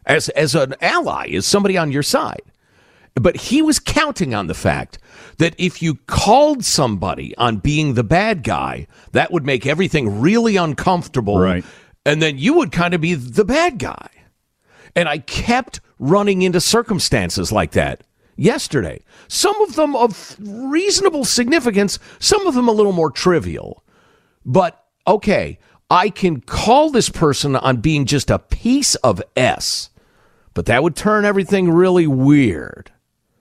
as 0.07 0.29
as 0.31 0.55
an 0.55 0.75
ally, 0.81 1.29
as 1.35 1.47
somebody 1.47 1.77
on 1.79 1.91
your 1.93 2.03
side. 2.03 2.43
But 3.15 3.37
he 3.37 3.61
was 3.61 3.79
counting 3.79 4.35
on 4.35 4.47
the 4.47 4.55
fact 4.55 4.99
that 5.39 5.55
if 5.59 5.83
you 5.83 5.97
called 6.07 6.65
somebody 6.65 7.37
on 7.37 7.57
being 7.57 7.95
the 7.95 8.05
bad 8.05 8.43
guy, 8.45 8.87
that 9.13 9.33
would 9.33 9.45
make 9.45 9.67
everything 9.67 10.21
really 10.21 10.57
uncomfortable. 10.57 11.39
Right. 11.39 11.65
And 12.07 12.23
then 12.23 12.39
you 12.39 12.55
would 12.55 12.73
kind 12.73 12.95
of 12.95 13.01
be 13.01 13.15
the 13.15 13.45
bad 13.45 13.79
guy. 13.79 14.09
And 14.95 15.09
I 15.09 15.19
kept 15.19 15.81
running 15.99 16.43
into 16.43 16.61
circumstances 16.61 17.53
like 17.53 17.73
that 17.73 18.03
yesterday. 18.37 19.03
Some 19.29 19.61
of 19.63 19.77
them 19.77 19.95
of 19.95 20.37
reasonable 20.41 21.25
significance, 21.25 21.99
some 22.19 22.47
of 22.47 22.55
them 22.55 22.69
a 22.69 22.73
little 22.73 22.93
more 22.93 23.11
trivial. 23.11 23.85
But 24.45 24.83
okay, 25.07 25.59
I 25.91 26.09
can 26.11 26.41
call 26.41 26.91
this 26.91 27.09
person 27.09 27.57
on 27.57 27.79
being 27.79 28.07
just 28.07 28.31
a 28.31 28.39
piece 28.39 28.95
of 28.97 29.23
S, 29.37 29.91
but 30.55 30.67
that 30.67 30.83
would 30.83 30.97
turn 30.97 31.25
everything 31.25 31.71
really 31.71 32.07
weird. 32.07 32.93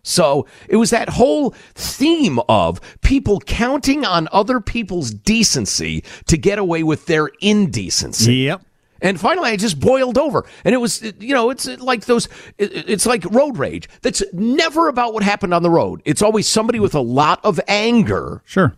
So 0.10 0.48
it 0.68 0.78
was 0.78 0.90
that 0.90 1.08
whole 1.08 1.52
theme 1.76 2.40
of 2.50 2.82
people 3.02 3.40
counting 3.42 4.06
on 4.06 4.28
other 4.32 4.60
people's 4.60 5.12
decency 5.12 6.04
to 6.26 6.38
get 6.38 6.58
away 6.58 6.82
with 6.84 7.06
their 7.06 7.30
indecency. 7.42 8.36
Yep. 8.36 8.64
And 9.02 9.20
finally, 9.20 9.52
I 9.52 9.56
just 9.56 9.80
boiled 9.80 10.18
over. 10.18 10.46
And 10.66 10.74
it 10.76 10.80
was, 10.80 11.02
you 11.20 11.34
know, 11.34 11.52
it's 11.52 11.68
like 11.80 12.06
those, 12.06 12.28
it's 12.58 13.06
like 13.06 13.24
road 13.26 13.58
rage. 13.58 13.88
That's 14.02 14.22
never 14.34 14.90
about 14.90 15.14
what 15.14 15.24
happened 15.24 15.54
on 15.54 15.64
the 15.64 15.70
road. 15.70 16.02
It's 16.06 16.22
always 16.22 16.48
somebody 16.48 16.80
with 16.80 16.96
a 16.96 17.00
lot 17.00 17.40
of 17.46 17.60
anger. 17.68 18.42
Sure. 18.46 18.74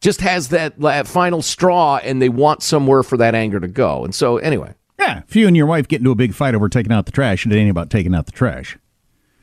Just 0.00 0.20
has 0.20 0.48
that, 0.48 0.78
that 0.80 1.06
final 1.06 1.42
straw 1.42 2.00
and 2.02 2.20
they 2.20 2.28
want 2.28 2.62
somewhere 2.62 3.02
for 3.02 3.16
that 3.18 3.34
anger 3.34 3.60
to 3.60 3.68
go. 3.68 4.04
And 4.04 4.14
so, 4.14 4.38
anyway. 4.38 4.74
yeah, 4.98 5.22
if 5.26 5.36
you 5.36 5.46
and 5.46 5.56
your 5.56 5.66
wife 5.66 5.88
get 5.88 6.00
into 6.00 6.10
a 6.10 6.16
big 6.16 6.34
fight 6.34 6.54
over 6.54 6.68
taking 6.68 6.92
out 6.92 7.06
the 7.06 7.12
trash, 7.12 7.44
and 7.44 7.52
it 7.54 7.56
ain't 7.56 7.70
about 7.70 7.88
taking 7.88 8.14
out 8.14 8.26
the 8.26 8.32
trash. 8.32 8.76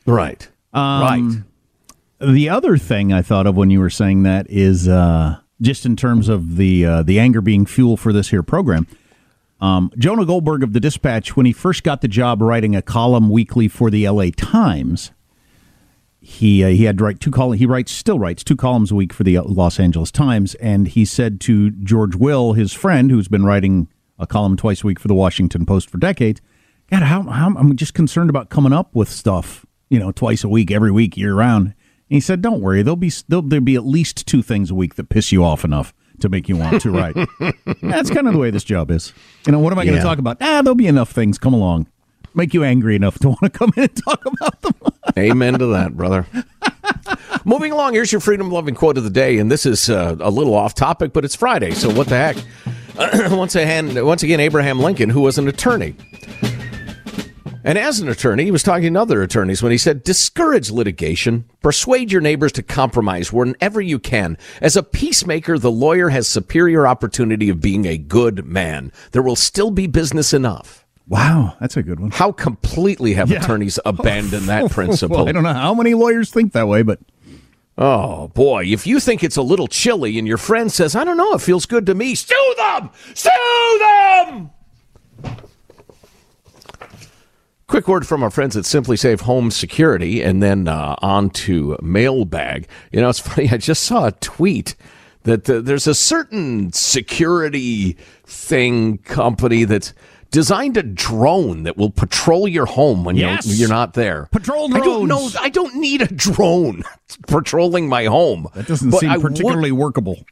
Right. 0.06 0.48
Um, 0.78 1.44
right. 2.20 2.34
The 2.34 2.48
other 2.48 2.76
thing 2.76 3.12
I 3.12 3.22
thought 3.22 3.46
of 3.46 3.56
when 3.56 3.70
you 3.70 3.80
were 3.80 3.90
saying 3.90 4.24
that 4.24 4.50
is 4.50 4.88
uh, 4.88 5.38
just 5.60 5.86
in 5.86 5.96
terms 5.96 6.28
of 6.28 6.56
the 6.56 6.84
uh, 6.84 7.02
the 7.02 7.18
anger 7.18 7.40
being 7.40 7.66
fuel 7.66 7.96
for 7.96 8.12
this 8.12 8.30
here 8.30 8.42
program. 8.42 8.86
Um, 9.60 9.90
Jonah 9.98 10.24
Goldberg 10.24 10.62
of 10.62 10.72
the 10.72 10.80
Dispatch, 10.80 11.36
when 11.36 11.44
he 11.46 11.52
first 11.52 11.82
got 11.82 12.00
the 12.00 12.08
job 12.08 12.40
writing 12.40 12.76
a 12.76 12.82
column 12.82 13.28
weekly 13.28 13.66
for 13.66 13.90
the 13.90 14.04
L.A. 14.04 14.30
Times, 14.30 15.10
he 16.20 16.62
uh, 16.62 16.68
he 16.68 16.84
had 16.84 16.98
to 16.98 17.04
write 17.04 17.20
two 17.20 17.30
columns. 17.30 17.60
He 17.60 17.66
writes 17.66 17.92
still 17.92 18.18
writes 18.18 18.44
two 18.44 18.56
columns 18.56 18.92
a 18.92 18.94
week 18.94 19.12
for 19.12 19.24
the 19.24 19.38
Los 19.38 19.80
Angeles 19.80 20.10
Times, 20.10 20.54
and 20.56 20.88
he 20.88 21.04
said 21.04 21.40
to 21.42 21.70
George 21.70 22.14
Will, 22.14 22.52
his 22.52 22.72
friend, 22.72 23.10
who's 23.10 23.28
been 23.28 23.44
writing 23.44 23.88
a 24.18 24.26
column 24.26 24.56
twice 24.56 24.82
a 24.82 24.86
week 24.86 24.98
for 24.98 25.08
the 25.08 25.14
Washington 25.14 25.64
Post 25.64 25.90
for 25.90 25.98
decades, 25.98 26.40
God, 26.90 27.02
how, 27.02 27.22
how 27.22 27.54
I'm 27.56 27.76
just 27.76 27.94
concerned 27.94 28.30
about 28.30 28.48
coming 28.50 28.72
up 28.72 28.94
with 28.94 29.08
stuff, 29.08 29.64
you 29.88 29.98
know, 29.98 30.12
twice 30.12 30.44
a 30.44 30.48
week, 30.48 30.70
every 30.70 30.90
week, 30.90 31.16
year 31.16 31.34
round. 31.34 31.66
And 31.66 31.74
he 32.16 32.20
said, 32.20 32.42
"Don't 32.42 32.60
worry, 32.60 32.82
there'll 32.82 32.96
be 32.96 33.12
there'll, 33.28 33.42
there'll 33.42 33.64
be 33.64 33.74
at 33.74 33.86
least 33.86 34.26
two 34.26 34.42
things 34.42 34.70
a 34.70 34.74
week 34.74 34.94
that 34.94 35.08
piss 35.08 35.32
you 35.32 35.44
off 35.44 35.64
enough 35.64 35.92
to 36.20 36.28
make 36.28 36.48
you 36.48 36.56
want 36.56 36.80
to 36.82 36.90
write." 36.90 37.14
That's 37.82 38.10
kind 38.10 38.26
of 38.26 38.32
the 38.32 38.38
way 38.38 38.50
this 38.50 38.64
job 38.64 38.90
is. 38.90 39.12
You 39.46 39.52
know, 39.52 39.58
what 39.58 39.72
am 39.72 39.78
I 39.78 39.84
going 39.84 39.96
to 39.96 40.02
talk 40.02 40.18
about? 40.18 40.38
Ah, 40.40 40.62
there'll 40.62 40.74
be 40.74 40.86
enough 40.86 41.10
things 41.10 41.38
come 41.38 41.52
along, 41.54 41.86
make 42.34 42.54
you 42.54 42.64
angry 42.64 42.96
enough 42.96 43.18
to 43.20 43.28
want 43.28 43.40
to 43.42 43.50
come 43.50 43.72
in 43.76 43.84
and 43.84 43.96
talk 44.04 44.24
about 44.24 44.60
them. 44.62 44.74
Amen 45.18 45.58
to 45.58 45.66
that, 45.66 45.96
brother. 45.96 46.26
Moving 47.44 47.72
along, 47.72 47.94
here's 47.94 48.12
your 48.12 48.20
freedom 48.20 48.50
loving 48.50 48.74
quote 48.74 48.98
of 48.98 49.04
the 49.04 49.10
day, 49.10 49.38
and 49.38 49.50
this 49.50 49.64
is 49.64 49.88
uh, 49.88 50.16
a 50.20 50.30
little 50.30 50.54
off 50.54 50.74
topic, 50.74 51.12
but 51.12 51.24
it's 51.24 51.34
Friday, 51.34 51.72
so 51.72 51.90
what 51.90 52.08
the 52.08 52.16
heck? 52.16 52.36
once 53.30 53.54
again, 53.54 54.04
once 54.04 54.22
again, 54.22 54.40
Abraham 54.40 54.80
Lincoln, 54.80 55.08
who 55.10 55.20
was 55.20 55.38
an 55.38 55.48
attorney. 55.48 55.94
And 57.68 57.76
as 57.76 58.00
an 58.00 58.08
attorney, 58.08 58.44
he 58.44 58.50
was 58.50 58.62
talking 58.62 58.94
to 58.94 58.98
other 59.00 59.20
attorneys 59.22 59.62
when 59.62 59.72
he 59.72 59.76
said, 59.76 60.02
discourage 60.02 60.70
litigation, 60.70 61.44
persuade 61.60 62.10
your 62.10 62.22
neighbors 62.22 62.50
to 62.52 62.62
compromise 62.62 63.30
whenever 63.30 63.78
you 63.78 63.98
can. 63.98 64.38
As 64.62 64.74
a 64.74 64.82
peacemaker, 64.82 65.58
the 65.58 65.70
lawyer 65.70 66.08
has 66.08 66.26
superior 66.26 66.86
opportunity 66.86 67.50
of 67.50 67.60
being 67.60 67.84
a 67.84 67.98
good 67.98 68.46
man. 68.46 68.90
There 69.12 69.20
will 69.20 69.36
still 69.36 69.70
be 69.70 69.86
business 69.86 70.32
enough. 70.32 70.86
Wow, 71.08 71.58
that's 71.60 71.76
a 71.76 71.82
good 71.82 72.00
one. 72.00 72.10
How 72.10 72.32
completely 72.32 73.12
have 73.12 73.30
Yeah. 73.30 73.42
attorneys 73.44 73.78
abandoned 73.84 74.48
that 74.48 74.70
principle? 74.70 75.18
Well, 75.18 75.28
I 75.28 75.32
don't 75.32 75.42
know 75.42 75.52
how 75.52 75.74
many 75.74 75.92
lawyers 75.92 76.30
think 76.30 76.54
that 76.54 76.68
way, 76.68 76.80
but 76.80 77.00
Oh 77.76 78.28
boy, 78.28 78.64
if 78.64 78.86
you 78.86 78.98
think 78.98 79.22
it's 79.22 79.36
a 79.36 79.42
little 79.42 79.66
chilly 79.68 80.18
and 80.18 80.26
your 80.26 80.38
friend 80.38 80.72
says, 80.72 80.96
I 80.96 81.04
don't 81.04 81.18
know, 81.18 81.34
it 81.34 81.42
feels 81.42 81.66
good 81.66 81.84
to 81.84 81.94
me, 81.94 82.14
sue 82.14 82.54
them! 82.56 82.88
Sue 83.12 83.78
them! 83.78 84.50
Quick 87.68 87.86
word 87.86 88.06
from 88.06 88.22
our 88.22 88.30
friends 88.30 88.56
at 88.56 88.64
SimpliSafe 88.64 89.20
Home 89.20 89.50
Security 89.50 90.22
and 90.22 90.42
then 90.42 90.68
uh, 90.68 90.96
on 91.02 91.28
to 91.30 91.76
mailbag. 91.82 92.66
You 92.92 93.02
know, 93.02 93.10
it's 93.10 93.18
funny, 93.28 93.50
I 93.50 93.58
just 93.58 93.82
saw 93.82 94.06
a 94.06 94.12
tweet 94.12 94.74
that 95.24 95.48
uh, 95.50 95.60
there's 95.60 95.86
a 95.86 95.94
certain 95.94 96.72
security 96.72 97.98
thing 98.24 98.98
company 98.98 99.64
that's 99.64 99.92
designed 100.30 100.78
a 100.78 100.82
drone 100.82 101.64
that 101.64 101.76
will 101.76 101.90
patrol 101.90 102.48
your 102.48 102.64
home 102.64 103.04
when 103.04 103.16
Yes. 103.16 103.46
you're, 103.46 103.56
you're 103.56 103.68
not 103.68 103.92
there. 103.92 104.28
Patrol 104.32 104.74
I 104.74 104.80
don't 104.80 105.06
know. 105.06 105.18
drones. 105.18 105.36
I 105.38 105.50
don't 105.50 105.74
need 105.76 106.00
a 106.00 106.06
drone 106.06 106.84
patrolling 107.26 107.86
my 107.86 108.04
home. 108.06 108.46
that 108.54 108.66
doesn't 108.66 108.92
seem 108.92 109.10
I 109.10 109.18
would- 109.18 109.26
particularly 109.26 109.72
workable. 109.72 110.24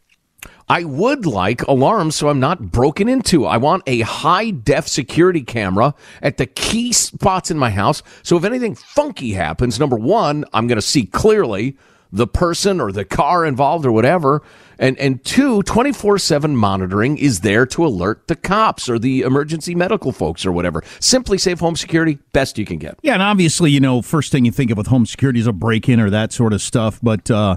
I 0.69 0.85
would 0.85 1.27
like 1.27 1.63
alarms 1.63 2.17
so 2.17 2.29
I'm 2.29 2.41
not 2.41 2.73
broken 2.73 3.09
into. 3.09 3.47
I 3.47 3.57
want 3.57 3.85
a 3.87 4.01
high 4.01 4.51
def 4.51 4.89
security 4.89 5.43
camera 5.43 5.95
at 6.23 6.39
the 6.39 6.47
key 6.47 6.93
spots 6.93 7.51
in 7.51 7.59
my 7.59 7.71
house. 7.71 8.03
So 8.23 8.37
if 8.37 8.45
anything 8.45 8.75
funky 8.75 9.33
happens, 9.33 9.79
number 9.79 9.97
one, 9.97 10.45
I'm 10.53 10.67
going 10.67 10.77
to 10.77 10.83
see 10.83 11.07
clearly 11.07 11.77
the 12.13 12.27
person 12.27 12.81
or 12.81 12.93
the 12.93 13.05
car 13.05 13.45
involved 13.45 13.85
or 13.87 13.93
whatever. 13.93 14.43
And, 14.79 14.99
and 14.99 15.25
two, 15.25 15.63
24 15.63 16.19
7 16.19 16.57
monitoring 16.57 17.17
is 17.17 17.41
there 17.41 17.65
to 17.67 17.87
alert 17.87 18.27
the 18.27 18.37
cops 18.37 18.89
or 18.89 18.99
the 18.99 19.23
emergency 19.23 19.75
medical 19.75 20.13
folks 20.13 20.45
or 20.45 20.53
whatever. 20.53 20.83
SimpliSafe 21.01 21.61
Home 21.61 21.77
Security, 21.77 22.19
best 22.33 22.59
you 22.59 22.67
can 22.67 22.79
get. 22.79 22.99
Yeah, 23.03 23.15
and 23.15 23.23
obviously, 23.23 23.71
you 23.71 23.81
know, 23.81 24.03
first 24.03 24.33
thing 24.33 24.45
you 24.45 24.53
think 24.53 24.71
of 24.71 24.77
with 24.77 24.89
home 24.89 25.07
security 25.07 25.41
is 25.41 25.47
a 25.47 25.53
break 25.53 25.89
in 25.89 26.01
or 26.01 26.11
that 26.11 26.33
sort 26.33 26.53
of 26.53 26.61
stuff, 26.61 26.99
but 27.03 27.31
uh, 27.31 27.57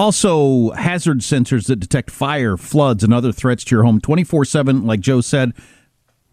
also 0.00 0.70
hazard 0.70 1.18
sensors 1.18 1.66
that 1.66 1.76
detect 1.76 2.10
fire, 2.10 2.56
floods, 2.56 3.04
and 3.04 3.12
other 3.12 3.32
threats 3.32 3.64
to 3.64 3.76
your 3.76 3.84
home 3.84 4.00
24 4.00 4.46
7, 4.46 4.86
like 4.86 5.00
Joe 5.00 5.20
said, 5.20 5.52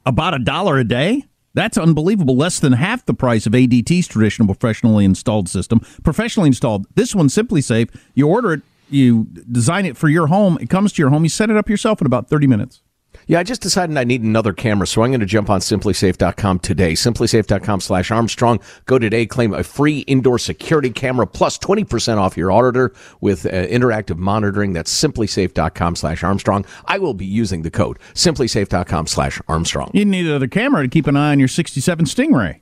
about 0.05 0.34
a 0.34 0.39
dollar 0.39 0.78
a 0.78 0.86
day. 0.86 1.26
That's 1.53 1.78
unbelievable. 1.78 2.38
Less 2.38 2.59
than 2.59 2.74
half 2.74 3.05
the 3.05 3.13
price 3.13 3.45
of 3.45 3.53
ADT's 3.53 4.07
traditional 4.07 4.47
professionally 4.47 5.03
installed 5.03 5.49
system. 5.49 5.82
Professionally 6.03 6.47
installed. 6.47 6.86
This 6.95 7.13
one's 7.13 7.34
simply 7.34 7.61
safe. 7.61 7.89
You 8.13 8.30
order 8.30 8.53
it, 8.53 8.61
you 8.89 9.26
design 9.51 9.86
it 9.86 9.97
for 9.97 10.07
your 10.07 10.28
home, 10.28 10.57
it 10.61 10.70
comes 10.70 10.93
to 10.93 11.01
your 11.01 11.09
home, 11.09 11.24
you 11.24 11.30
set 11.30 11.49
it 11.49 11.57
up 11.57 11.70
yourself 11.70 11.99
in 11.99 12.07
about 12.07 12.30
30 12.30 12.47
minutes. 12.47 12.82
Yeah, 13.28 13.40
I 13.40 13.44
just 13.44 13.62
decided 13.62 13.98
I 13.98 14.06
need 14.06 14.24
another 14.24 14.54
camera, 14.54 14.88
so 14.88 15.04
I'm 15.04 15.10
going 15.10 15.20
to 15.20 15.26
jump 15.26 15.50
on 15.50 15.60
simplisafe.com 15.60 16.60
today. 16.60 16.94
Simplisafe.com 16.94 17.82
slash 17.82 18.10
Armstrong. 18.10 18.62
Go 18.86 18.98
today, 18.98 19.26
claim 19.26 19.54
a 19.54 19.64
free 19.64 20.00
indoor 20.00 20.40
security 20.40 20.90
camera 20.90 21.28
plus 21.28 21.58
20% 21.58 22.18
off 22.18 22.38
your 22.38 22.54
order 22.54 22.94
with 23.20 23.46
uh, 23.46 23.50
interactive 23.50 24.16
monitoring. 24.18 24.72
That's 24.72 24.94
simplisafe.com 24.94 25.98
slash 25.98 26.24
Armstrong. 26.24 26.66
I 26.86 27.00
will 27.00 27.14
be 27.14 27.26
using 27.26 27.64
the 27.64 27.72
code 27.72 28.00
simplisafe.com 28.14 29.08
slash 29.08 29.42
Armstrong. 29.50 29.92
You 29.94 30.06
need 30.06 30.26
another 30.26 30.48
camera 30.48 30.84
to 30.84 30.88
keep 30.88 31.06
an 31.06 31.18
eye 31.18 31.32
on 31.32 31.40
your 31.40 31.50
67 31.50 32.06
Stingray. 32.06 32.62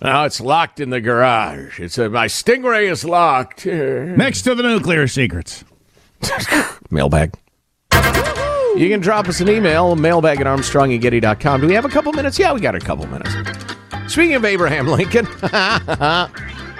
Now 0.00 0.24
it's 0.24 0.40
locked 0.40 0.78
in 0.78 0.90
the 0.90 1.00
garage. 1.00 1.80
It's 1.80 1.98
a, 1.98 2.08
my 2.08 2.26
Stingray 2.26 2.88
is 2.88 3.04
locked. 3.04 3.66
Next 3.66 4.42
to 4.42 4.54
the 4.54 4.62
nuclear 4.62 5.08
secrets. 5.08 5.64
Mailbag. 6.90 7.34
You 8.76 8.88
can 8.88 9.00
drop 9.00 9.28
us 9.28 9.40
an 9.40 9.48
email, 9.48 9.96
mailbag 9.96 10.40
at 10.40 10.46
armstrongandgetty.com. 10.46 11.60
Do 11.60 11.66
we 11.66 11.74
have 11.74 11.84
a 11.84 11.88
couple 11.88 12.12
minutes? 12.12 12.38
Yeah, 12.38 12.52
we 12.52 12.60
got 12.60 12.74
a 12.74 12.80
couple 12.80 13.06
minutes. 13.06 13.34
Speaking 14.06 14.34
of 14.34 14.44
Abraham 14.44 14.86
Lincoln, 14.86 15.26
uh, 15.42 16.28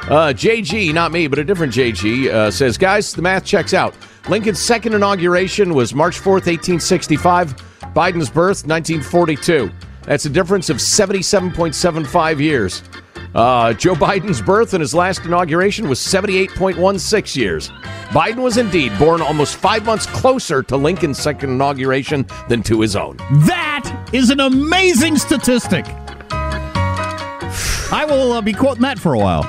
JG, 0.09 0.95
not 0.95 1.12
me, 1.12 1.26
but 1.26 1.38
a 1.38 1.45
different 1.45 1.72
JG, 1.72 2.28
uh, 2.28 2.51
says, 2.51 2.78
guys, 2.78 3.12
the 3.12 3.22
math 3.22 3.45
checks 3.45 3.74
out. 3.74 3.95
Lincoln's 4.28 4.61
second 4.61 4.95
inauguration 4.95 5.74
was 5.74 5.95
March 5.95 6.18
4th, 6.18 6.47
1865. 6.47 7.55
Biden's 7.95 8.30
birth, 8.30 8.66
1942. 8.66 9.70
That's 10.03 10.24
a 10.24 10.30
difference 10.30 10.70
of 10.70 10.78
77.75 10.78 12.41
years. 12.41 12.82
Uh, 13.35 13.72
Joe 13.74 13.95
Biden's 13.95 14.43
birth 14.43 14.74
and 14.74 14.81
his 14.81 14.95
last 14.95 15.24
inauguration 15.24 15.89
was 15.89 16.01
78.16 16.01 17.37
years. 17.37 17.70
Biden 18.11 18.43
was 18.43 18.57
indeed 18.57 18.97
born 18.99 19.22
almost 19.22 19.57
five 19.57 19.85
months 19.85 20.07
closer 20.07 20.62
to 20.64 20.76
Lincoln's 20.76 21.18
second 21.18 21.51
inauguration 21.51 22.26
than 22.49 22.62
to 22.64 22.81
his 22.81 22.97
own. 22.97 23.16
That 23.47 24.11
is 24.12 24.31
an 24.31 24.41
amazing 24.41 25.16
statistic. 25.16 25.85
I 27.93 28.05
will 28.09 28.33
uh, 28.33 28.41
be 28.41 28.53
quoting 28.53 28.83
that 28.83 28.99
for 28.99 29.14
a 29.14 29.18
while. 29.18 29.43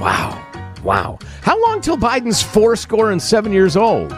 Wow. 0.00 0.42
Wow. 0.84 1.18
How 1.42 1.60
long 1.60 1.80
till 1.80 1.96
Biden's 1.96 2.42
four 2.42 2.76
score 2.76 3.10
and 3.10 3.20
seven 3.20 3.52
years 3.52 3.76
old? 3.76 4.12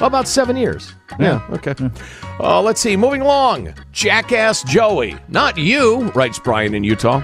about 0.00 0.28
seven 0.28 0.56
years. 0.56 0.94
Yeah, 1.18 1.44
yeah 1.48 1.54
okay. 1.56 1.74
Yeah. 1.78 1.90
Uh, 2.40 2.62
let's 2.62 2.80
see. 2.80 2.96
Moving 2.96 3.20
along. 3.20 3.74
Jackass 3.92 4.62
Joey. 4.62 5.16
Not 5.28 5.58
you, 5.58 6.02
writes 6.10 6.38
Brian 6.38 6.74
in 6.74 6.84
Utah. 6.84 7.20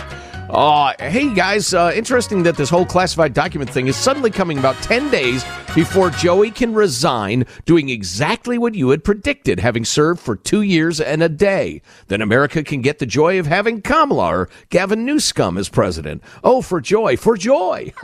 Uh, 0.51 0.93
hey 1.01 1.33
guys, 1.35 1.73
uh, 1.75 1.91
interesting 1.95 2.43
that 2.43 2.57
this 2.57 2.69
whole 2.69 2.85
classified 2.85 3.33
document 3.33 3.69
thing 3.69 3.87
is 3.89 3.97
suddenly 3.97 4.31
coming 4.31 4.59
about 4.59 4.77
10 4.77 5.11
days 5.11 5.43
before 5.75 6.11
Joey 6.11 6.51
can 6.51 6.75
resign, 6.75 7.47
doing 7.65 7.89
exactly 7.89 8.59
what 8.59 8.75
you 8.75 8.91
had 8.91 9.03
predicted, 9.03 9.59
having 9.59 9.85
served 9.85 10.21
for 10.21 10.37
two 10.37 10.63
years 10.63 11.01
and 11.01 11.23
a 11.23 11.29
day. 11.29 11.81
Then 12.09 12.21
America 12.21 12.63
can 12.63 12.83
get 12.83 12.99
the 12.99 13.07
joy 13.07 13.39
of 13.39 13.47
having 13.47 13.81
Kamala 13.81 14.29
or 14.29 14.49
Gavin 14.69 15.05
Newsom 15.05 15.57
as 15.57 15.69
president. 15.69 16.23
Oh, 16.45 16.63
for 16.63 16.81
joy, 16.81 17.17
for 17.17 17.37
joy. 17.37 17.93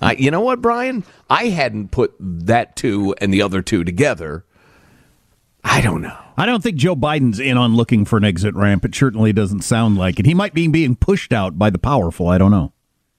uh, 0.00 0.14
you 0.16 0.30
know 0.30 0.40
what, 0.40 0.62
Brian? 0.62 1.04
I 1.28 1.46
hadn't 1.46 1.90
put 1.90 2.14
that 2.20 2.76
two 2.76 3.14
and 3.20 3.34
the 3.34 3.42
other 3.42 3.62
two 3.62 3.84
together. 3.84 4.44
I 5.64 5.80
don't 5.80 6.02
know. 6.02 6.16
I 6.36 6.46
don't 6.46 6.62
think 6.62 6.76
Joe 6.76 6.96
Biden's 6.96 7.38
in 7.38 7.56
on 7.58 7.74
looking 7.76 8.04
for 8.04 8.16
an 8.16 8.24
exit 8.24 8.54
ramp. 8.54 8.84
It 8.84 8.94
certainly 8.94 9.32
doesn't 9.32 9.62
sound 9.62 9.98
like 9.98 10.18
it. 10.18 10.26
He 10.26 10.34
might 10.34 10.54
be 10.54 10.68
being 10.68 10.96
pushed 10.96 11.32
out 11.32 11.58
by 11.58 11.70
the 11.70 11.78
powerful. 11.78 12.28
I 12.28 12.38
don't 12.38 12.50
know. 12.50 12.72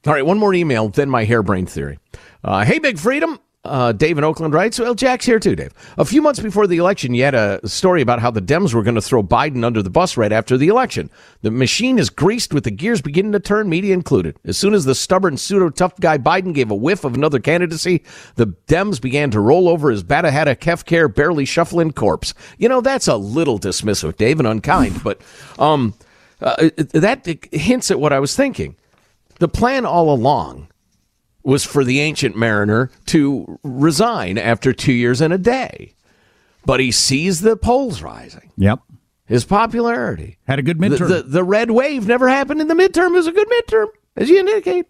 All 0.08 0.14
right, 0.14 0.26
one 0.26 0.40
more 0.40 0.54
email, 0.54 0.90
then 0.90 1.10
my 1.10 1.26
harebrained 1.26 1.70
theory. 1.70 2.00
Uh, 2.44 2.66
hey, 2.66 2.80
Big 2.80 2.98
Freedom. 2.98 3.40
Uh, 3.64 3.92
Dave 3.92 4.18
in 4.18 4.24
Oakland 4.24 4.56
writes, 4.56 4.80
well, 4.80 4.96
Jack's 4.96 5.26
here 5.26 5.40
too, 5.40 5.56
Dave. 5.56 5.72
A 6.00 6.06
few 6.06 6.20
months 6.20 6.40
before 6.40 6.66
the 6.66 6.78
election, 6.78 7.14
you 7.14 7.24
had 7.24 7.36
a 7.36 7.68
story 7.68 8.02
about 8.02 8.20
how 8.20 8.32
the 8.32 8.42
Dems 8.42 8.74
were 8.74 8.82
going 8.82 8.96
to 8.96 9.02
throw 9.02 9.22
Biden 9.22 9.64
under 9.64 9.84
the 9.84 9.90
bus 9.92 10.18
right 10.18 10.32
after 10.32 10.58
the 10.58 10.68
election. 10.68 11.12
The 11.44 11.52
machine 11.52 12.00
is 12.00 12.10
greased 12.10 12.56
with 12.56 12.64
the 12.64 12.72
gears 12.72 13.02
beginning 13.02 13.34
to 13.34 13.40
turn, 13.40 13.70
media 13.70 13.94
included. 13.94 14.36
As 14.46 14.58
soon 14.58 14.74
as 14.74 14.86
the 14.86 14.96
stubborn, 14.96 15.38
pseudo 15.38 15.70
tough 15.70 16.00
guy 16.00 16.18
Biden 16.18 16.56
gave 16.56 16.72
a 16.72 16.76
whiff 16.76 17.04
of 17.04 17.14
another 17.14 17.40
candidacy, 17.40 18.04
the 18.34 18.48
Dems 18.48 19.00
began 19.00 19.30
to 19.30 19.40
roll 19.40 19.70
over 19.70 19.92
his 19.92 20.04
Batahata 20.04 20.56
Kefcare 20.56 21.14
barely 21.14 21.46
shuffling 21.46 21.92
corpse. 21.92 22.34
You 22.58 22.68
know, 22.68 22.82
that's 22.82 23.08
a 23.08 23.16
little 23.16 23.60
dismissive, 23.60 24.18
Dave, 24.18 24.40
and 24.40 24.48
unkind, 24.48 25.04
but 25.04 25.22
um, 25.60 25.94
uh, 26.42 26.70
that 26.78 27.28
hints 27.52 27.92
at 27.92 28.00
what 28.00 28.12
I 28.12 28.20
was 28.20 28.36
thinking. 28.36 28.76
The 29.38 29.48
plan 29.48 29.86
all 29.86 30.12
along 30.12 30.71
was 31.44 31.66
for 31.66 31.84
the 31.84 32.00
ancient 32.00 32.36
mariner 32.36 32.90
to 33.08 33.60
resign 33.64 34.38
after 34.38 34.74
two 34.74 34.94
years 34.94 35.22
and 35.22 35.34
a 35.34 35.38
day. 35.38 35.94
But 36.66 36.80
he 36.80 36.92
sees 36.92 37.42
the 37.42 37.58
polls 37.58 38.02
rising. 38.02 38.52
Yep. 38.58 38.80
His 39.26 39.46
popularity. 39.46 40.38
Had 40.48 40.60
a 40.60 40.62
good 40.62 40.78
midterm. 40.78 41.08
The, 41.08 41.22
the, 41.22 41.24
the 41.24 41.44
red 41.44 41.72
wave 41.72 42.08
never 42.08 42.28
happened 42.28 42.62
in 42.62 42.68
the 42.68 42.74
midterm. 42.74 43.12
It 43.12 43.14
was 43.14 43.28
a 43.28 43.32
good 43.32 43.48
midterm, 43.50 43.88
as 44.16 44.30
you 44.30 44.38
indicate. 44.38 44.88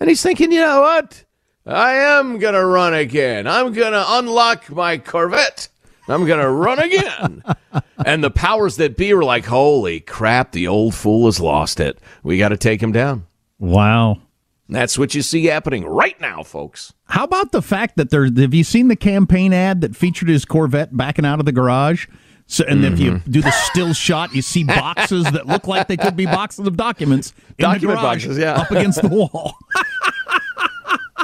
And 0.00 0.08
he's 0.08 0.22
thinking, 0.22 0.50
you 0.52 0.60
know 0.60 0.80
what? 0.80 1.24
I 1.66 1.92
am 1.92 2.38
going 2.38 2.54
to 2.54 2.64
run 2.64 2.94
again. 2.94 3.46
I'm 3.46 3.72
going 3.72 3.92
to 3.92 4.04
unlock 4.06 4.70
my 4.70 4.96
Corvette. 4.96 5.68
I'm 6.08 6.24
going 6.24 6.40
to 6.40 6.48
run 6.48 6.78
again. 6.78 7.42
and 8.06 8.24
the 8.24 8.30
powers 8.30 8.76
that 8.76 8.96
be 8.96 9.12
were 9.12 9.24
like, 9.24 9.44
holy 9.44 10.00
crap, 10.00 10.52
the 10.52 10.66
old 10.66 10.94
fool 10.94 11.26
has 11.26 11.38
lost 11.38 11.78
it. 11.78 11.98
We 12.22 12.38
got 12.38 12.48
to 12.48 12.56
take 12.56 12.82
him 12.82 12.92
down. 12.92 13.26
Wow. 13.58 14.22
That's 14.68 14.98
what 14.98 15.14
you 15.14 15.22
see 15.22 15.46
happening 15.46 15.86
right 15.86 16.20
now, 16.20 16.42
folks. 16.42 16.92
How 17.06 17.24
about 17.24 17.52
the 17.52 17.62
fact 17.62 17.96
that 17.96 18.10
there? 18.10 18.24
Have 18.24 18.52
you 18.52 18.64
seen 18.64 18.88
the 18.88 18.96
campaign 18.96 19.52
ad 19.52 19.80
that 19.80 19.96
featured 19.96 20.28
his 20.28 20.44
Corvette 20.44 20.94
backing 20.96 21.24
out 21.24 21.40
of 21.40 21.46
the 21.46 21.52
garage? 21.52 22.06
So, 22.46 22.64
and 22.66 22.82
mm-hmm. 22.82 22.94
if 22.94 23.00
you 23.00 23.12
mm-hmm. 23.12 23.30
do 23.30 23.42
the 23.42 23.50
still 23.50 23.92
shot, 23.92 24.34
you 24.34 24.42
see 24.42 24.64
boxes 24.64 25.24
that 25.24 25.46
look 25.46 25.66
like 25.66 25.86
they 25.86 25.96
could 25.96 26.16
be 26.16 26.24
boxes 26.26 26.66
of 26.66 26.76
documents. 26.76 27.32
Document 27.58 28.00
boxes, 28.00 28.38
yeah, 28.38 28.54
up 28.54 28.70
against 28.70 29.02
the 29.02 29.08
wall. 29.08 29.56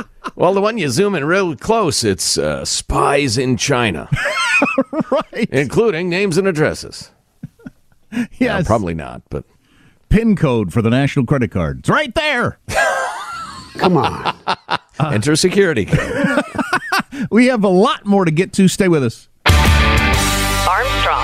well, 0.37 0.55
the 0.55 0.61
one 0.61 0.79
you 0.79 0.89
zoom 0.89 1.15
in 1.15 1.25
real 1.25 1.57
close, 1.57 2.05
it's 2.05 2.39
uh, 2.39 2.65
spies 2.65 3.39
in 3.39 3.57
China, 3.57 4.09
right? 5.11 5.49
Including 5.51 6.09
names 6.09 6.39
and 6.39 6.47
addresses. 6.47 7.11
Yes, 8.39 8.63
no, 8.63 8.67
probably 8.67 8.95
not, 8.95 9.23
but 9.29 9.45
pin 10.09 10.37
code 10.37 10.73
for 10.73 10.83
the 10.83 10.91
national 10.91 11.27
credit 11.27 11.51
card. 11.51 11.81
It's 11.81 11.89
right 11.89 12.15
there. 12.15 12.59
Come 13.79 13.97
on. 13.97 14.37
Uh, 14.47 14.57
Enter 15.13 15.37
security. 15.37 15.89
we 17.31 17.47
have 17.47 17.65
a 17.65 17.69
lot 17.69 18.05
more 18.07 18.25
to 18.25 18.31
get 18.31 18.53
to. 18.55 18.69
Stay 18.69 18.89
with 18.89 19.05
us. 19.05 19.29
Armstrong 19.47 21.24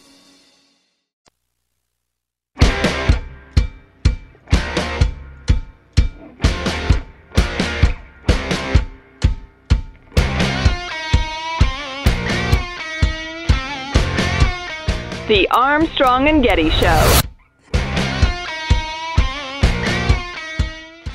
The 15.31 15.47
Armstrong 15.51 16.27
and 16.27 16.43
Getty 16.43 16.69
Show. 16.71 17.21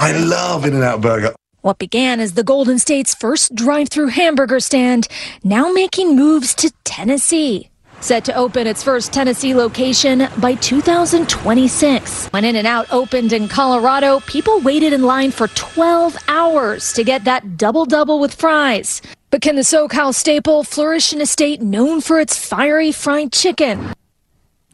I 0.00 0.16
love 0.16 0.64
In 0.64 0.74
N 0.74 0.82
Out 0.82 1.02
Burger. 1.02 1.34
What 1.60 1.78
began 1.78 2.18
as 2.18 2.32
the 2.32 2.42
Golden 2.42 2.78
State's 2.78 3.14
first 3.14 3.54
drive 3.54 3.90
through 3.90 4.06
hamburger 4.06 4.58
stand, 4.58 5.06
now 5.44 5.70
making 5.70 6.16
moves 6.16 6.54
to 6.54 6.72
Tennessee. 6.84 7.68
Set 8.00 8.24
to 8.24 8.34
open 8.34 8.66
its 8.66 8.82
first 8.82 9.12
Tennessee 9.12 9.54
location 9.54 10.28
by 10.38 10.54
2026. 10.54 12.28
When 12.28 12.46
In 12.46 12.56
N 12.56 12.64
Out 12.64 12.90
opened 12.90 13.34
in 13.34 13.48
Colorado, 13.48 14.20
people 14.20 14.60
waited 14.60 14.94
in 14.94 15.02
line 15.02 15.30
for 15.30 15.48
12 15.48 16.16
hours 16.28 16.94
to 16.94 17.04
get 17.04 17.24
that 17.24 17.58
double 17.58 17.84
double 17.84 18.18
with 18.18 18.32
fries. 18.32 19.02
But 19.28 19.42
can 19.42 19.56
the 19.56 19.60
SoCal 19.60 20.14
staple 20.14 20.64
flourish 20.64 21.12
in 21.12 21.20
a 21.20 21.26
state 21.26 21.60
known 21.60 22.00
for 22.00 22.18
its 22.18 22.38
fiery 22.38 22.92
fried 22.92 23.30
chicken? 23.30 23.92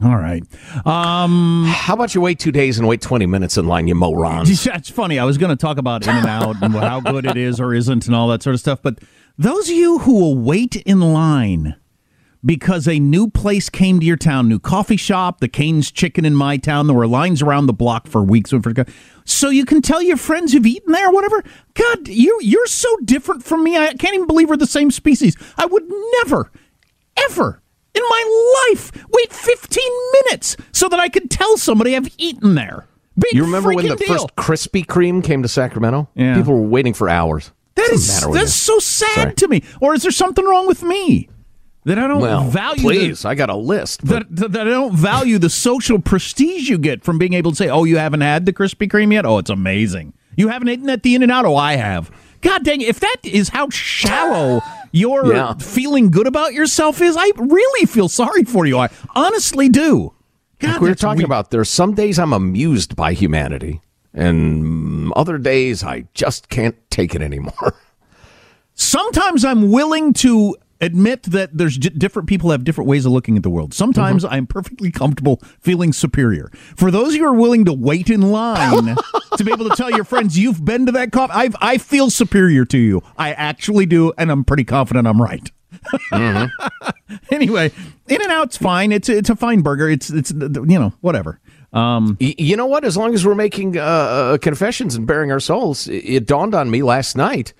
All 0.05 0.17
right. 0.17 0.43
Um, 0.85 1.65
How 1.69 1.95
about 1.95 2.15
you 2.15 2.21
wait 2.21 2.39
two 2.39 2.51
days 2.51 2.79
and 2.79 2.89
wait 2.89 3.01
20 3.01 3.27
minutes 3.27 3.57
in 3.57 3.67
line, 3.67 3.87
you 3.87 3.95
morons? 3.95 4.65
That's 4.65 4.91
funny. 4.91 5.19
I 5.19 5.25
was 5.25 5.39
going 5.39 5.51
to 5.51 5.57
talk 5.57 5.79
about 5.79 6.03
In 6.07 6.17
and 6.17 6.27
Out 6.27 6.57
and 6.61 6.75
how 6.75 7.01
good 7.01 7.25
it 7.25 7.37
is 7.37 7.61
or 7.61 7.73
isn't 7.73 8.07
and 8.07 8.15
all 8.15 8.29
that 8.29 8.43
sort 8.43 8.55
of 8.55 8.61
stuff. 8.61 8.83
But 8.83 8.99
those 9.39 9.69
of 9.69 9.77
you 9.77 10.01
who 10.01 10.15
will 10.19 10.37
wait 10.37 10.77
in 10.77 11.01
line 11.01 11.77
because 12.45 12.89
a 12.89 12.99
new 12.99 13.31
place 13.31 13.69
came 13.69 14.01
to 14.01 14.07
your 14.07 14.17
town, 14.17 14.49
new 14.49 14.59
coffee 14.59 14.97
shop, 14.97 15.39
the 15.39 15.49
Cane's 15.49 15.93
Chicken 15.93 16.25
in 16.25 16.35
my 16.35 16.57
town, 16.57 16.89
there 16.89 16.97
were 16.97 17.07
lines 17.07 17.41
around 17.41 17.67
the 17.67 17.73
block 17.73 18.09
for 18.09 18.23
weeks. 18.23 18.53
So 19.25 19.51
you 19.51 19.65
can 19.65 19.81
tell 19.83 20.03
your 20.03 20.17
friends 20.17 20.53
you've 20.53 20.67
eaten 20.67 20.93
there, 20.93 21.09
or 21.09 21.13
whatever. 21.13 21.45
God, 21.75 22.09
you 22.09 22.37
you're 22.43 22.67
so 22.67 22.97
different 23.05 23.45
from 23.45 23.63
me. 23.63 23.77
I 23.77 23.95
can't 23.95 24.15
even 24.15 24.27
believe 24.27 24.51
we're 24.51 24.57
the 24.57 24.67
same 24.67 24.91
species. 24.91 25.37
I 25.57 25.67
would 25.67 25.85
never, 26.19 26.51
ever 27.17 27.62
in 27.95 28.03
my 28.09 28.69
life 28.71 28.91
wait 29.11 29.33
15 29.33 29.83
minutes 30.25 30.57
so 30.73 30.89
that 30.89 30.99
I 31.01 31.09
could 31.09 31.31
tell 31.31 31.57
somebody 31.57 31.95
I've 31.97 32.13
eaten 32.19 32.55
there. 32.55 32.87
Big 33.19 33.35
you 33.35 33.45
remember 33.45 33.75
when 33.75 33.87
the 33.89 33.95
freaking 33.97 34.07
first 34.07 34.37
Krispy 34.37 34.87
Kreme 34.87 35.23
came 35.23 35.43
to 35.43 35.49
Sacramento? 35.49 36.09
Yeah. 36.15 36.35
People 36.37 36.55
were 36.55 36.67
waiting 36.69 36.95
for 36.95 37.09
hours. 37.09 37.51
That 37.75 37.91
is 37.91 38.21
that's 38.33 38.55
so 38.55 38.79
sad 38.79 39.15
Sorry. 39.15 39.35
to 39.35 39.49
me. 39.49 39.63
Or 39.81 39.95
is 39.95 40.03
there 40.03 40.11
something 40.11 40.45
wrong 40.45 40.67
with 40.67 40.83
me 40.83 41.29
that 41.85 41.99
I 41.99 42.07
don't 42.07 42.21
Well, 42.21 42.45
value? 42.49 42.81
please, 42.83 43.23
the, 43.23 43.29
I 43.29 43.35
got 43.35 43.51
a 43.51 43.57
list. 43.57 44.07
that, 44.07 44.25
that 44.31 44.57
I 44.63 44.65
don't 44.71 44.95
value 44.95 45.39
the 45.39 45.51
social 45.51 45.99
prestige 45.99 46.69
you 46.71 46.79
get 46.79 47.03
from 47.05 47.19
being 47.19 47.33
able 47.35 47.51
to 47.51 47.57
say, 47.57 47.69
"Oh, 47.69 47.85
you 47.85 47.99
haven't 47.99 48.21
had 48.23 48.47
the 48.47 48.53
Krispy 48.53 48.89
Kreme 48.91 49.13
yet? 49.13 49.27
Oh, 49.27 49.39
it's 49.39 49.51
amazing. 49.51 50.13
You 50.37 50.49
haven't 50.49 50.69
eaten 50.71 50.89
at 50.89 51.03
the 51.03 51.15
In 51.15 51.23
and 51.23 51.31
Out? 51.33 51.45
Oh, 51.45 51.57
I 51.57 51.77
have. 51.77 52.11
God 52.41 52.65
dang! 52.65 52.81
it, 52.81 52.89
If 52.89 53.01
that 53.01 53.17
is 53.25 53.51
how 53.51 53.69
shallow 53.71 54.61
your 54.93 55.33
Yeah. 55.35 55.55
feeling 55.55 56.11
good 56.11 56.27
about 56.27 56.53
yourself 56.55 57.01
is, 57.01 57.17
I 57.19 57.33
really 57.37 57.87
feel 57.87 58.09
sorry 58.09 58.45
for 58.45 58.65
you. 58.67 58.79
I 58.79 58.89
honestly 59.17 59.69
do. 59.69 60.13
Like 60.63 60.81
we 60.81 60.91
are 60.91 60.95
talking 60.95 61.25
about, 61.25 61.51
there's 61.51 61.69
some 61.69 61.95
days 61.95 62.21
I'm 62.21 62.33
amused 62.33 62.95
by 62.95 63.15
humanity, 63.15 63.81
and 64.15 65.13
other 65.15 65.37
days 65.39 65.83
I 65.83 66.05
just 66.15 66.49
can't 66.49 66.77
take 66.91 67.17
it 67.17 67.23
anymore. 67.23 67.75
Sometimes 68.75 69.45
I'm 69.45 69.71
willing 69.71 70.13
to 70.15 70.57
admit 70.83 71.23
that 71.23 71.57
there's 71.57 71.79
j- 71.79 71.89
different 71.91 72.29
people 72.29 72.51
have 72.51 72.65
different 72.65 72.89
ways 72.89 73.07
of 73.07 73.13
looking 73.13 73.37
at 73.37 73.43
the 73.43 73.49
world. 73.51 73.73
Sometimes 73.73 74.25
I'm 74.25 74.47
perfectly 74.47 74.91
comfortable 74.91 75.41
feeling 75.61 75.93
superior. 75.93 76.51
For 76.77 76.91
those 76.91 77.15
who 77.15 77.25
are 77.25 77.33
willing 77.33 77.65
to 77.65 77.73
wait 77.73 78.11
in 78.11 78.21
line 78.33 78.97
to 79.37 79.45
be 79.45 79.53
able 79.53 79.69
to 79.71 79.77
tell 79.77 79.91
your 79.91 80.05
friends 80.05 80.39
you've 80.39 80.65
been 80.65 80.85
to 80.87 80.93
that 80.93 81.13
coffee, 81.13 81.33
I've, 81.35 81.57
I 81.61 81.79
feel 81.79 82.11
superior 82.11 82.65
to 82.67 82.79
you. 82.79 83.03
I 83.17 83.33
actually 83.33 83.87
do, 83.87 84.13
and 84.19 84.31
I'm 84.31 84.45
pretty 84.45 84.65
confident 84.65 85.07
I'm 85.07 85.23
right. 85.23 85.51
anyway, 87.31 87.73
In 88.09 88.23
and 88.23 88.31
Out's 88.31 88.57
fine. 88.57 88.93
It's 88.93 89.09
it's 89.09 89.31
a 89.31 89.37
fine 89.37 89.63
burger. 89.63 89.89
It's 89.89 90.11
it's 90.11 90.31
you 90.31 90.79
know 90.79 90.93
whatever. 91.01 91.41
Um, 91.73 92.19
you 92.21 92.57
know 92.57 92.67
what? 92.67 92.85
As 92.85 92.97
long 92.97 93.15
as 93.15 93.25
we're 93.25 93.35
making 93.35 93.79
uh, 93.79 93.83
uh, 93.83 94.39
confessions 94.39 94.95
and 94.95 95.07
bearing 95.07 95.33
our 95.33 95.41
souls, 95.41 95.89
it 95.89 96.27
dawned 96.27 96.55
on 96.55 96.71
me 96.71 96.83
last 96.83 97.17
night. 97.17 97.55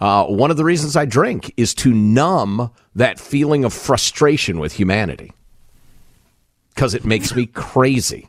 Uh, 0.00 0.24
one 0.26 0.50
of 0.50 0.56
the 0.56 0.64
reasons 0.64 0.94
I 0.96 1.04
drink 1.06 1.52
is 1.56 1.74
to 1.74 1.92
numb 1.92 2.70
that 2.94 3.18
feeling 3.18 3.64
of 3.64 3.72
frustration 3.72 4.58
with 4.60 4.74
humanity 4.74 5.32
because 6.74 6.94
it 6.94 7.04
makes 7.04 7.34
me 7.34 7.46
crazy. 7.46 8.28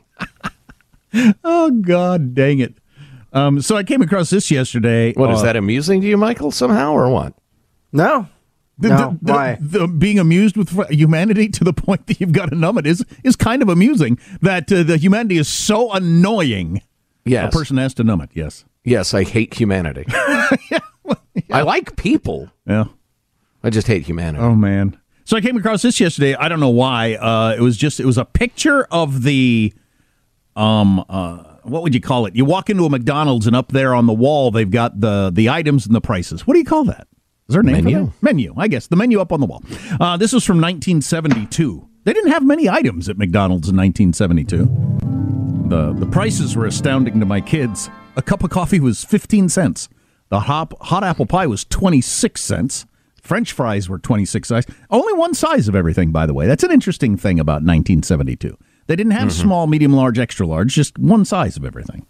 oh 1.44 1.70
God, 1.70 2.34
dang 2.34 2.58
it! 2.58 2.74
Um, 3.32 3.60
so 3.62 3.76
I 3.76 3.84
came 3.84 4.02
across 4.02 4.30
this 4.30 4.50
yesterday. 4.50 5.12
What 5.12 5.30
is 5.30 5.40
uh, 5.40 5.44
that 5.44 5.56
amusing 5.56 6.00
to 6.00 6.06
you, 6.06 6.16
Michael? 6.16 6.50
Somehow 6.50 6.92
or 6.92 7.08
what? 7.10 7.34
No. 7.92 8.28
The, 8.78 8.88
No, 8.88 8.96
the- 8.96 9.18
the- 9.26 9.32
why? 9.32 9.58
the 9.60 9.86
being 9.86 10.18
amused 10.18 10.56
with 10.56 10.70
humanity 10.90 11.48
to 11.50 11.62
the 11.64 11.72
point 11.86 12.06
that 12.08 12.20
you've 12.20 12.32
got 12.32 12.48
to 12.50 12.56
numb 12.56 12.78
it 12.78 12.86
is 12.86 13.04
is 13.22 13.36
kind 13.36 13.62
of 13.62 13.68
amusing. 13.68 14.18
That 14.42 14.72
uh, 14.72 14.82
the 14.82 14.96
humanity 14.96 15.38
is 15.38 15.48
so 15.48 15.92
annoying. 15.92 16.82
Yes. 17.24 17.54
a 17.54 17.56
person 17.56 17.76
has 17.76 17.92
to 17.94 18.04
numb 18.04 18.22
it. 18.22 18.30
Yes. 18.32 18.64
Yes, 18.82 19.12
I 19.14 19.24
hate 19.24 19.54
humanity. 19.54 20.06
I 21.52 21.62
like 21.62 21.96
people. 21.96 22.50
Yeah. 22.66 22.84
I 23.62 23.70
just 23.70 23.86
hate 23.86 24.04
humanity. 24.04 24.42
Oh 24.42 24.54
man. 24.54 24.98
So 25.24 25.36
I 25.36 25.40
came 25.40 25.56
across 25.56 25.82
this 25.82 26.00
yesterday. 26.00 26.34
I 26.34 26.48
don't 26.48 26.60
know 26.60 26.70
why. 26.70 27.14
Uh, 27.14 27.54
it 27.56 27.60
was 27.60 27.76
just 27.76 28.00
it 28.00 28.06
was 28.06 28.18
a 28.18 28.24
picture 28.24 28.84
of 28.90 29.22
the 29.22 29.72
um 30.56 31.04
uh 31.08 31.44
what 31.62 31.82
would 31.82 31.94
you 31.94 32.00
call 32.00 32.26
it? 32.26 32.34
You 32.34 32.44
walk 32.44 32.70
into 32.70 32.84
a 32.84 32.90
McDonald's 32.90 33.46
and 33.46 33.54
up 33.54 33.70
there 33.70 33.94
on 33.94 34.06
the 34.06 34.12
wall 34.12 34.50
they've 34.50 34.70
got 34.70 35.00
the 35.00 35.30
the 35.32 35.48
items 35.50 35.86
and 35.86 35.94
the 35.94 36.00
prices. 36.00 36.46
What 36.46 36.54
do 36.54 36.58
you 36.60 36.64
call 36.64 36.84
that? 36.84 37.06
Is 37.48 37.54
there 37.54 37.60
a 37.60 37.64
name 37.64 37.84
Menu. 37.84 38.12
Menu, 38.22 38.54
I 38.56 38.68
guess. 38.68 38.86
The 38.86 38.96
menu 38.96 39.20
up 39.20 39.32
on 39.32 39.40
the 39.40 39.46
wall. 39.46 39.62
Uh, 40.00 40.16
this 40.16 40.32
was 40.32 40.44
from 40.44 40.58
1972. 40.58 41.86
They 42.04 42.12
didn't 42.12 42.30
have 42.30 42.44
many 42.44 42.68
items 42.68 43.08
at 43.08 43.18
McDonald's 43.18 43.68
in 43.68 43.76
1972. 43.76 45.68
The 45.68 45.92
the 45.92 46.06
prices 46.06 46.56
were 46.56 46.66
astounding 46.66 47.20
to 47.20 47.26
my 47.26 47.40
kids. 47.40 47.90
A 48.16 48.22
cup 48.22 48.42
of 48.42 48.50
coffee 48.50 48.80
was 48.80 49.04
15 49.04 49.48
cents. 49.48 49.88
The 50.30 50.40
hot 50.40 50.72
hot 50.80 51.04
apple 51.04 51.26
pie 51.26 51.46
was 51.46 51.64
26 51.66 52.40
cents. 52.40 52.86
French 53.22 53.52
fries 53.52 53.88
were 53.88 53.98
26 53.98 54.48
cents. 54.48 54.66
Only 54.90 55.12
one 55.12 55.34
size 55.34 55.68
of 55.68 55.76
everything, 55.76 56.10
by 56.10 56.24
the 56.26 56.32
way. 56.34 56.46
That's 56.46 56.64
an 56.64 56.70
interesting 56.72 57.16
thing 57.16 57.38
about 57.38 57.62
1972. 57.62 58.56
They 58.86 58.96
didn't 58.96 59.12
have 59.12 59.28
Mhm. 59.28 59.32
small, 59.32 59.66
medium, 59.66 59.92
large, 59.92 60.18
extra 60.18 60.46
large, 60.46 60.74
just 60.74 60.98
one 60.98 61.24
size 61.24 61.56
of 61.56 61.64
everything. 61.64 62.06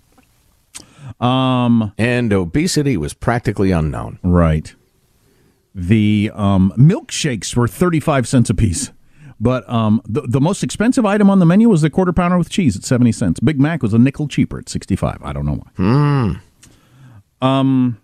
Um, 1.20 1.92
and 1.98 2.32
obesity 2.32 2.96
was 2.96 3.12
practically 3.12 3.70
unknown. 3.72 4.18
Right. 4.22 4.74
The 5.74 6.30
um, 6.34 6.72
milkshakes 6.76 7.54
were 7.56 7.68
35 7.68 8.26
cents 8.28 8.48
a 8.50 8.54
piece. 8.54 8.92
But 9.42 9.68
um, 9.70 10.02
the, 10.06 10.22
the 10.22 10.40
most 10.40 10.62
expensive 10.62 11.06
item 11.06 11.30
on 11.30 11.38
the 11.38 11.46
menu 11.46 11.68
was 11.68 11.80
the 11.82 11.90
quarter 11.90 12.12
pounder 12.12 12.36
with 12.38 12.50
cheese 12.50 12.76
at 12.76 12.84
70 12.84 13.12
cents. 13.12 13.40
Big 13.40 13.58
Mac 13.58 13.82
was 13.82 13.94
a 13.94 13.98
nickel 13.98 14.28
cheaper 14.28 14.58
at 14.58 14.68
65. 14.68 15.18
I 15.22 15.32
don't 15.32 15.46
know 15.46 15.62
why. 15.76 16.38
Hmm. 17.40 17.46
Um, 17.46 17.96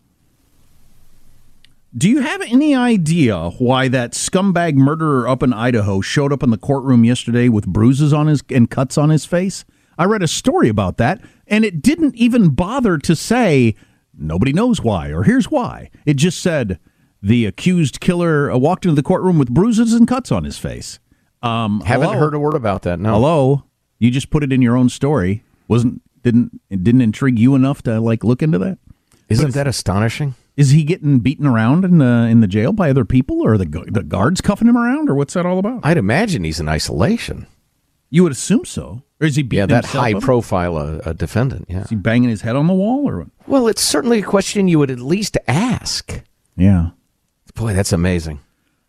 Do 1.96 2.10
you 2.10 2.20
have 2.20 2.42
any 2.42 2.74
idea 2.74 3.48
why 3.58 3.88
that 3.88 4.12
scumbag 4.12 4.74
murderer 4.74 5.26
up 5.26 5.42
in 5.42 5.54
Idaho 5.54 6.02
showed 6.02 6.30
up 6.30 6.42
in 6.42 6.50
the 6.50 6.58
courtroom 6.58 7.04
yesterday 7.04 7.48
with 7.48 7.66
bruises 7.66 8.12
on 8.12 8.26
his 8.26 8.42
and 8.50 8.70
cuts 8.70 8.98
on 8.98 9.08
his 9.08 9.24
face? 9.24 9.64
I 9.96 10.04
read 10.04 10.22
a 10.22 10.28
story 10.28 10.68
about 10.68 10.98
that, 10.98 11.22
and 11.46 11.64
it 11.64 11.80
didn't 11.80 12.14
even 12.16 12.50
bother 12.50 12.98
to 12.98 13.16
say 13.16 13.76
nobody 14.12 14.52
knows 14.52 14.82
why 14.82 15.08
or 15.10 15.22
here's 15.22 15.50
why. 15.50 15.90
It 16.04 16.18
just 16.18 16.40
said 16.40 16.78
the 17.22 17.46
accused 17.46 17.98
killer 18.00 18.50
uh, 18.50 18.58
walked 18.58 18.84
into 18.84 18.94
the 18.94 19.02
courtroom 19.02 19.38
with 19.38 19.48
bruises 19.48 19.94
and 19.94 20.06
cuts 20.06 20.30
on 20.30 20.44
his 20.44 20.58
face. 20.58 20.98
Um, 21.40 21.80
Haven't 21.80 22.08
hello? 22.08 22.18
heard 22.18 22.34
a 22.34 22.38
word 22.38 22.54
about 22.54 22.82
that. 22.82 23.00
No. 23.00 23.12
Hello, 23.12 23.64
you 23.98 24.10
just 24.10 24.28
put 24.28 24.42
it 24.42 24.52
in 24.52 24.60
your 24.60 24.76
own 24.76 24.90
story. 24.90 25.44
Wasn't 25.66 26.02
didn't 26.22 26.60
it 26.68 26.84
didn't 26.84 27.00
intrigue 27.00 27.38
you 27.38 27.54
enough 27.54 27.80
to 27.84 28.00
like 28.00 28.22
look 28.22 28.42
into 28.42 28.58
that? 28.58 28.78
Isn't 29.30 29.54
that 29.54 29.66
astonishing? 29.66 30.34
Is 30.56 30.70
he 30.70 30.84
getting 30.84 31.18
beaten 31.18 31.46
around 31.46 31.84
in 31.84 31.98
the 31.98 32.26
in 32.30 32.40
the 32.40 32.46
jail 32.46 32.72
by 32.72 32.88
other 32.90 33.04
people, 33.04 33.42
or 33.42 33.58
the 33.58 33.66
the 33.88 34.02
guards 34.02 34.40
cuffing 34.40 34.68
him 34.68 34.76
around, 34.76 35.10
or 35.10 35.14
what's 35.14 35.34
that 35.34 35.44
all 35.46 35.58
about? 35.58 35.80
I'd 35.84 35.98
imagine 35.98 36.44
he's 36.44 36.60
in 36.60 36.68
isolation. 36.68 37.46
You 38.08 38.22
would 38.22 38.32
assume 38.32 38.64
so. 38.64 39.02
Or 39.20 39.26
is 39.26 39.36
he 39.36 39.42
beating 39.42 39.68
Yeah, 39.70 39.80
that 39.80 39.84
high 39.86 40.12
up? 40.14 40.22
profile 40.22 40.76
uh, 40.76 40.98
uh, 41.04 41.12
defendant. 41.12 41.66
Yeah. 41.68 41.82
Is 41.82 41.90
he 41.90 41.96
banging 41.96 42.30
his 42.30 42.42
head 42.42 42.54
on 42.56 42.66
the 42.68 42.72
wall, 42.74 43.08
or 43.08 43.18
what? 43.18 43.28
Well, 43.46 43.68
it's 43.68 43.82
certainly 43.82 44.20
a 44.20 44.22
question 44.22 44.68
you 44.68 44.78
would 44.78 44.90
at 44.90 45.00
least 45.00 45.36
ask. 45.48 46.22
Yeah. 46.56 46.90
Boy, 47.54 47.72
that's 47.74 47.92
amazing. 47.92 48.40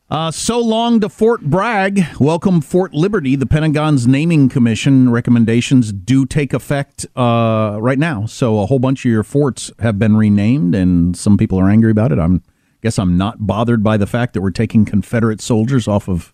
Uh, 0.09 0.31
so 0.31 0.57
long 0.57 1.01
to 1.01 1.09
Fort 1.09 1.41
Bragg. 1.41 2.01
Welcome 2.17 2.61
Fort 2.61 2.93
Liberty. 2.93 3.35
The 3.35 3.45
Pentagon's 3.45 4.07
naming 4.07 4.47
commission 4.47 5.09
recommendations 5.09 5.91
do 5.91 6.25
take 6.25 6.53
effect 6.53 7.05
uh, 7.17 7.77
right 7.81 7.99
now. 7.99 8.25
So 8.25 8.61
a 8.61 8.65
whole 8.65 8.79
bunch 8.79 9.03
of 9.03 9.11
your 9.11 9.23
forts 9.23 9.69
have 9.79 9.99
been 9.99 10.15
renamed, 10.15 10.75
and 10.75 11.17
some 11.17 11.37
people 11.37 11.59
are 11.59 11.69
angry 11.69 11.91
about 11.91 12.13
it. 12.13 12.19
I'm 12.19 12.41
guess 12.81 12.97
I'm 12.97 13.17
not 13.17 13.45
bothered 13.45 13.83
by 13.83 13.97
the 13.97 14.07
fact 14.07 14.33
that 14.33 14.41
we're 14.41 14.51
taking 14.51 14.85
Confederate 14.85 15.41
soldiers 15.41 15.89
off 15.89 16.07
of 16.07 16.33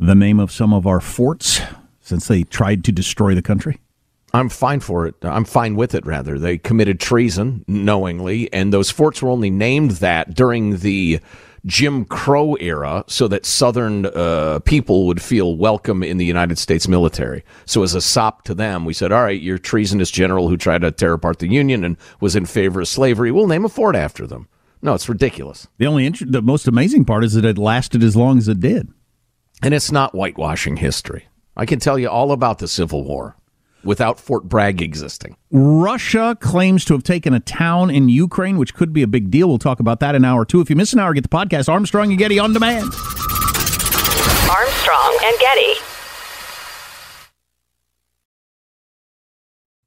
the 0.00 0.16
name 0.16 0.40
of 0.40 0.50
some 0.50 0.74
of 0.74 0.84
our 0.84 1.00
forts 1.00 1.60
since 2.00 2.26
they 2.26 2.42
tried 2.42 2.82
to 2.84 2.90
destroy 2.90 3.32
the 3.32 3.42
country. 3.42 3.78
I'm 4.34 4.48
fine 4.48 4.80
for 4.80 5.06
it. 5.06 5.14
I'm 5.22 5.44
fine 5.44 5.76
with 5.76 5.94
it, 5.94 6.04
rather. 6.04 6.36
They 6.36 6.58
committed 6.58 6.98
treason 6.98 7.64
knowingly, 7.68 8.52
and 8.52 8.72
those 8.72 8.90
forts 8.90 9.22
were 9.22 9.30
only 9.30 9.50
named 9.50 9.92
that 9.92 10.34
during 10.34 10.78
the 10.78 11.20
Jim 11.64 12.04
Crow 12.04 12.54
era 12.56 13.04
so 13.06 13.28
that 13.28 13.46
Southern 13.46 14.06
uh, 14.06 14.58
people 14.64 15.06
would 15.06 15.22
feel 15.22 15.56
welcome 15.56 16.02
in 16.02 16.16
the 16.16 16.24
United 16.24 16.58
States 16.58 16.88
military. 16.88 17.44
So, 17.66 17.82
as 17.82 17.94
a 17.94 18.00
sop 18.00 18.42
to 18.44 18.54
them, 18.54 18.84
we 18.84 18.92
said, 18.92 19.12
All 19.12 19.22
right, 19.22 19.40
you're 19.40 19.58
treasonous 19.58 20.10
general 20.10 20.48
who 20.48 20.56
tried 20.56 20.82
to 20.82 20.90
tear 20.90 21.12
apart 21.12 21.38
the 21.38 21.48
Union 21.48 21.84
and 21.84 21.96
was 22.20 22.34
in 22.34 22.46
favor 22.46 22.80
of 22.80 22.88
slavery. 22.88 23.30
We'll 23.30 23.46
name 23.46 23.64
a 23.64 23.68
fort 23.68 23.94
after 23.94 24.26
them. 24.26 24.48
No, 24.82 24.94
it's 24.94 25.08
ridiculous. 25.08 25.68
The 25.78 25.86
only 25.86 26.06
int- 26.06 26.32
the 26.32 26.42
most 26.42 26.66
amazing 26.66 27.04
part 27.04 27.22
is 27.22 27.34
that 27.34 27.44
it 27.44 27.58
lasted 27.58 28.02
as 28.02 28.16
long 28.16 28.38
as 28.38 28.48
it 28.48 28.58
did. 28.58 28.88
And 29.62 29.72
it's 29.72 29.92
not 29.92 30.14
whitewashing 30.14 30.78
history. 30.78 31.28
I 31.56 31.66
can 31.66 31.78
tell 31.78 31.98
you 31.98 32.08
all 32.08 32.32
about 32.32 32.58
the 32.58 32.66
Civil 32.66 33.04
War 33.04 33.36
without 33.84 34.18
Fort 34.18 34.44
Bragg 34.44 34.80
existing. 34.82 35.36
Russia 35.50 36.36
claims 36.40 36.84
to 36.86 36.94
have 36.94 37.02
taken 37.02 37.34
a 37.34 37.40
town 37.40 37.90
in 37.90 38.08
Ukraine, 38.08 38.58
which 38.58 38.74
could 38.74 38.92
be 38.92 39.02
a 39.02 39.06
big 39.06 39.30
deal. 39.30 39.48
We'll 39.48 39.58
talk 39.58 39.80
about 39.80 40.00
that 40.00 40.14
in 40.14 40.24
hour 40.24 40.44
two. 40.44 40.60
If 40.60 40.70
you 40.70 40.76
miss 40.76 40.92
an 40.92 40.98
hour, 40.98 41.14
get 41.14 41.22
the 41.22 41.28
podcast 41.28 41.68
Armstrong 41.68 42.10
and 42.10 42.18
Getty 42.18 42.38
on 42.38 42.52
demand. 42.52 42.92
Armstrong 44.50 45.18
and 45.24 45.38
Getty. 45.38 45.91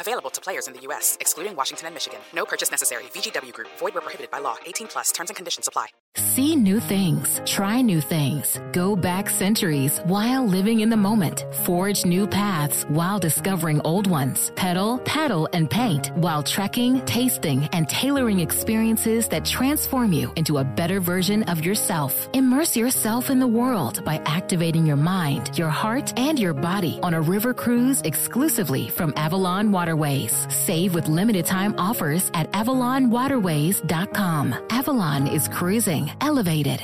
Available 0.00 0.30
to 0.30 0.40
players 0.40 0.66
in 0.68 0.74
the 0.74 0.80
U.S., 0.88 1.16
excluding 1.20 1.56
Washington 1.56 1.86
and 1.86 1.94
Michigan. 1.94 2.20
No 2.34 2.44
purchase 2.44 2.70
necessary. 2.70 3.04
VGW 3.14 3.52
Group, 3.52 3.68
void 3.78 3.94
where 3.94 4.02
prohibited 4.02 4.30
by 4.30 4.38
law. 4.38 4.56
18 4.66 4.88
plus 4.88 5.12
terms 5.12 5.30
and 5.30 5.36
conditions 5.36 5.68
apply. 5.68 5.86
See 6.16 6.54
new 6.54 6.78
things, 6.78 7.40
try 7.44 7.82
new 7.82 8.00
things, 8.00 8.60
go 8.70 8.94
back 8.94 9.28
centuries 9.28 9.98
while 10.04 10.46
living 10.46 10.78
in 10.78 10.88
the 10.88 10.96
moment, 10.96 11.44
forge 11.64 12.06
new 12.06 12.28
paths 12.28 12.84
while 12.84 13.18
discovering 13.18 13.80
old 13.80 14.06
ones, 14.06 14.52
pedal, 14.54 14.98
paddle, 14.98 15.48
and 15.52 15.68
paint 15.68 16.12
while 16.14 16.44
trekking, 16.44 17.04
tasting, 17.04 17.64
and 17.72 17.88
tailoring 17.88 18.38
experiences 18.38 19.26
that 19.28 19.44
transform 19.44 20.12
you 20.12 20.32
into 20.36 20.58
a 20.58 20.64
better 20.64 21.00
version 21.00 21.42
of 21.44 21.64
yourself. 21.64 22.28
Immerse 22.32 22.76
yourself 22.76 23.28
in 23.28 23.40
the 23.40 23.48
world 23.48 24.04
by 24.04 24.18
activating 24.24 24.86
your 24.86 24.96
mind, 24.96 25.58
your 25.58 25.70
heart, 25.70 26.16
and 26.16 26.38
your 26.38 26.54
body 26.54 27.00
on 27.02 27.14
a 27.14 27.20
river 27.20 27.52
cruise 27.52 28.00
exclusively 28.02 28.88
from 28.88 29.12
Avalon 29.16 29.72
Waterways. 29.84 30.46
Save 30.48 30.94
with 30.94 31.08
limited 31.08 31.44
time 31.44 31.74
offers 31.76 32.30
at 32.32 32.50
AvalonWaterways.com. 32.52 34.54
Avalon 34.70 35.26
is 35.26 35.46
cruising 35.48 36.10
elevated. 36.22 36.80